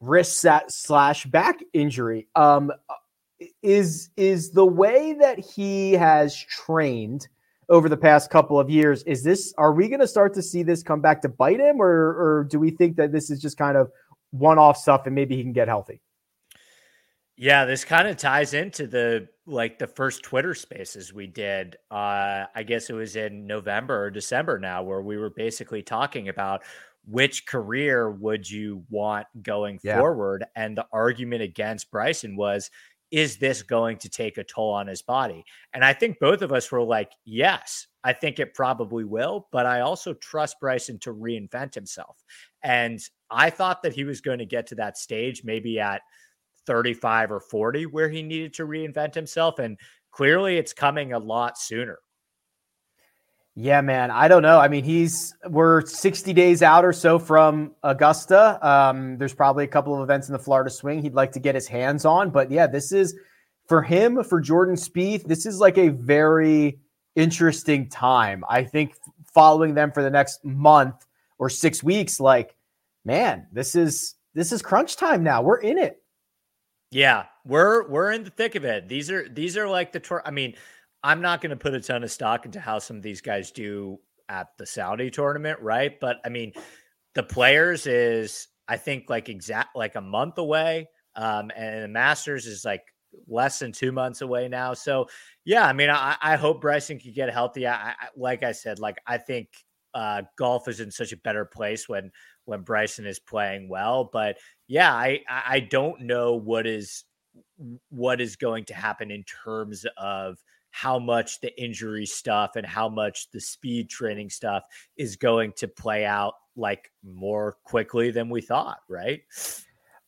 wrist 0.00 0.44
slash 0.68 1.24
back 1.26 1.60
injury. 1.72 2.28
Um, 2.34 2.72
is 3.62 4.10
is 4.16 4.50
the 4.50 4.66
way 4.66 5.14
that 5.14 5.38
he 5.38 5.92
has 5.92 6.36
trained 6.36 7.28
over 7.68 7.88
the 7.88 7.96
past 7.96 8.30
couple 8.30 8.58
of 8.58 8.68
years? 8.68 9.02
Is 9.04 9.22
this 9.22 9.54
are 9.58 9.72
we 9.72 9.88
going 9.88 10.00
to 10.00 10.08
start 10.08 10.34
to 10.34 10.42
see 10.42 10.62
this 10.62 10.82
come 10.82 11.00
back 11.00 11.22
to 11.22 11.28
bite 11.28 11.60
him, 11.60 11.80
or 11.80 11.88
or 11.88 12.46
do 12.50 12.58
we 12.58 12.70
think 12.70 12.96
that 12.96 13.12
this 13.12 13.30
is 13.30 13.40
just 13.40 13.56
kind 13.56 13.76
of 13.76 13.90
one 14.30 14.58
off 14.58 14.76
stuff 14.76 15.02
and 15.06 15.14
maybe 15.14 15.36
he 15.36 15.42
can 15.42 15.52
get 15.52 15.68
healthy. 15.68 16.00
Yeah, 17.36 17.66
this 17.66 17.84
kind 17.84 18.08
of 18.08 18.16
ties 18.16 18.52
into 18.52 18.88
the 18.88 19.28
like 19.46 19.78
the 19.78 19.86
first 19.86 20.24
Twitter 20.24 20.54
spaces 20.54 21.14
we 21.14 21.28
did. 21.28 21.76
Uh, 21.90 22.46
I 22.54 22.64
guess 22.66 22.90
it 22.90 22.94
was 22.94 23.14
in 23.14 23.46
November 23.46 24.04
or 24.04 24.10
December 24.10 24.58
now, 24.58 24.82
where 24.82 25.00
we 25.00 25.16
were 25.16 25.30
basically 25.30 25.82
talking 25.82 26.28
about 26.28 26.62
which 27.06 27.46
career 27.46 28.10
would 28.10 28.48
you 28.48 28.84
want 28.90 29.26
going 29.40 29.78
yeah. 29.82 29.98
forward. 29.98 30.44
And 30.56 30.76
the 30.76 30.86
argument 30.92 31.42
against 31.42 31.90
Bryson 31.90 32.36
was, 32.36 32.70
is 33.10 33.36
this 33.36 33.62
going 33.62 33.96
to 33.98 34.08
take 34.08 34.38
a 34.38 34.44
toll 34.44 34.72
on 34.72 34.86
his 34.86 35.02
body? 35.02 35.44
And 35.72 35.84
I 35.84 35.92
think 35.92 36.18
both 36.20 36.42
of 36.42 36.52
us 36.52 36.70
were 36.70 36.82
like, 36.82 37.12
yes, 37.24 37.86
I 38.04 38.12
think 38.12 38.38
it 38.38 38.54
probably 38.54 39.04
will, 39.04 39.48
but 39.50 39.66
I 39.66 39.80
also 39.80 40.14
trust 40.14 40.60
Bryson 40.60 40.98
to 41.00 41.14
reinvent 41.14 41.74
himself. 41.74 42.22
And 42.62 43.00
I 43.30 43.50
thought 43.50 43.82
that 43.82 43.94
he 43.94 44.04
was 44.04 44.20
going 44.20 44.38
to 44.38 44.46
get 44.46 44.66
to 44.68 44.74
that 44.76 44.98
stage 44.98 45.42
maybe 45.44 45.80
at 45.80 46.02
35 46.66 47.32
or 47.32 47.40
40 47.40 47.86
where 47.86 48.08
he 48.08 48.22
needed 48.22 48.54
to 48.54 48.66
reinvent 48.66 49.14
himself. 49.14 49.58
And 49.58 49.78
clearly 50.12 50.56
it's 50.56 50.72
coming 50.72 51.12
a 51.12 51.18
lot 51.18 51.58
sooner. 51.58 51.98
Yeah, 53.60 53.80
man. 53.80 54.12
I 54.12 54.28
don't 54.28 54.42
know. 54.42 54.60
I 54.60 54.68
mean, 54.68 54.84
he's 54.84 55.34
we're 55.48 55.84
60 55.84 56.32
days 56.32 56.62
out 56.62 56.84
or 56.84 56.92
so 56.92 57.18
from 57.18 57.72
Augusta. 57.82 58.64
Um, 58.64 59.18
there's 59.18 59.34
probably 59.34 59.64
a 59.64 59.66
couple 59.66 59.96
of 59.96 60.00
events 60.00 60.28
in 60.28 60.32
the 60.32 60.38
Florida 60.38 60.70
swing 60.70 61.02
he'd 61.02 61.14
like 61.14 61.32
to 61.32 61.40
get 61.40 61.56
his 61.56 61.66
hands 61.66 62.04
on. 62.04 62.30
But 62.30 62.52
yeah, 62.52 62.68
this 62.68 62.92
is 62.92 63.18
for 63.66 63.82
him, 63.82 64.22
for 64.22 64.40
Jordan 64.40 64.76
Spieth, 64.76 65.24
this 65.24 65.44
is 65.44 65.58
like 65.58 65.76
a 65.76 65.88
very 65.88 66.78
interesting 67.16 67.88
time. 67.88 68.44
I 68.48 68.62
think 68.62 68.94
following 69.34 69.74
them 69.74 69.90
for 69.90 70.04
the 70.04 70.10
next 70.10 70.44
month 70.44 71.04
or 71.38 71.50
six 71.50 71.82
weeks, 71.82 72.20
like 72.20 72.54
man, 73.04 73.48
this 73.50 73.74
is 73.74 74.14
this 74.34 74.52
is 74.52 74.62
crunch 74.62 74.94
time 74.94 75.24
now. 75.24 75.42
We're 75.42 75.58
in 75.58 75.78
it. 75.78 76.00
Yeah, 76.92 77.24
we're 77.44 77.88
we're 77.88 78.12
in 78.12 78.22
the 78.22 78.30
thick 78.30 78.54
of 78.54 78.64
it. 78.64 78.86
These 78.86 79.10
are 79.10 79.28
these 79.28 79.56
are 79.56 79.68
like 79.68 79.90
the 79.90 79.98
tour. 79.98 80.22
I 80.24 80.30
mean, 80.30 80.54
I'm 81.02 81.20
not 81.20 81.40
going 81.40 81.50
to 81.50 81.56
put 81.56 81.74
a 81.74 81.80
ton 81.80 82.02
of 82.02 82.10
stock 82.10 82.44
into 82.44 82.60
how 82.60 82.78
some 82.78 82.96
of 82.96 83.02
these 83.02 83.20
guys 83.20 83.50
do 83.50 83.98
at 84.28 84.48
the 84.58 84.66
Saudi 84.66 85.10
tournament, 85.10 85.60
right? 85.60 85.98
But 86.00 86.18
I 86.24 86.28
mean, 86.28 86.52
the 87.14 87.22
players 87.22 87.86
is 87.86 88.48
I 88.68 88.76
think 88.76 89.08
like 89.08 89.28
exact 89.28 89.76
like 89.76 89.94
a 89.94 90.00
month 90.00 90.38
away, 90.38 90.88
um, 91.16 91.50
and 91.56 91.84
the 91.84 91.88
Masters 91.88 92.46
is 92.46 92.64
like 92.64 92.82
less 93.26 93.58
than 93.58 93.72
two 93.72 93.92
months 93.92 94.20
away 94.20 94.48
now. 94.48 94.74
So 94.74 95.08
yeah, 95.44 95.66
I 95.66 95.72
mean, 95.72 95.90
I, 95.90 96.16
I 96.20 96.36
hope 96.36 96.60
Bryson 96.60 96.98
can 96.98 97.12
get 97.12 97.32
healthy. 97.32 97.66
I, 97.66 97.90
I 97.90 97.94
like 98.16 98.42
I 98.42 98.52
said, 98.52 98.78
like 98.78 98.98
I 99.06 99.18
think 99.18 99.48
uh, 99.94 100.22
golf 100.36 100.68
is 100.68 100.80
in 100.80 100.90
such 100.90 101.12
a 101.12 101.16
better 101.18 101.44
place 101.44 101.88
when 101.88 102.10
when 102.44 102.62
Bryson 102.62 103.06
is 103.06 103.18
playing 103.18 103.68
well. 103.68 104.10
But 104.12 104.36
yeah, 104.66 104.92
I 104.92 105.20
I 105.28 105.60
don't 105.60 106.02
know 106.02 106.34
what 106.34 106.66
is 106.66 107.04
what 107.88 108.20
is 108.20 108.36
going 108.36 108.64
to 108.66 108.74
happen 108.74 109.10
in 109.10 109.24
terms 109.24 109.86
of 109.96 110.38
how 110.80 110.98
much 110.98 111.40
the 111.40 111.60
injury 111.60 112.06
stuff 112.06 112.54
and 112.54 112.64
how 112.64 112.88
much 112.88 113.30
the 113.32 113.40
speed 113.40 113.90
training 113.90 114.30
stuff 114.30 114.64
is 114.96 115.16
going 115.16 115.52
to 115.56 115.66
play 115.66 116.04
out 116.04 116.34
like 116.54 116.92
more 117.02 117.56
quickly 117.64 118.12
than 118.12 118.28
we 118.28 118.40
thought, 118.40 118.78
right? 118.88 119.22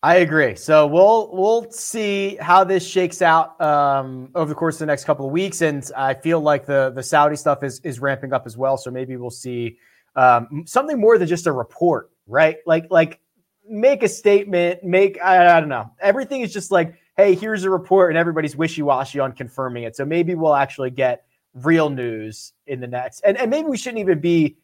I 0.01 0.17
agree. 0.17 0.55
So 0.55 0.87
we'll 0.87 1.31
we'll 1.33 1.71
see 1.73 2.37
how 2.41 2.63
this 2.63 2.87
shakes 2.87 3.21
out 3.21 3.61
um, 3.61 4.31
over 4.35 4.49
the 4.49 4.55
course 4.55 4.77
of 4.77 4.81
the 4.81 4.87
next 4.87 5.05
couple 5.05 5.27
of 5.27 5.33
weeks, 5.33 5.61
and 5.61 5.85
I 5.97 6.15
feel 6.15 6.41
like 6.41 6.67
the 6.67 6.93
the 6.95 7.03
Saudi 7.03 7.37
stuff 7.37 7.65
is 7.65 7.81
is 7.81 7.99
ramping 7.99 8.33
up 8.33 8.47
as 8.47 8.57
well. 8.57 8.77
So 8.77 8.93
maybe 8.93 9.17
we'll 9.17 9.31
see 9.31 9.77
um, 10.15 10.65
something 10.67 11.01
more 11.01 11.19
than 11.19 11.27
just 11.27 11.49
a 11.49 11.53
report, 11.53 12.11
right? 12.29 12.59
Like 12.65 12.87
like 12.91 13.21
make 13.69 14.05
a 14.05 14.09
statement, 14.09 14.85
make 14.85 15.21
I, 15.23 15.57
I 15.57 15.61
don't 15.61 15.69
know. 15.69 15.91
Everything 16.01 16.43
is 16.43 16.53
just 16.53 16.71
like, 16.71 16.95
hey, 17.21 17.35
here's 17.35 17.65
a 17.65 17.71
report, 17.71 18.11
and 18.11 18.19
everybody's 18.19 18.57
wishy 18.57 18.83
washy 18.83 19.21
on 19.21 19.33
confirming 19.33 19.83
it. 19.85 19.95
So 19.95 20.05
maybe 20.05 20.35
we'll 20.35 20.55
actually 20.55 20.91
get 20.91 21.25
real 21.55 21.91
news 21.91 22.55
in 22.67 22.81
the 22.81 22.87
next, 22.87 23.21
and 23.21 23.37
and 23.37 23.51
maybe 23.51 23.69
we 23.69 23.77
shouldn't 23.77 24.01
even 24.01 24.21
be 24.21 24.57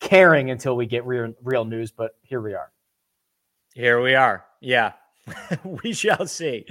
caring 0.00 0.50
until 0.50 0.76
we 0.76 0.86
get 0.86 1.04
real 1.04 1.34
real 1.42 1.64
news. 1.64 1.90
But 1.90 2.16
here 2.22 2.40
we 2.40 2.54
are. 2.54 2.72
Here 3.74 4.00
we 4.00 4.14
are. 4.14 4.44
Yeah, 4.60 4.92
we 5.82 5.92
shall 5.92 6.26
see. 6.26 6.64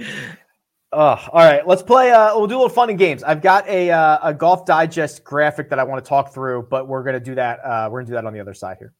Oh, 0.90 1.22
all 1.32 1.44
right, 1.44 1.66
let's 1.66 1.82
play. 1.82 2.10
Uh, 2.10 2.36
we'll 2.36 2.46
do 2.46 2.54
a 2.54 2.60
little 2.60 2.68
fun 2.68 2.90
and 2.90 2.98
games. 2.98 3.22
I've 3.22 3.42
got 3.42 3.68
a 3.68 3.90
uh, 3.90 4.18
a 4.22 4.34
golf 4.34 4.66
digest 4.66 5.22
graphic 5.22 5.70
that 5.70 5.78
I 5.78 5.84
want 5.84 6.04
to 6.04 6.08
talk 6.08 6.34
through, 6.34 6.66
but 6.68 6.88
we're 6.88 7.04
gonna 7.04 7.20
do 7.20 7.36
that. 7.36 7.60
Uh, 7.60 7.88
we're 7.92 8.00
gonna 8.00 8.08
do 8.08 8.14
that 8.14 8.26
on 8.26 8.32
the 8.32 8.40
other 8.40 8.54
side 8.54 8.78
here. 8.78 8.92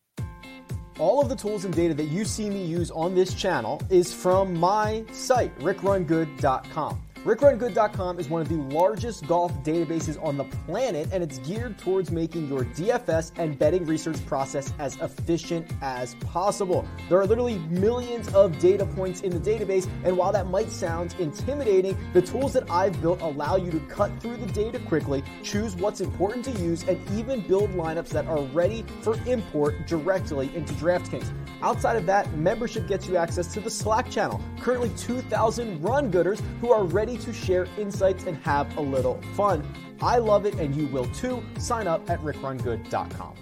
All 0.98 1.22
of 1.22 1.28
the 1.28 1.36
tools 1.36 1.64
and 1.64 1.74
data 1.74 1.94
that 1.94 2.06
you 2.06 2.24
see 2.24 2.50
me 2.50 2.64
use 2.64 2.90
on 2.90 3.14
this 3.14 3.32
channel 3.32 3.80
is 3.88 4.12
from 4.12 4.58
my 4.58 5.04
site, 5.12 5.56
rickrungood.com. 5.60 7.07
RickRunGood.com 7.24 8.20
is 8.20 8.28
one 8.28 8.40
of 8.40 8.48
the 8.48 8.54
largest 8.72 9.26
golf 9.26 9.52
databases 9.64 10.22
on 10.24 10.36
the 10.36 10.44
planet, 10.44 11.08
and 11.12 11.20
it's 11.20 11.38
geared 11.38 11.76
towards 11.76 12.12
making 12.12 12.48
your 12.48 12.64
DFS 12.64 13.32
and 13.36 13.58
betting 13.58 13.84
research 13.86 14.24
process 14.24 14.72
as 14.78 14.96
efficient 15.00 15.66
as 15.82 16.14
possible. 16.16 16.86
There 17.08 17.18
are 17.18 17.26
literally 17.26 17.58
millions 17.70 18.32
of 18.34 18.56
data 18.60 18.86
points 18.86 19.22
in 19.22 19.30
the 19.30 19.40
database, 19.40 19.88
and 20.04 20.16
while 20.16 20.30
that 20.30 20.46
might 20.46 20.70
sound 20.70 21.16
intimidating, 21.18 21.98
the 22.12 22.22
tools 22.22 22.52
that 22.52 22.70
I've 22.70 23.02
built 23.02 23.20
allow 23.20 23.56
you 23.56 23.72
to 23.72 23.80
cut 23.80 24.12
through 24.20 24.36
the 24.36 24.46
data 24.46 24.78
quickly, 24.78 25.24
choose 25.42 25.74
what's 25.74 26.00
important 26.00 26.44
to 26.44 26.52
use, 26.52 26.84
and 26.84 27.00
even 27.18 27.40
build 27.40 27.72
lineups 27.72 28.10
that 28.10 28.26
are 28.26 28.42
ready 28.42 28.84
for 29.02 29.18
import 29.26 29.88
directly 29.88 30.54
into 30.54 30.72
DraftKings. 30.74 31.32
Outside 31.62 31.96
of 31.96 32.06
that, 32.06 32.32
membership 32.34 32.86
gets 32.86 33.08
you 33.08 33.16
access 33.16 33.52
to 33.54 33.60
the 33.60 33.70
Slack 33.70 34.08
channel, 34.08 34.40
currently 34.60 34.90
2,000 34.90 35.82
run 35.82 36.12
gooders 36.12 36.40
who 36.60 36.70
are 36.70 36.84
ready 36.84 37.07
to 37.16 37.32
share 37.32 37.66
insights 37.78 38.24
and 38.24 38.36
have 38.38 38.76
a 38.76 38.80
little 38.80 39.20
fun. 39.34 39.66
I 40.00 40.18
love 40.18 40.46
it 40.46 40.54
and 40.54 40.74
you 40.74 40.86
will 40.88 41.06
too. 41.06 41.42
Sign 41.58 41.86
up 41.86 42.08
at 42.10 42.20
rickrungood.com. 42.20 43.34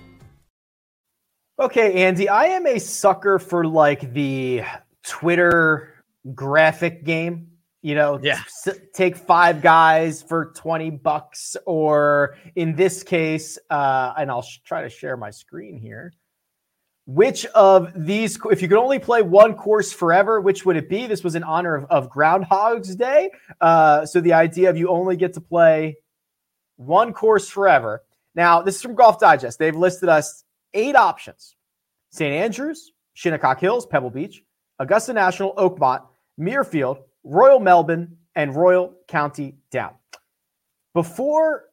Okay, 1.59 2.05
Andy, 2.05 2.29
I 2.29 2.47
am 2.47 2.67
a 2.67 2.79
sucker 2.79 3.39
for 3.39 3.65
like 3.65 4.13
the 4.13 4.63
Twitter 5.03 6.05
graphic 6.35 7.05
game. 7.05 7.49
You 7.83 7.95
know, 7.95 8.19
yeah. 8.23 8.41
take 8.95 9.17
five 9.17 9.63
guys 9.63 10.23
for 10.23 10.53
20 10.57 10.91
bucks, 10.91 11.57
or 11.67 12.37
in 12.57 12.75
this 12.75 13.03
case, 13.03 13.59
uh, 13.71 14.13
and 14.19 14.31
I'll 14.31 14.43
sh- 14.43 14.59
try 14.65 14.83
to 14.83 14.89
share 14.89 15.17
my 15.17 15.31
screen 15.31 15.79
here 15.79 16.13
which 17.07 17.47
of 17.47 17.93
these, 17.95 18.39
if 18.51 18.61
you 18.61 18.69
could 18.69 18.79
only 18.79 18.99
play 18.99 19.23
one 19.23 19.55
course 19.55 19.93
forever, 19.93 20.41
which 20.41 20.67
would 20.67 20.77
it 20.77 20.89
be? 20.89 21.07
This 21.07 21.23
was 21.23 21.37
in 21.37 21.45
honor 21.45 21.77
of, 21.77 21.85
of 21.85 22.11
Groundhog's 22.11 22.97
Day. 22.97 23.31
Uh, 23.61 24.05
so 24.05 24.21
the 24.21 24.33
idea 24.33 24.69
of 24.71 24.77
you 24.77 24.89
only 24.89 25.17
get 25.17 25.33
to 25.35 25.41
play 25.41 25.97
one 26.77 27.13
course 27.13 27.49
forever. 27.49 28.03
Now, 28.35 28.61
this 28.61 28.75
is 28.77 28.83
from 28.83 28.97
Golf 28.97 29.21
Digest. 29.21 29.59
They've 29.59 29.75
listed 29.75 30.09
us 30.09 30.45
eight 30.75 30.97
options 30.97 31.55
St. 32.11 32.33
Andrews, 32.33 32.93
Shinnecock 33.15 33.61
Hills, 33.61 33.87
Pebble 33.87 34.11
Beach, 34.11 34.43
Augusta 34.81 35.13
National, 35.13 35.55
Oakmont, 35.55 36.03
Muirfield, 36.39 36.99
Royal 37.23 37.61
Melbourne, 37.61 38.17
and 38.35 38.55
Royal 38.55 38.93
County 39.07 39.55
Down. 39.71 39.95
Before 40.93 41.65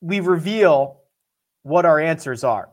we 0.00 0.20
reveal 0.20 1.00
what 1.62 1.86
our 1.86 1.98
answers 1.98 2.44
are, 2.44 2.68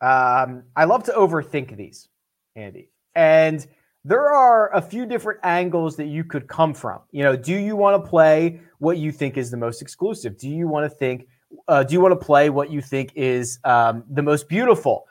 um, 0.00 0.64
I 0.74 0.84
love 0.84 1.04
to 1.04 1.12
overthink 1.12 1.76
these, 1.76 2.08
Andy. 2.54 2.90
And 3.14 3.66
there 4.04 4.30
are 4.32 4.72
a 4.74 4.80
few 4.80 5.06
different 5.06 5.40
angles 5.42 5.96
that 5.96 6.06
you 6.06 6.22
could 6.22 6.46
come 6.46 6.74
from. 6.74 7.00
You 7.10 7.24
know, 7.24 7.36
do 7.36 7.56
you 7.56 7.74
want 7.74 8.02
to 8.02 8.08
play 8.08 8.60
what 8.78 8.98
you 8.98 9.10
think 9.10 9.36
is 9.36 9.50
the 9.50 9.56
most 9.56 9.82
exclusive? 9.82 10.38
Do 10.38 10.48
you 10.48 10.68
want 10.68 10.90
to 10.90 10.96
think, 10.96 11.26
uh, 11.66 11.82
do 11.82 11.94
you 11.94 12.00
want 12.00 12.12
to 12.12 12.24
play 12.24 12.50
what 12.50 12.70
you 12.70 12.80
think 12.80 13.12
is 13.16 13.58
um, 13.64 14.04
the 14.10 14.22
most 14.22 14.48
beautiful? 14.48 15.06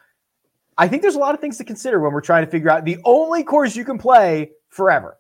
I 0.77 0.87
think 0.87 1.01
there's 1.01 1.15
a 1.15 1.19
lot 1.19 1.35
of 1.35 1.41
things 1.41 1.57
to 1.57 1.63
consider 1.63 1.99
when 1.99 2.13
we're 2.13 2.21
trying 2.21 2.45
to 2.45 2.51
figure 2.51 2.69
out 2.69 2.85
the 2.85 2.97
only 3.03 3.43
course 3.43 3.75
you 3.75 3.85
can 3.85 3.97
play 3.97 4.51
forever. 4.69 5.17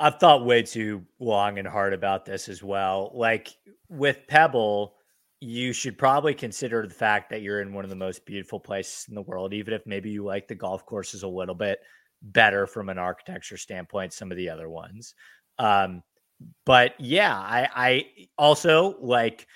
I've 0.00 0.20
thought 0.20 0.44
way 0.44 0.62
too 0.62 1.04
long 1.18 1.58
and 1.58 1.66
hard 1.66 1.92
about 1.92 2.24
this 2.24 2.48
as 2.48 2.62
well. 2.62 3.10
Like 3.14 3.48
with 3.88 4.18
Pebble, 4.28 4.94
you 5.40 5.72
should 5.72 5.96
probably 5.96 6.34
consider 6.34 6.86
the 6.86 6.94
fact 6.94 7.30
that 7.30 7.42
you're 7.42 7.60
in 7.60 7.72
one 7.72 7.84
of 7.84 7.90
the 7.90 7.96
most 7.96 8.26
beautiful 8.26 8.58
places 8.58 9.06
in 9.08 9.14
the 9.14 9.22
world, 9.22 9.52
even 9.52 9.72
if 9.72 9.86
maybe 9.86 10.10
you 10.10 10.24
like 10.24 10.48
the 10.48 10.54
golf 10.54 10.84
courses 10.84 11.22
a 11.22 11.28
little 11.28 11.54
bit 11.54 11.80
better 12.22 12.66
from 12.66 12.88
an 12.88 12.98
architecture 12.98 13.56
standpoint, 13.56 14.12
some 14.12 14.30
of 14.30 14.36
the 14.36 14.48
other 14.48 14.68
ones. 14.68 15.14
Um, 15.58 16.02
but 16.66 16.94
yeah, 16.98 17.36
I, 17.36 17.68
I 17.74 18.06
also 18.36 18.96
like 19.00 19.46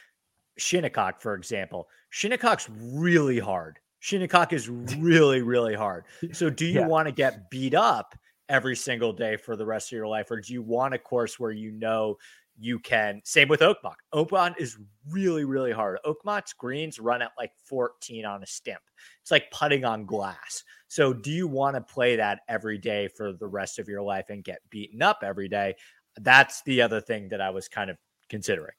Shinnecock, 0.59 1.21
for 1.21 1.35
example. 1.35 1.89
Shinnecock's 2.11 2.69
really 2.71 3.39
hard. 3.39 3.79
Shinnecock 4.01 4.53
is 4.53 4.69
really, 4.99 5.43
really 5.43 5.75
hard. 5.75 6.05
So 6.33 6.51
do 6.51 6.67
you 6.67 6.81
yeah. 6.81 6.87
want 6.87 7.07
to 7.07 7.13
get 7.13 7.51
beat 7.51 7.75
up 7.75 8.15
every 8.49 8.77
single 8.77 9.13
day 9.13 9.37
for 9.37 9.57
the 9.57 9.67
rest 9.67 9.89
of 9.89 9.97
your 9.97 10.09
life? 10.09 10.31
Or 10.31 10.41
do 10.41 10.53
you 10.53 10.63
want 10.63 10.95
a 10.95 10.99
course 10.99 11.41
where 11.41 11.53
you 11.53 11.73
know 11.73 12.19
you 12.59 12.79
can 12.79 13.21
same 13.25 13.49
with 13.49 13.61
Oakmont. 13.61 13.95
Oakmont 14.15 14.55
is 14.59 14.79
really, 15.11 15.45
really 15.45 15.73
hard. 15.73 15.99
Oakmont's 16.05 16.53
greens 16.53 16.99
run 16.99 17.23
at 17.23 17.33
like 17.39 17.53
14 17.65 18.25
on 18.25 18.43
a 18.43 18.47
stimp. 18.47 18.83
It's 19.21 19.31
like 19.31 19.51
putting 19.51 19.85
on 19.85 20.05
glass. 20.05 20.65
So 20.89 21.13
do 21.13 21.31
you 21.31 21.49
want 21.49 21.77
to 21.77 21.81
play 21.81 22.17
that 22.17 22.41
every 22.49 22.79
day 22.79 23.09
for 23.09 23.33
the 23.33 23.47
rest 23.47 23.79
of 23.79 23.89
your 23.89 24.03
life 24.03 24.27
and 24.29 24.45
get 24.45 24.59
beaten 24.71 25.03
up 25.03 25.21
every 25.23 25.49
day? 25.49 25.75
That's 26.21 26.63
the 26.63 26.83
other 26.83 27.01
thing 27.01 27.29
that 27.29 27.41
I 27.41 27.51
was 27.51 27.69
kind 27.69 27.91
of 27.91 27.97
considering. 28.29 28.75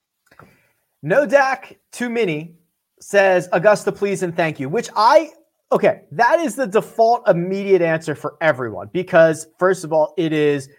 No 1.02 1.26
Dak 1.26 1.78
too 1.92 2.10
many 2.10 2.56
says 3.02 3.50
Augusta, 3.52 3.92
please 3.92 4.24
and 4.24 4.36
thank 4.36 4.60
you. 4.60 4.70
Which 4.70 4.90
I 4.96 5.32
okay, 5.72 6.02
that 6.12 6.40
is 6.40 6.56
the 6.56 6.68
default 6.68 7.28
immediate 7.28 7.82
answer 7.82 8.14
for 8.14 8.36
everyone 8.42 8.90
because 8.94 9.48
first 9.58 9.84
of 9.84 9.92
all, 9.92 10.14
it 10.18 10.32
is 10.32 10.70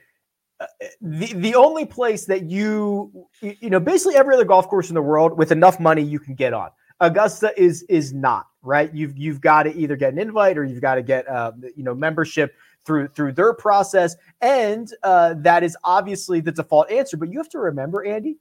the 1.01 1.33
the 1.35 1.55
only 1.55 1.85
place 1.85 2.27
that 2.27 2.45
you 2.45 3.27
you 3.41 3.71
know 3.71 3.81
basically 3.81 4.17
every 4.17 4.35
other 4.35 4.45
golf 4.45 4.69
course 4.69 4.89
in 4.89 4.95
the 4.95 5.03
world 5.03 5.37
with 5.37 5.53
enough 5.53 5.81
money 5.81 6.03
you 6.03 6.19
can 6.19 6.35
get 6.35 6.53
on. 6.53 6.71
Augusta 7.01 7.53
is 7.61 7.83
is 7.85 8.13
not 8.13 8.47
right. 8.63 8.93
You've 8.95 9.17
you've 9.17 9.41
got 9.41 9.65
to 9.65 9.77
either 9.77 9.97
get 9.97 10.13
an 10.13 10.19
invite 10.19 10.57
or 10.57 10.65
you've 10.65 10.81
got 10.81 10.95
to 10.97 11.03
get 11.03 11.29
uh, 11.29 11.53
you 11.77 11.83
know 11.85 11.95
membership 11.95 12.55
through 12.85 13.09
through 13.09 13.33
their 13.33 13.55
process, 13.55 14.17
and 14.41 14.89
uh, 15.03 15.35
that 15.39 15.63
is 15.63 15.77
obviously 15.85 16.41
the 16.41 16.53
default 16.53 16.91
answer. 16.91 17.17
But 17.17 17.31
you 17.33 17.39
have 17.39 17.49
to 17.51 17.59
remember, 17.59 18.05
Andy, 18.05 18.37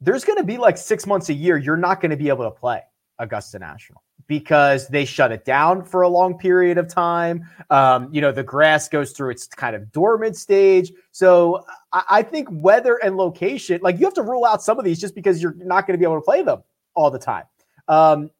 there's 0.00 0.24
going 0.24 0.38
to 0.38 0.44
be 0.44 0.58
like 0.58 0.76
six 0.76 1.06
months 1.06 1.28
a 1.28 1.34
year 1.34 1.56
you're 1.56 1.76
not 1.76 2.00
going 2.00 2.10
to 2.10 2.16
be 2.16 2.28
able 2.28 2.44
to 2.44 2.50
play 2.50 2.82
Augusta 3.18 3.58
National 3.58 4.02
because 4.28 4.86
they 4.88 5.04
shut 5.04 5.32
it 5.32 5.44
down 5.44 5.82
for 5.82 6.02
a 6.02 6.08
long 6.08 6.38
period 6.38 6.78
of 6.78 6.86
time. 6.86 7.48
Um, 7.70 8.08
you 8.12 8.20
know, 8.20 8.30
the 8.30 8.42
grass 8.42 8.88
goes 8.88 9.12
through 9.12 9.30
its 9.30 9.46
kind 9.46 9.74
of 9.74 9.90
dormant 9.90 10.36
stage. 10.36 10.92
So 11.10 11.64
I, 11.92 12.04
I, 12.10 12.22
think 12.22 12.46
weather 12.50 12.96
and 13.02 13.16
location, 13.16 13.80
like 13.82 13.98
you 13.98 14.04
have 14.04 14.14
to 14.14 14.22
rule 14.22 14.44
out 14.44 14.62
some 14.62 14.78
of 14.78 14.84
these 14.84 15.00
just 15.00 15.14
because 15.14 15.42
you're 15.42 15.54
not 15.54 15.86
going 15.86 15.94
to 15.94 15.98
be 15.98 16.04
able 16.04 16.18
to 16.18 16.24
play 16.24 16.42
them 16.42 16.62
all 16.94 17.10
the 17.10 17.18
time. 17.18 17.44
Um, 17.88 18.30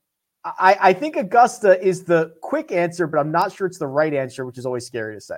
I, 0.45 0.77
I 0.81 0.93
think 0.93 1.17
Augusta 1.17 1.83
is 1.85 2.05
the 2.05 2.35
quick 2.43 2.71
answer, 2.71 3.07
but 3.07 3.19
I'm 3.19 3.33
not 3.33 3.53
sure 3.53 3.67
it's 3.67 3.79
the 3.79 3.87
right 3.87 4.13
answer, 4.13 4.45
which 4.45 4.59
is 4.59 4.67
always 4.67 4.87
scary 4.87 5.15
to 5.15 5.21
say. 5.21 5.37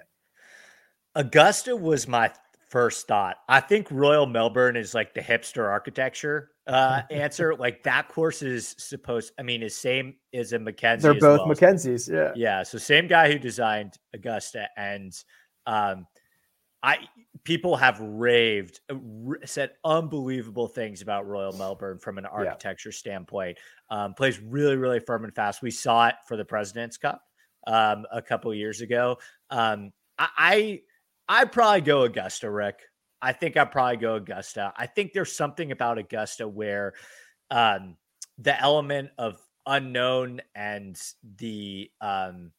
Augusta 1.14 1.74
was 1.74 2.06
my 2.06 2.30
first 2.68 3.06
thought. 3.08 3.38
I 3.48 3.60
think 3.60 3.88
Royal 3.90 4.26
Melbourne 4.26 4.76
is 4.76 4.94
like 4.94 5.14
the 5.14 5.20
hipster 5.20 5.68
architecture 5.68 6.49
uh, 6.66 7.02
answer. 7.10 7.54
Like 7.54 7.82
that 7.84 8.08
course 8.08 8.42
is 8.42 8.74
supposed, 8.78 9.32
I 9.38 9.42
mean, 9.42 9.62
is 9.62 9.76
same 9.76 10.14
as 10.32 10.52
a 10.52 10.58
Mackenzie. 10.58 11.02
They're 11.02 11.14
both 11.14 11.40
well. 11.40 11.48
Mackenzies. 11.48 12.12
Yeah. 12.12 12.32
Yeah. 12.36 12.62
So 12.62 12.78
same 12.78 13.06
guy 13.06 13.30
who 13.30 13.38
designed 13.38 13.94
Augusta. 14.14 14.68
And 14.76 15.12
um, 15.66 16.06
I, 16.82 16.98
people 17.44 17.76
have 17.76 18.00
raved, 18.00 18.80
uh, 18.90 18.94
said 19.44 19.72
unbelievable 19.84 20.68
things 20.68 21.02
about 21.02 21.26
Royal 21.26 21.52
Melbourne 21.56 21.98
from 21.98 22.18
an 22.18 22.26
architecture 22.26 22.90
yeah. 22.90 22.96
standpoint. 22.96 23.58
Um, 23.90 24.14
plays 24.14 24.40
really, 24.40 24.76
really 24.76 25.00
firm 25.00 25.24
and 25.24 25.34
fast. 25.34 25.62
We 25.62 25.70
saw 25.70 26.08
it 26.08 26.14
for 26.26 26.36
the 26.36 26.44
President's 26.44 26.96
Cup 26.96 27.22
um, 27.66 28.06
a 28.12 28.22
couple 28.22 28.54
years 28.54 28.80
ago. 28.80 29.18
Um, 29.50 29.92
I, 30.18 30.28
I 30.38 30.80
I'd 31.28 31.52
probably 31.52 31.80
go 31.82 32.02
Augusta, 32.02 32.50
Rick. 32.50 32.80
I 33.22 33.32
think 33.32 33.56
I'd 33.56 33.70
probably 33.70 33.98
go 33.98 34.16
Augusta. 34.16 34.72
I 34.76 34.86
think 34.86 35.12
there's 35.12 35.32
something 35.32 35.72
about 35.72 35.98
Augusta 35.98 36.48
where 36.48 36.94
um, 37.50 37.96
the 38.38 38.58
element 38.60 39.10
of 39.18 39.38
unknown 39.66 40.40
and 40.54 41.00
the 41.36 41.90
um, 42.00 42.52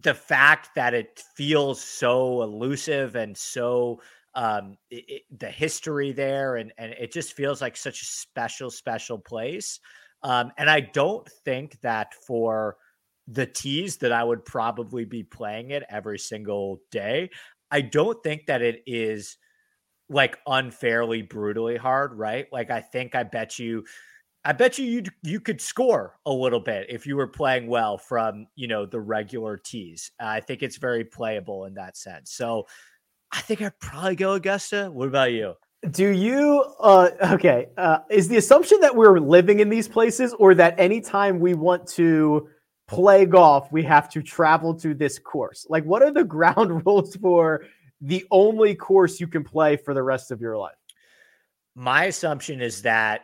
the 0.00 0.14
fact 0.14 0.70
that 0.74 0.94
it 0.94 1.22
feels 1.36 1.80
so 1.80 2.42
elusive 2.42 3.14
and 3.16 3.36
so 3.36 4.00
um, 4.34 4.76
it, 4.90 5.04
it, 5.08 5.22
the 5.38 5.50
history 5.50 6.12
there 6.12 6.56
and 6.56 6.72
and 6.78 6.92
it 6.92 7.12
just 7.12 7.32
feels 7.32 7.60
like 7.60 7.76
such 7.76 8.02
a 8.02 8.06
special 8.06 8.70
special 8.70 9.18
place. 9.18 9.80
Um, 10.22 10.52
and 10.58 10.68
I 10.68 10.80
don't 10.80 11.28
think 11.44 11.80
that 11.82 12.12
for 12.26 12.76
the 13.28 13.46
tees 13.46 13.98
that 13.98 14.10
I 14.10 14.24
would 14.24 14.44
probably 14.44 15.04
be 15.04 15.22
playing 15.22 15.70
it 15.70 15.84
every 15.88 16.18
single 16.18 16.80
day. 16.90 17.30
I 17.70 17.80
don't 17.82 18.22
think 18.22 18.46
that 18.46 18.62
it 18.62 18.82
is 18.86 19.36
like 20.08 20.38
unfairly 20.46 21.22
brutally 21.22 21.76
hard, 21.76 22.14
right? 22.14 22.46
Like 22.52 22.70
I 22.70 22.80
think 22.80 23.14
I 23.14 23.24
bet 23.24 23.58
you 23.58 23.84
I 24.44 24.52
bet 24.52 24.78
you 24.78 24.86
you 24.86 25.02
you 25.22 25.40
could 25.40 25.60
score 25.60 26.18
a 26.24 26.32
little 26.32 26.60
bit 26.60 26.86
if 26.88 27.06
you 27.06 27.16
were 27.16 27.26
playing 27.26 27.66
well 27.66 27.98
from, 27.98 28.46
you 28.54 28.68
know, 28.68 28.86
the 28.86 29.00
regular 29.00 29.56
tees. 29.56 30.10
I 30.18 30.40
think 30.40 30.62
it's 30.62 30.78
very 30.78 31.04
playable 31.04 31.64
in 31.66 31.74
that 31.74 31.96
sense. 31.96 32.32
So 32.32 32.66
I 33.32 33.40
think 33.40 33.60
I'd 33.60 33.78
probably 33.80 34.16
go 34.16 34.32
Augusta. 34.34 34.90
What 34.92 35.08
about 35.08 35.32
you? 35.32 35.54
Do 35.90 36.08
you 36.08 36.64
uh 36.80 37.10
okay, 37.32 37.66
uh 37.76 37.98
is 38.10 38.28
the 38.28 38.36
assumption 38.38 38.80
that 38.80 38.96
we're 38.96 39.18
living 39.18 39.60
in 39.60 39.68
these 39.68 39.88
places 39.88 40.32
or 40.38 40.54
that 40.54 40.78
anytime 40.78 41.40
we 41.40 41.54
want 41.54 41.86
to 41.88 42.48
play 42.88 43.26
golf, 43.26 43.70
we 43.70 43.82
have 43.84 44.08
to 44.10 44.22
travel 44.22 44.74
to 44.74 44.94
this 44.94 45.18
course. 45.18 45.66
Like, 45.68 45.84
what 45.84 46.02
are 46.02 46.10
the 46.10 46.24
ground 46.36 46.84
rules 46.84 47.14
for 47.16 47.64
the 48.00 48.26
only 48.30 48.74
course 48.74 49.20
you 49.20 49.28
can 49.28 49.44
play 49.44 49.76
for 49.76 49.94
the 49.94 50.02
rest 50.02 50.30
of 50.30 50.40
your 50.40 50.56
life? 50.56 50.74
My 51.76 52.06
assumption 52.06 52.60
is 52.60 52.82
that 52.82 53.22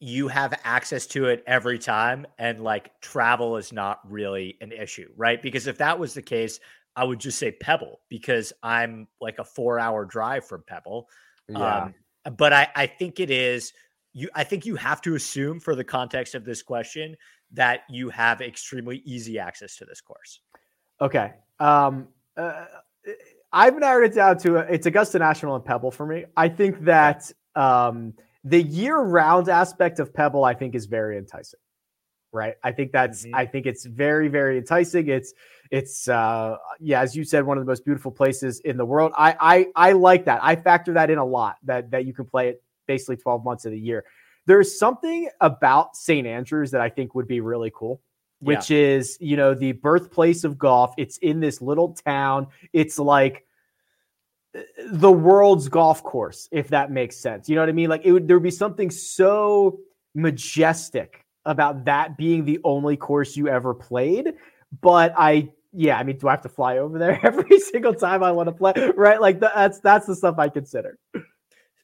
you 0.00 0.26
have 0.26 0.58
access 0.64 1.06
to 1.06 1.26
it 1.26 1.44
every 1.46 1.78
time 1.78 2.26
and 2.38 2.64
like 2.64 2.90
travel 3.00 3.56
is 3.56 3.72
not 3.72 4.00
really 4.08 4.56
an 4.60 4.72
issue, 4.72 5.08
right? 5.16 5.40
Because 5.40 5.66
if 5.66 5.78
that 5.78 5.98
was 5.98 6.14
the 6.14 6.22
case, 6.22 6.58
I 6.96 7.04
would 7.04 7.20
just 7.20 7.38
say 7.38 7.52
Pebble 7.52 8.00
because 8.08 8.52
I'm 8.62 9.06
like 9.20 9.38
a 9.38 9.44
four 9.44 9.78
hour 9.78 10.04
drive 10.04 10.44
from 10.44 10.64
Pebble. 10.66 11.08
Yeah. 11.48 11.84
Um, 12.24 12.34
but 12.36 12.52
I, 12.52 12.68
I 12.74 12.86
think 12.86 13.20
it 13.20 13.30
is 13.30 13.72
you 14.12 14.28
I 14.34 14.44
think 14.44 14.66
you 14.66 14.76
have 14.76 15.00
to 15.02 15.14
assume 15.14 15.60
for 15.60 15.74
the 15.74 15.84
context 15.84 16.34
of 16.34 16.44
this 16.44 16.62
question 16.62 17.16
that 17.52 17.82
you 17.90 18.08
have 18.10 18.40
extremely 18.40 19.02
easy 19.04 19.38
access 19.38 19.76
to 19.76 19.84
this 19.84 20.00
course. 20.00 20.40
Okay. 21.00 21.32
Um, 21.60 22.08
uh, 22.36 22.64
I've 23.52 23.78
narrowed 23.78 24.10
it 24.10 24.14
down 24.14 24.38
to 24.38 24.56
it's 24.56 24.86
Augusta 24.86 25.18
National 25.18 25.56
and 25.56 25.64
Pebble 25.64 25.90
for 25.90 26.06
me. 26.06 26.24
I 26.36 26.48
think 26.48 26.84
that 26.84 27.30
um, 27.54 28.14
the 28.44 28.62
year-round 28.62 29.48
aspect 29.48 29.98
of 29.98 30.14
Pebble, 30.14 30.44
I 30.44 30.54
think, 30.54 30.74
is 30.74 30.86
very 30.86 31.18
enticing. 31.18 31.60
Right. 32.34 32.54
I 32.64 32.72
think 32.72 32.92
that's. 32.92 33.26
Mm-hmm. 33.26 33.34
I 33.34 33.44
think 33.44 33.66
it's 33.66 33.84
very, 33.84 34.28
very 34.28 34.56
enticing. 34.56 35.08
It's. 35.08 35.34
It's. 35.70 36.08
uh 36.08 36.56
Yeah, 36.80 37.02
as 37.02 37.14
you 37.14 37.24
said, 37.24 37.44
one 37.44 37.58
of 37.58 37.62
the 37.62 37.70
most 37.70 37.84
beautiful 37.84 38.10
places 38.10 38.60
in 38.60 38.78
the 38.78 38.86
world. 38.86 39.12
I. 39.18 39.36
I. 39.38 39.88
I 39.90 39.92
like 39.92 40.24
that. 40.24 40.40
I 40.42 40.56
factor 40.56 40.94
that 40.94 41.10
in 41.10 41.18
a 41.18 41.24
lot. 41.26 41.56
That 41.64 41.90
that 41.90 42.06
you 42.06 42.14
can 42.14 42.24
play 42.24 42.48
it 42.48 42.62
basically 42.86 43.18
twelve 43.18 43.44
months 43.44 43.66
of 43.66 43.72
the 43.72 43.78
year. 43.78 44.04
There's 44.46 44.76
something 44.78 45.28
about 45.40 45.96
St. 45.96 46.26
Andrews 46.26 46.70
that 46.72 46.80
I 46.80 46.88
think 46.88 47.14
would 47.14 47.28
be 47.28 47.40
really 47.40 47.72
cool, 47.74 48.00
which 48.40 48.70
yeah. 48.70 48.78
is, 48.78 49.16
you 49.20 49.36
know, 49.36 49.54
the 49.54 49.72
birthplace 49.72 50.44
of 50.44 50.58
golf. 50.58 50.94
It's 50.98 51.18
in 51.18 51.40
this 51.40 51.62
little 51.62 51.94
town. 51.94 52.48
It's 52.72 52.98
like 52.98 53.46
uh, 54.56 54.60
the 54.90 55.12
world's 55.12 55.68
golf 55.68 56.02
course, 56.02 56.48
if 56.50 56.68
that 56.68 56.90
makes 56.90 57.16
sense. 57.16 57.48
You 57.48 57.54
know 57.54 57.62
what 57.62 57.68
I 57.68 57.72
mean? 57.72 57.88
Like 57.88 58.04
it 58.04 58.12
would 58.12 58.26
there 58.26 58.36
would 58.36 58.42
be 58.42 58.50
something 58.50 58.90
so 58.90 59.78
majestic 60.14 61.24
about 61.44 61.84
that 61.84 62.16
being 62.16 62.44
the 62.44 62.60
only 62.64 62.96
course 62.96 63.36
you 63.36 63.48
ever 63.48 63.74
played. 63.74 64.34
But 64.80 65.14
I 65.16 65.50
yeah, 65.72 65.98
I 65.98 66.02
mean, 66.02 66.18
do 66.18 66.28
I 66.28 66.32
have 66.32 66.42
to 66.42 66.48
fly 66.48 66.78
over 66.78 66.98
there 66.98 67.18
every 67.26 67.60
single 67.60 67.94
time 67.94 68.22
I 68.22 68.32
want 68.32 68.48
to 68.48 68.52
play? 68.52 68.72
Right? 68.96 69.20
Like 69.20 69.38
that's 69.38 69.78
that's 69.80 70.06
the 70.06 70.16
stuff 70.16 70.36
I 70.38 70.48
consider 70.48 70.98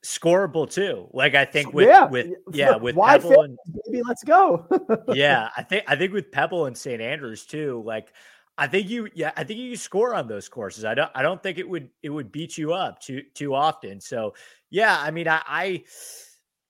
scoreable 0.04 0.70
too. 0.70 1.08
Like 1.12 1.34
I 1.34 1.44
think 1.44 1.72
with 1.72 1.88
yeah, 1.88 2.06
with 2.06 2.28
yeah 2.52 2.76
with 2.80 2.96
Pebble 2.96 3.42
and 3.42 3.58
maybe 3.86 4.02
let's 4.06 4.24
go. 4.24 4.66
yeah, 5.08 5.50
I 5.56 5.62
think 5.62 5.84
I 5.86 5.96
think 5.96 6.12
with 6.12 6.30
Pebble 6.30 6.66
and 6.66 6.76
St. 6.76 7.00
Andrews 7.00 7.46
too. 7.46 7.82
Like 7.84 8.12
I 8.56 8.66
think 8.66 8.88
you 8.88 9.08
yeah 9.14 9.32
I 9.36 9.44
think 9.44 9.58
you 9.60 9.76
score 9.76 10.14
on 10.14 10.28
those 10.28 10.48
courses. 10.48 10.84
I 10.84 10.94
don't 10.94 11.10
I 11.14 11.22
don't 11.22 11.42
think 11.42 11.58
it 11.58 11.68
would 11.68 11.90
it 12.02 12.10
would 12.10 12.32
beat 12.32 12.56
you 12.56 12.72
up 12.72 13.00
too 13.00 13.22
too 13.34 13.54
often. 13.54 14.00
So 14.00 14.34
yeah, 14.70 14.98
I 14.98 15.10
mean 15.10 15.28
I, 15.28 15.42
I 15.46 15.84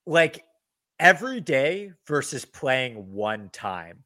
like 0.07 0.45
every 0.99 1.41
day 1.41 1.93
versus 2.07 2.45
playing 2.45 3.13
one 3.13 3.51
time 3.51 4.05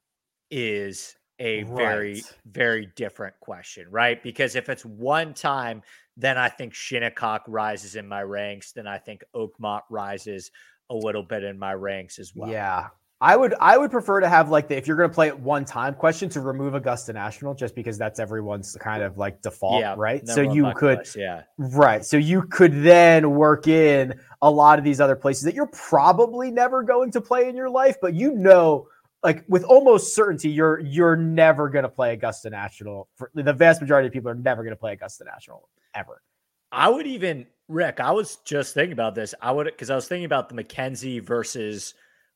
is 0.50 1.16
a 1.38 1.64
right. 1.64 1.76
very 1.76 2.22
very 2.44 2.92
different 2.94 3.34
question 3.40 3.86
right 3.90 4.22
because 4.22 4.54
if 4.54 4.68
it's 4.68 4.84
one 4.84 5.32
time 5.32 5.82
then 6.16 6.38
I 6.38 6.48
think 6.48 6.74
Shinnecock 6.74 7.44
rises 7.48 7.96
in 7.96 8.06
my 8.06 8.22
ranks. 8.22 8.72
Then 8.72 8.86
I 8.86 8.98
think 8.98 9.22
Oakmont 9.34 9.82
rises 9.90 10.50
a 10.90 10.94
little 10.94 11.22
bit 11.22 11.42
in 11.42 11.58
my 11.58 11.74
ranks 11.74 12.18
as 12.18 12.32
well. 12.34 12.50
Yeah. 12.50 12.88
I 13.22 13.36
would 13.36 13.54
I 13.60 13.78
would 13.78 13.92
prefer 13.92 14.18
to 14.18 14.28
have 14.28 14.50
like 14.50 14.66
the 14.66 14.76
if 14.76 14.88
you're 14.88 14.96
going 14.96 15.08
to 15.08 15.14
play 15.14 15.28
it 15.28 15.38
one 15.38 15.64
time 15.64 15.94
question 15.94 16.28
to 16.30 16.40
remove 16.40 16.74
Augusta 16.74 17.12
National 17.12 17.54
just 17.54 17.76
because 17.76 17.96
that's 17.96 18.18
everyone's 18.18 18.76
kind 18.80 19.00
of 19.00 19.16
like 19.16 19.40
default, 19.42 19.80
Yeah, 19.80 19.94
right? 19.96 20.26
So 20.26 20.40
you 20.40 20.72
could 20.74 21.06
yeah. 21.14 21.42
right. 21.56 22.04
So 22.04 22.16
you 22.16 22.42
could 22.42 22.82
then 22.82 23.30
work 23.30 23.68
in 23.68 24.18
a 24.42 24.50
lot 24.50 24.80
of 24.80 24.84
these 24.84 25.00
other 25.00 25.14
places 25.14 25.44
that 25.44 25.54
you're 25.54 25.68
probably 25.68 26.50
never 26.50 26.82
going 26.82 27.12
to 27.12 27.20
play 27.20 27.48
in 27.48 27.54
your 27.54 27.70
life, 27.70 27.94
but 28.02 28.12
you 28.12 28.32
know 28.32 28.88
like 29.22 29.44
with 29.48 29.62
almost 29.62 30.16
certainty 30.16 30.50
you're 30.50 30.80
you're 30.80 31.14
never 31.14 31.68
going 31.68 31.84
to 31.84 31.88
play 31.88 32.14
Augusta 32.14 32.50
National. 32.50 33.08
For, 33.14 33.30
the 33.34 33.52
vast 33.52 33.80
majority 33.80 34.08
of 34.08 34.12
people 34.12 34.30
are 34.30 34.34
never 34.34 34.64
going 34.64 34.74
to 34.74 34.80
play 34.80 34.94
Augusta 34.94 35.22
National 35.22 35.68
ever. 35.94 36.22
I 36.70 36.88
would 36.88 37.06
even 37.06 37.46
Rick. 37.68 38.00
I 38.00 38.12
was 38.12 38.36
just 38.44 38.74
thinking 38.74 38.92
about 38.92 39.14
this. 39.14 39.34
I 39.40 39.52
would 39.52 39.66
because 39.66 39.90
I 39.90 39.94
was 39.94 40.08
thinking 40.08 40.24
about 40.24 40.48
the 40.48 40.54
Mackenzie 40.54 41.20
versus 41.20 41.94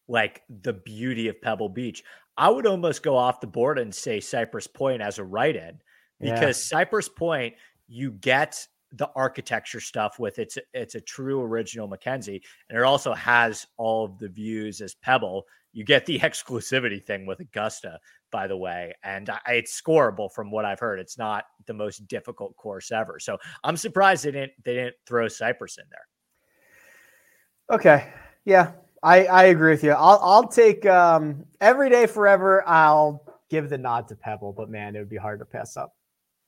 like 0.09 0.42
the 0.62 0.72
beauty 0.72 1.28
of 1.28 1.40
Pebble 1.40 1.68
Beach. 1.68 2.02
I 2.36 2.50
would 2.50 2.66
almost 2.66 3.02
go 3.02 3.16
off 3.16 3.40
the 3.40 3.46
board 3.46 3.78
and 3.78 3.94
say 3.94 4.20
Cypress 4.20 4.66
Point 4.66 5.00
as 5.02 5.18
a 5.18 5.24
write-in 5.24 5.80
Yeah. 6.20 6.34
because 6.34 6.62
Cypress 6.62 7.09
Point 7.09 7.54
you 7.88 8.12
get 8.12 8.66
the 8.92 9.11
architecture 9.16 9.80
stuff 9.80 10.18
with 10.18 10.38
it's 10.38 10.59
it's 10.72 10.94
a 10.94 11.00
true 11.00 11.42
original 11.42 11.88
Mackenzie 11.88 12.42
and 12.68 12.78
it 12.78 12.84
also 12.84 13.12
has 13.14 13.66
all 13.76 14.04
of 14.04 14.18
the 14.18 14.28
views 14.28 14.80
as 14.80 14.94
Pebble. 14.94 15.44
You 15.76 15.84
get 15.84 16.06
the 16.06 16.18
exclusivity 16.20 17.04
thing 17.04 17.26
with 17.26 17.40
Augusta, 17.40 18.00
by 18.32 18.46
the 18.46 18.56
way, 18.56 18.94
and 19.04 19.28
I, 19.28 19.38
it's 19.48 19.78
scoreable 19.78 20.32
from 20.32 20.50
what 20.50 20.64
I've 20.64 20.80
heard. 20.80 20.98
It's 20.98 21.18
not 21.18 21.44
the 21.66 21.74
most 21.74 22.08
difficult 22.08 22.56
course 22.56 22.90
ever, 22.90 23.18
so 23.20 23.36
I'm 23.62 23.76
surprised 23.76 24.24
they 24.24 24.30
didn't 24.30 24.52
they 24.64 24.74
didn't 24.74 24.96
throw 25.06 25.28
Cypress 25.28 25.76
in 25.76 25.84
there. 25.90 27.76
Okay. 27.76 28.08
Yeah, 28.46 28.72
I, 29.02 29.26
I 29.26 29.44
agree 29.44 29.72
with 29.72 29.84
you. 29.84 29.90
I'll 29.92 30.18
I'll 30.22 30.48
take 30.48 30.86
um 30.86 31.44
every 31.60 31.90
day 31.90 32.06
forever. 32.06 32.66
I'll 32.66 33.22
give 33.50 33.68
the 33.68 33.76
nod 33.76 34.08
to 34.08 34.16
Pebble, 34.16 34.54
but 34.54 34.70
man, 34.70 34.96
it 34.96 35.00
would 35.00 35.10
be 35.10 35.16
hard 35.16 35.40
to 35.40 35.44
pass 35.44 35.76
up. 35.76 35.94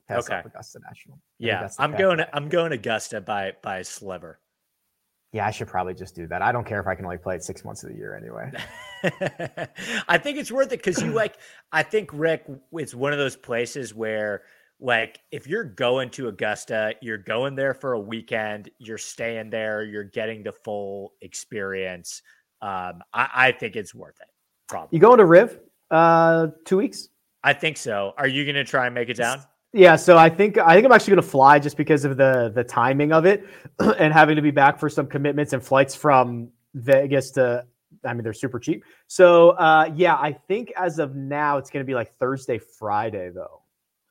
Pass 0.07 0.27
Okay. 0.27 0.39
up 0.39 0.45
Augusta 0.47 0.79
National. 0.79 1.19
Yeah, 1.37 1.69
I'm 1.77 1.91
going. 1.91 2.23
I'm 2.33 2.49
going 2.49 2.71
Augusta 2.71 3.21
by 3.21 3.53
by 3.61 3.77
a 3.77 3.83
sliver. 3.83 4.39
Yeah, 5.31 5.45
I 5.45 5.51
should 5.51 5.67
probably 5.67 5.93
just 5.93 6.15
do 6.15 6.25
that. 6.27 6.41
I 6.41 6.51
don't 6.51 6.65
care 6.65 6.79
if 6.79 6.87
I 6.87 6.95
can 6.95 7.05
only 7.05 7.17
play 7.17 7.35
it 7.35 7.43
six 7.43 7.63
months 7.63 7.83
of 7.83 7.89
the 7.89 7.95
year 7.95 8.15
anyway. 8.15 8.51
I 10.07 10.17
think 10.17 10.39
it's 10.39 10.51
worth 10.51 10.71
it 10.71 10.83
because 10.83 11.01
you 11.01 11.11
like. 11.11 11.35
I 11.71 11.83
think 11.83 12.09
Rick, 12.13 12.45
it's 12.73 12.95
one 12.95 13.13
of 13.13 13.19
those 13.19 13.35
places 13.35 13.93
where, 13.93 14.41
like, 14.79 15.19
if 15.31 15.45
you're 15.45 15.63
going 15.63 16.09
to 16.11 16.29
Augusta, 16.29 16.95
you're 17.01 17.19
going 17.19 17.53
there 17.53 17.75
for 17.75 17.93
a 17.93 17.99
weekend. 17.99 18.71
You're 18.79 18.97
staying 18.97 19.51
there. 19.51 19.83
You're 19.83 20.03
getting 20.03 20.41
the 20.41 20.51
full 20.51 21.13
experience. 21.21 22.23
Um, 22.63 23.03
I, 23.13 23.29
I 23.33 23.51
think 23.51 23.75
it's 23.75 23.93
worth 23.93 24.17
it. 24.19 24.27
Probably. 24.67 24.89
You 24.97 24.99
going 24.99 25.19
to 25.19 25.25
Riv? 25.25 25.59
Uh, 25.91 26.47
two 26.65 26.77
weeks. 26.77 27.09
I 27.43 27.53
think 27.53 27.77
so. 27.77 28.13
Are 28.17 28.27
you 28.27 28.45
going 28.45 28.55
to 28.55 28.63
try 28.63 28.87
and 28.87 28.95
make 28.95 29.09
it 29.09 29.17
down? 29.17 29.41
Yeah, 29.71 29.97
so 29.97 30.17
I 30.17 30.29
think 30.29 30.57
I 30.57 30.73
think 30.73 30.85
I'm 30.85 30.91
actually 30.91 31.11
going 31.11 31.23
to 31.23 31.29
fly 31.29 31.59
just 31.59 31.77
because 31.77 32.03
of 32.03 32.17
the 32.17 32.51
the 32.53 32.63
timing 32.63 33.13
of 33.13 33.25
it 33.25 33.45
and 33.79 34.11
having 34.11 34.35
to 34.35 34.41
be 34.41 34.51
back 34.51 34.79
for 34.79 34.89
some 34.89 35.05
commitments 35.05 35.53
and 35.53 35.63
flights 35.63 35.95
from 35.95 36.49
Vegas 36.73 37.31
to. 37.31 37.65
I 38.05 38.13
mean, 38.13 38.23
they're 38.23 38.33
super 38.33 38.59
cheap. 38.59 38.83
So 39.07 39.49
uh, 39.51 39.91
yeah, 39.95 40.15
I 40.15 40.31
think 40.31 40.71
as 40.77 40.99
of 40.99 41.15
now 41.15 41.57
it's 41.57 41.69
going 41.69 41.83
to 41.83 41.87
be 41.87 41.95
like 41.95 42.15
Thursday, 42.17 42.57
Friday 42.57 43.29
though. 43.29 43.61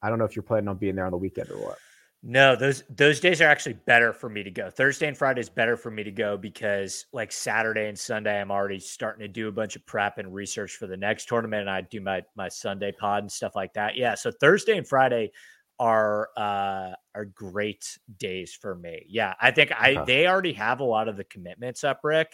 I 0.02 0.10
don't 0.10 0.18
know 0.18 0.24
if 0.24 0.36
you're 0.36 0.42
planning 0.42 0.68
on 0.68 0.76
being 0.76 0.94
there 0.94 1.06
on 1.06 1.12
the 1.12 1.18
weekend 1.18 1.50
or 1.50 1.58
what. 1.58 1.78
No, 2.22 2.56
those 2.56 2.82
those 2.90 3.20
days 3.20 3.40
are 3.40 3.48
actually 3.48 3.74
better 3.86 4.12
for 4.12 4.28
me 4.28 4.42
to 4.42 4.50
go. 4.50 4.70
Thursday 4.70 5.06
and 5.06 5.16
Friday 5.16 5.40
is 5.40 5.48
better 5.48 5.76
for 5.76 5.90
me 5.90 6.02
to 6.02 6.10
go 6.10 6.36
because 6.36 7.06
like 7.12 7.30
Saturday 7.30 7.86
and 7.86 7.96
Sunday, 7.96 8.40
I'm 8.40 8.50
already 8.50 8.80
starting 8.80 9.20
to 9.20 9.28
do 9.28 9.46
a 9.46 9.52
bunch 9.52 9.76
of 9.76 9.86
prep 9.86 10.18
and 10.18 10.34
research 10.34 10.72
for 10.72 10.88
the 10.88 10.96
next 10.96 11.26
tournament, 11.28 11.60
and 11.62 11.70
I 11.70 11.82
do 11.82 12.00
my 12.00 12.22
my 12.34 12.48
Sunday 12.48 12.90
pod 12.90 13.22
and 13.22 13.30
stuff 13.30 13.54
like 13.54 13.72
that. 13.74 13.96
Yeah, 13.96 14.16
so 14.16 14.32
Thursday 14.32 14.76
and 14.76 14.86
Friday 14.86 15.30
are 15.78 16.30
uh 16.36 16.90
are 17.14 17.24
great 17.26 17.96
days 18.18 18.52
for 18.52 18.74
me. 18.74 19.06
Yeah, 19.08 19.34
I 19.40 19.52
think 19.52 19.70
I 19.70 19.92
Okay. 19.92 20.04
they 20.04 20.26
already 20.26 20.54
have 20.54 20.80
a 20.80 20.84
lot 20.84 21.06
of 21.06 21.16
the 21.16 21.24
commitments 21.24 21.84
up, 21.84 22.00
Rick. 22.02 22.32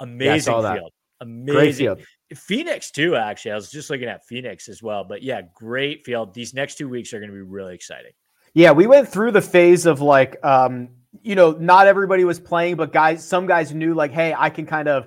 Amazing 0.00 0.60
that. 0.62 0.78
field, 0.78 0.92
amazing 1.20 1.54
Great 1.54 1.74
field. 1.76 2.00
Phoenix 2.34 2.90
too. 2.90 3.14
Actually, 3.14 3.52
I 3.52 3.54
was 3.54 3.70
just 3.70 3.90
looking 3.90 4.08
at 4.08 4.26
Phoenix 4.26 4.68
as 4.68 4.82
well. 4.82 5.04
But 5.04 5.22
yeah, 5.22 5.42
great 5.54 6.04
field. 6.04 6.34
These 6.34 6.52
next 6.52 6.78
two 6.78 6.88
weeks 6.88 7.12
are 7.12 7.20
going 7.20 7.30
to 7.30 7.36
be 7.36 7.42
really 7.42 7.76
exciting. 7.76 8.10
Yeah, 8.54 8.72
we 8.72 8.86
went 8.86 9.08
through 9.08 9.32
the 9.32 9.40
phase 9.40 9.86
of 9.86 10.00
like, 10.00 10.42
um, 10.44 10.90
you 11.22 11.34
know, 11.34 11.52
not 11.52 11.86
everybody 11.86 12.24
was 12.24 12.38
playing, 12.38 12.76
but 12.76 12.92
guys, 12.92 13.26
some 13.26 13.46
guys 13.46 13.72
knew 13.72 13.94
like, 13.94 14.12
hey, 14.12 14.34
I 14.36 14.50
can 14.50 14.66
kind 14.66 14.88
of 14.88 15.06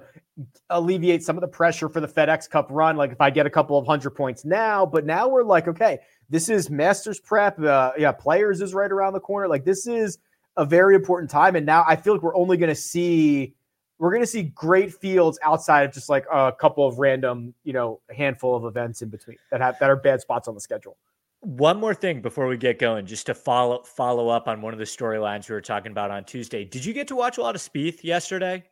alleviate 0.69 1.23
some 1.23 1.37
of 1.37 1.41
the 1.41 1.47
pressure 1.47 1.87
for 1.87 1.99
the 1.99 2.07
FedEx 2.07 2.49
Cup 2.49 2.67
run. 2.69 2.97
Like 2.97 3.11
if 3.11 3.21
I 3.21 3.29
get 3.29 3.45
a 3.45 3.49
couple 3.49 3.77
of 3.77 3.85
hundred 3.85 4.11
points 4.11 4.45
now, 4.45 4.85
but 4.85 5.05
now 5.05 5.27
we're 5.27 5.43
like, 5.43 5.67
okay, 5.67 5.99
this 6.29 6.49
is 6.49 6.69
Masters 6.69 7.19
prep. 7.19 7.59
Uh, 7.59 7.91
yeah, 7.97 8.11
players 8.11 8.61
is 8.61 8.73
right 8.73 8.91
around 8.91 9.13
the 9.13 9.19
corner. 9.19 9.47
Like 9.47 9.63
this 9.63 9.85
is 9.85 10.17
a 10.57 10.65
very 10.65 10.95
important 10.95 11.29
time, 11.29 11.55
and 11.55 11.65
now 11.65 11.83
I 11.87 11.95
feel 11.95 12.13
like 12.13 12.23
we're 12.23 12.35
only 12.35 12.57
going 12.57 12.69
to 12.69 12.75
see 12.75 13.53
we're 13.97 14.11
going 14.11 14.23
to 14.23 14.27
see 14.27 14.43
great 14.43 14.93
fields 14.93 15.39
outside 15.41 15.83
of 15.83 15.93
just 15.93 16.09
like 16.09 16.25
a 16.31 16.51
couple 16.51 16.85
of 16.85 16.97
random, 16.99 17.53
you 17.63 17.71
know, 17.71 18.01
handful 18.09 18.55
of 18.55 18.65
events 18.65 19.01
in 19.01 19.09
between 19.09 19.37
that 19.51 19.61
have 19.61 19.77
that 19.79 19.89
are 19.89 19.95
bad 19.95 20.19
spots 20.19 20.47
on 20.47 20.55
the 20.55 20.61
schedule. 20.61 20.97
One 21.41 21.79
more 21.79 21.93
thing 21.93 22.21
before 22.21 22.47
we 22.47 22.57
get 22.57 22.79
going, 22.79 23.05
just 23.05 23.27
to 23.27 23.35
follow 23.35 23.83
follow 23.83 24.29
up 24.29 24.47
on 24.47 24.61
one 24.61 24.73
of 24.73 24.79
the 24.79 24.85
storylines 24.85 25.47
we 25.47 25.53
were 25.53 25.61
talking 25.61 25.91
about 25.91 26.09
on 26.09 26.23
Tuesday. 26.23 26.65
Did 26.65 26.83
you 26.83 26.93
get 26.93 27.07
to 27.09 27.15
watch 27.15 27.37
a 27.37 27.41
lot 27.41 27.55
of 27.55 27.61
Spieth 27.61 28.03
yesterday? 28.03 28.63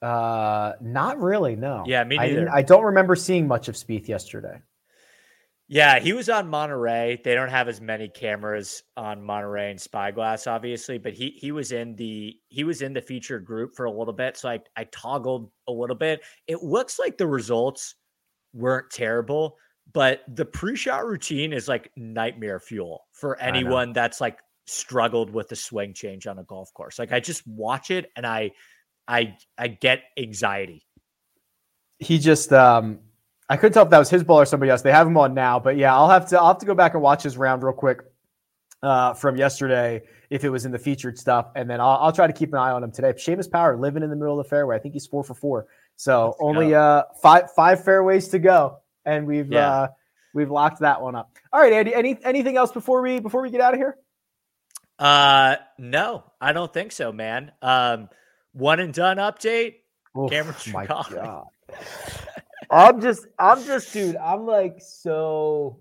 Uh, 0.00 0.72
not 0.80 1.20
really. 1.20 1.56
No. 1.56 1.84
Yeah, 1.86 2.04
me 2.04 2.18
I, 2.18 2.28
neither. 2.28 2.50
I 2.52 2.62
don't 2.62 2.84
remember 2.84 3.16
seeing 3.16 3.48
much 3.48 3.68
of 3.68 3.74
Spieth 3.74 4.08
yesterday. 4.08 4.60
Yeah, 5.72 6.00
he 6.00 6.12
was 6.12 6.28
on 6.28 6.48
Monterey. 6.48 7.20
They 7.22 7.34
don't 7.34 7.48
have 7.48 7.68
as 7.68 7.80
many 7.80 8.08
cameras 8.08 8.82
on 8.96 9.22
Monterey 9.22 9.70
and 9.70 9.80
Spyglass, 9.80 10.48
obviously, 10.48 10.98
but 10.98 11.12
he 11.12 11.30
he 11.36 11.52
was 11.52 11.70
in 11.70 11.94
the 11.94 12.36
he 12.48 12.64
was 12.64 12.82
in 12.82 12.92
the 12.92 13.00
featured 13.00 13.44
group 13.44 13.76
for 13.76 13.84
a 13.84 13.92
little 13.92 14.12
bit. 14.12 14.36
So 14.36 14.48
I 14.48 14.58
I 14.76 14.84
toggled 14.84 15.52
a 15.68 15.72
little 15.72 15.94
bit. 15.94 16.22
It 16.48 16.64
looks 16.64 16.98
like 16.98 17.16
the 17.16 17.28
results 17.28 17.94
weren't 18.52 18.90
terrible, 18.90 19.58
but 19.92 20.22
the 20.28 20.44
pre-shot 20.44 21.06
routine 21.06 21.52
is 21.52 21.68
like 21.68 21.90
nightmare 21.96 22.60
fuel 22.60 23.06
for 23.12 23.38
anyone 23.40 23.92
that's 23.92 24.20
like 24.20 24.38
struggled 24.66 25.30
with 25.30 25.48
the 25.48 25.56
swing 25.56 25.92
change 25.94 26.26
on 26.26 26.38
a 26.38 26.44
golf 26.44 26.72
course. 26.74 26.98
Like 26.98 27.12
I 27.12 27.20
just 27.20 27.46
watch 27.46 27.90
it 27.90 28.10
and 28.16 28.26
I 28.26 28.52
I 29.08 29.36
I 29.58 29.68
get 29.68 30.02
anxiety. 30.16 30.86
He 31.98 32.18
just, 32.18 32.52
um, 32.52 33.00
I 33.48 33.56
couldn't 33.56 33.74
tell 33.74 33.84
if 33.84 33.90
that 33.90 33.98
was 33.98 34.08
his 34.08 34.24
ball 34.24 34.40
or 34.40 34.46
somebody 34.46 34.70
else. 34.70 34.80
They 34.80 34.92
have 34.92 35.06
him 35.06 35.18
on 35.18 35.34
now, 35.34 35.58
but 35.58 35.76
yeah, 35.76 35.94
I'll 35.94 36.08
have 36.08 36.28
to, 36.28 36.38
I'll 36.38 36.46
have 36.46 36.58
to 36.58 36.66
go 36.66 36.74
back 36.74 36.94
and 36.94 37.02
watch 37.02 37.22
his 37.22 37.36
round 37.36 37.62
real 37.62 37.74
quick 37.74 38.00
uh, 38.82 39.12
from 39.12 39.36
yesterday 39.36 40.02
if 40.30 40.44
it 40.44 40.48
was 40.48 40.64
in 40.64 40.72
the 40.72 40.78
featured 40.78 41.18
stuff, 41.18 41.50
and 41.56 41.68
then 41.68 41.80
I'll, 41.80 41.98
I'll 42.00 42.12
try 42.12 42.26
to 42.26 42.32
keep 42.32 42.50
an 42.52 42.58
eye 42.58 42.70
on 42.70 42.82
him 42.82 42.92
today. 42.92 43.12
Seamus 43.12 43.50
Power 43.50 43.76
living 43.76 44.02
in 44.02 44.08
the 44.08 44.16
middle 44.16 44.38
of 44.38 44.46
the 44.46 44.48
fairway. 44.48 44.76
I 44.76 44.78
think 44.78 44.94
he's 44.94 45.06
four 45.06 45.24
for 45.24 45.34
four. 45.34 45.66
So 45.96 46.26
Let's 46.26 46.36
only 46.40 46.74
uh, 46.74 47.02
five 47.20 47.52
five 47.52 47.84
fairways 47.84 48.28
to 48.28 48.38
go, 48.38 48.78
and 49.04 49.26
we've 49.26 49.50
Yeah. 49.50 49.68
uh, 49.70 49.88
we've 50.34 50.50
locked 50.50 50.80
that 50.80 51.00
one 51.02 51.14
up. 51.14 51.30
All 51.52 51.60
right, 51.60 51.72
Andy. 51.72 51.94
Any 51.94 52.18
anything 52.24 52.56
else 52.56 52.72
before 52.72 53.02
we 53.02 53.20
before 53.20 53.42
we 53.42 53.50
get 53.50 53.60
out 53.60 53.74
of 53.74 53.80
here? 53.80 53.96
Uh 54.98 55.56
no, 55.78 56.24
I 56.40 56.52
don't 56.52 56.72
think 56.72 56.92
so, 56.92 57.10
man. 57.12 57.52
Um 57.62 58.08
one 58.52 58.80
and 58.80 58.92
done 58.92 59.16
update. 59.18 59.76
Cameron 60.28 60.56
my. 60.72 60.86
God. 60.86 61.46
I'm 62.72 63.00
just, 63.00 63.26
I'm 63.38 63.64
just, 63.64 63.92
dude. 63.92 64.16
I'm 64.16 64.46
like 64.46 64.76
so. 64.80 65.78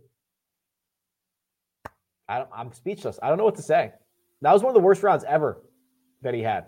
I 2.27 2.37
don't, 2.39 2.49
I'm 2.55 2.71
speechless. 2.73 3.19
I 3.21 3.29
don't 3.29 3.37
know 3.37 3.43
what 3.45 3.55
to 3.55 3.61
say. 3.63 3.91
That 4.41 4.53
was 4.53 4.61
one 4.63 4.69
of 4.69 4.75
the 4.75 4.85
worst 4.85 5.03
rounds 5.03 5.23
ever 5.27 5.61
that 6.21 6.33
he 6.33 6.41
had. 6.41 6.67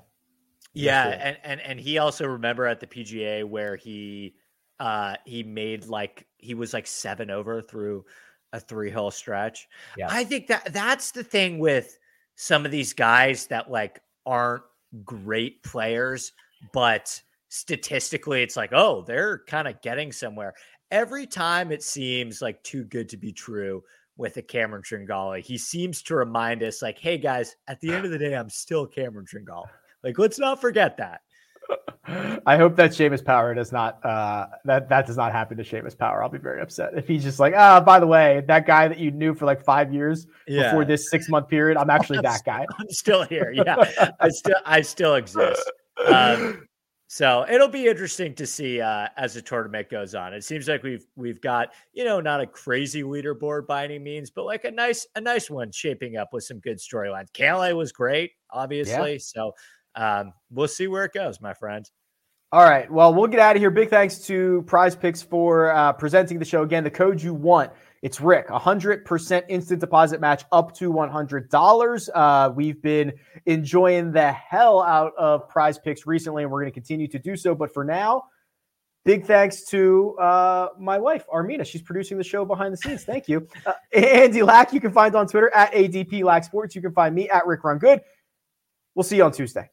Yeah, 0.74 1.06
and, 1.08 1.38
and 1.44 1.62
and 1.62 1.80
he 1.80 1.98
also 1.98 2.26
remember 2.26 2.66
at 2.66 2.80
the 2.80 2.88
PGA 2.88 3.44
where 3.44 3.76
he 3.76 4.36
uh 4.80 5.16
he 5.26 5.44
made 5.44 5.86
like 5.86 6.26
he 6.42 6.54
was 6.54 6.74
like 6.74 6.88
seven 6.88 7.30
over 7.30 7.62
through 7.62 8.06
a 8.54 8.60
three 8.60 8.90
hole 8.90 9.12
stretch. 9.12 9.68
Yeah. 9.98 10.08
I 10.10 10.24
think 10.24 10.48
that 10.48 10.74
that's 10.74 11.12
the 11.12 11.24
thing 11.24 11.60
with 11.60 11.98
some 12.36 12.66
of 12.66 12.72
these 12.72 12.94
guys 12.94 13.48
that 13.48 13.72
like 13.72 14.02
aren't 14.26 14.64
great 15.06 15.64
players, 15.64 16.34
but 16.74 17.22
statistically 17.50 18.44
it's 18.44 18.58
like, 18.58 18.72
oh, 18.74 19.04
they're 19.08 19.44
kind 19.48 19.68
of 19.68 19.82
getting 19.82 20.12
somewhere. 20.12 20.54
Every 20.90 21.26
time 21.28 21.72
it 21.72 21.84
seems 21.84 22.42
like 22.42 22.62
too 22.64 22.84
good 22.84 23.08
to 23.10 23.18
be 23.18 23.32
true 23.32 23.84
with 24.18 24.36
a 24.38 24.42
Cameron 24.42 24.84
Tringale, 24.84 25.42
he 25.42 25.58
seems 25.58 26.02
to 26.04 26.16
remind 26.16 26.62
us, 26.64 26.82
like, 26.82 27.00
hey 27.00 27.18
guys, 27.18 27.56
at 27.68 27.80
the 27.80 27.94
end 27.94 28.04
of 28.04 28.12
the 28.12 28.18
day, 28.18 28.36
I'm 28.36 28.50
still 28.50 28.86
Cameron 28.86 29.26
Tringale. 29.26 29.66
Like, 30.04 30.20
let's 30.20 30.38
not 30.38 30.60
forget 30.60 30.98
that. 30.98 31.22
I 32.46 32.58
hope 32.58 32.76
that 32.76 32.92
Seamus 32.92 33.24
Power 33.24 33.54
does 33.54 33.72
not 33.72 34.04
uh, 34.04 34.48
that 34.66 34.90
that 34.90 35.06
does 35.06 35.18
not 35.18 35.32
happen 35.32 35.58
to 35.58 35.64
Seamus 35.64 35.98
Power. 35.98 36.24
I'll 36.24 36.30
be 36.30 36.38
very 36.38 36.62
upset 36.62 36.94
if 36.96 37.08
he's 37.08 37.24
just 37.24 37.40
like, 37.40 37.54
ah, 37.56 37.80
by 37.80 38.00
the 38.00 38.08
way, 38.08 38.44
that 38.48 38.66
guy 38.66 38.88
that 38.88 38.98
you 38.98 39.12
knew 39.12 39.34
for 39.34 39.46
like 39.46 39.64
five 39.64 39.94
years 39.94 40.28
yeah. 40.48 40.64
before 40.64 40.86
this 40.86 41.10
six 41.10 41.30
month 41.30 41.48
period, 41.48 41.78
I'm 41.78 41.90
actually 41.90 42.20
that 42.22 42.42
guy. 42.46 42.66
I'm 42.80 42.90
still 42.90 43.24
here. 43.24 43.52
Yeah, 43.52 44.12
I 44.20 44.30
still 44.30 44.58
I 44.66 44.82
still 44.82 45.16
exist. 45.16 45.72
Um, 46.08 46.68
so 47.08 47.46
it'll 47.50 47.68
be 47.68 47.88
interesting 47.88 48.34
to 48.36 48.48
see 48.48 48.80
uh, 48.80 49.08
as 49.18 49.34
the 49.34 49.42
tournament 49.42 49.90
goes 49.90 50.16
on. 50.16 50.34
It 50.34 50.46
seems 50.46 50.70
like 50.70 50.82
we've 50.82 51.06
we've 51.16 51.42
got 51.42 51.74
you 51.92 52.04
know 52.04 52.22
not 52.22 52.42
a 52.42 52.48
crazy 52.48 53.04
leaderboard 53.04 53.68
by 53.68 53.84
any 53.84 54.00
means, 54.00 54.32
but 54.32 54.46
like 54.46 54.64
a 54.64 54.72
nice 54.72 55.06
a 55.16 55.22
nice 55.22 55.50
one 55.50 55.72
shaping 55.72 56.16
up 56.16 56.30
with 56.32 56.46
some 56.46 56.60
good 56.60 56.78
storylines. 56.78 57.32
Kale 57.34 57.76
was 57.76 57.92
great, 57.92 58.32
obviously. 58.50 59.12
Yeah. 59.12 59.18
So 59.20 59.52
um, 59.96 60.34
we'll 60.50 60.68
see 60.68 60.88
where 60.88 61.06
it 61.06 61.14
goes, 61.14 61.42
my 61.42 61.54
friend. 61.54 61.90
All 62.52 62.64
right. 62.64 62.92
Well, 62.92 63.14
we'll 63.14 63.28
get 63.28 63.40
out 63.40 63.56
of 63.56 63.62
here. 63.62 63.72
Big 63.72 63.90
thanks 63.90 64.20
to 64.28 64.64
PrizePicks 64.68 65.24
for 65.24 65.72
uh, 65.72 65.94
presenting 65.94 66.38
the 66.38 66.46
show 66.46 66.64
again. 66.64 66.84
The 66.84 66.92
code 66.92 67.22
you 67.22 67.34
want 67.34 67.72
it's 68.02 68.20
Rick, 68.20 68.48
100% 68.48 69.44
instant 69.48 69.80
deposit 69.80 70.20
match 70.20 70.44
up 70.52 70.74
to 70.78 70.92
$100. 70.92 72.10
Uh, 72.14 72.52
we've 72.56 72.82
been 72.82 73.14
enjoying 73.46 74.12
the 74.12 74.32
hell 74.32 74.82
out 74.82 75.14
of 75.20 75.48
PrizePicks 75.50 76.08
recently, 76.08 76.42
and 76.42 76.52
we're 76.52 76.62
going 76.62 76.72
to 76.72 76.74
continue 76.74 77.08
to 77.08 77.20
do 77.20 77.36
so. 77.36 77.54
But 77.54 77.72
for 77.72 77.84
now, 77.84 78.24
big 79.06 79.28
thanks 79.28 79.66
to 79.66 80.18
uh, 80.18 80.70
my 80.80 80.98
wife, 80.98 81.26
Armina. 81.32 81.64
She's 81.64 81.84
producing 81.84 82.18
the 82.18 82.24
show 82.24 82.44
behind 82.44 82.74
the 82.74 82.78
scenes. 82.78 83.04
Thank 83.04 83.28
you. 83.28 83.48
Uh, 83.68 83.74
Andy 83.94 84.42
Lack, 84.42 84.74
you 84.74 84.82
can 84.82 84.92
find 84.92 85.16
on 85.16 85.28
Twitter 85.28 85.54
at 85.54 85.72
ADP 85.74 86.24
Lack 86.24 86.44
Sports. 86.44 86.76
You 86.76 86.82
can 86.82 86.94
find 86.94 87.14
me 87.14 87.30
at 87.30 87.46
Rick 87.46 87.64
Run 87.64 87.78
Good. 87.78 88.02
We'll 88.96 89.04
see 89.04 89.18
you 89.18 89.26
on 89.26 89.32
Tuesday. 89.32 89.70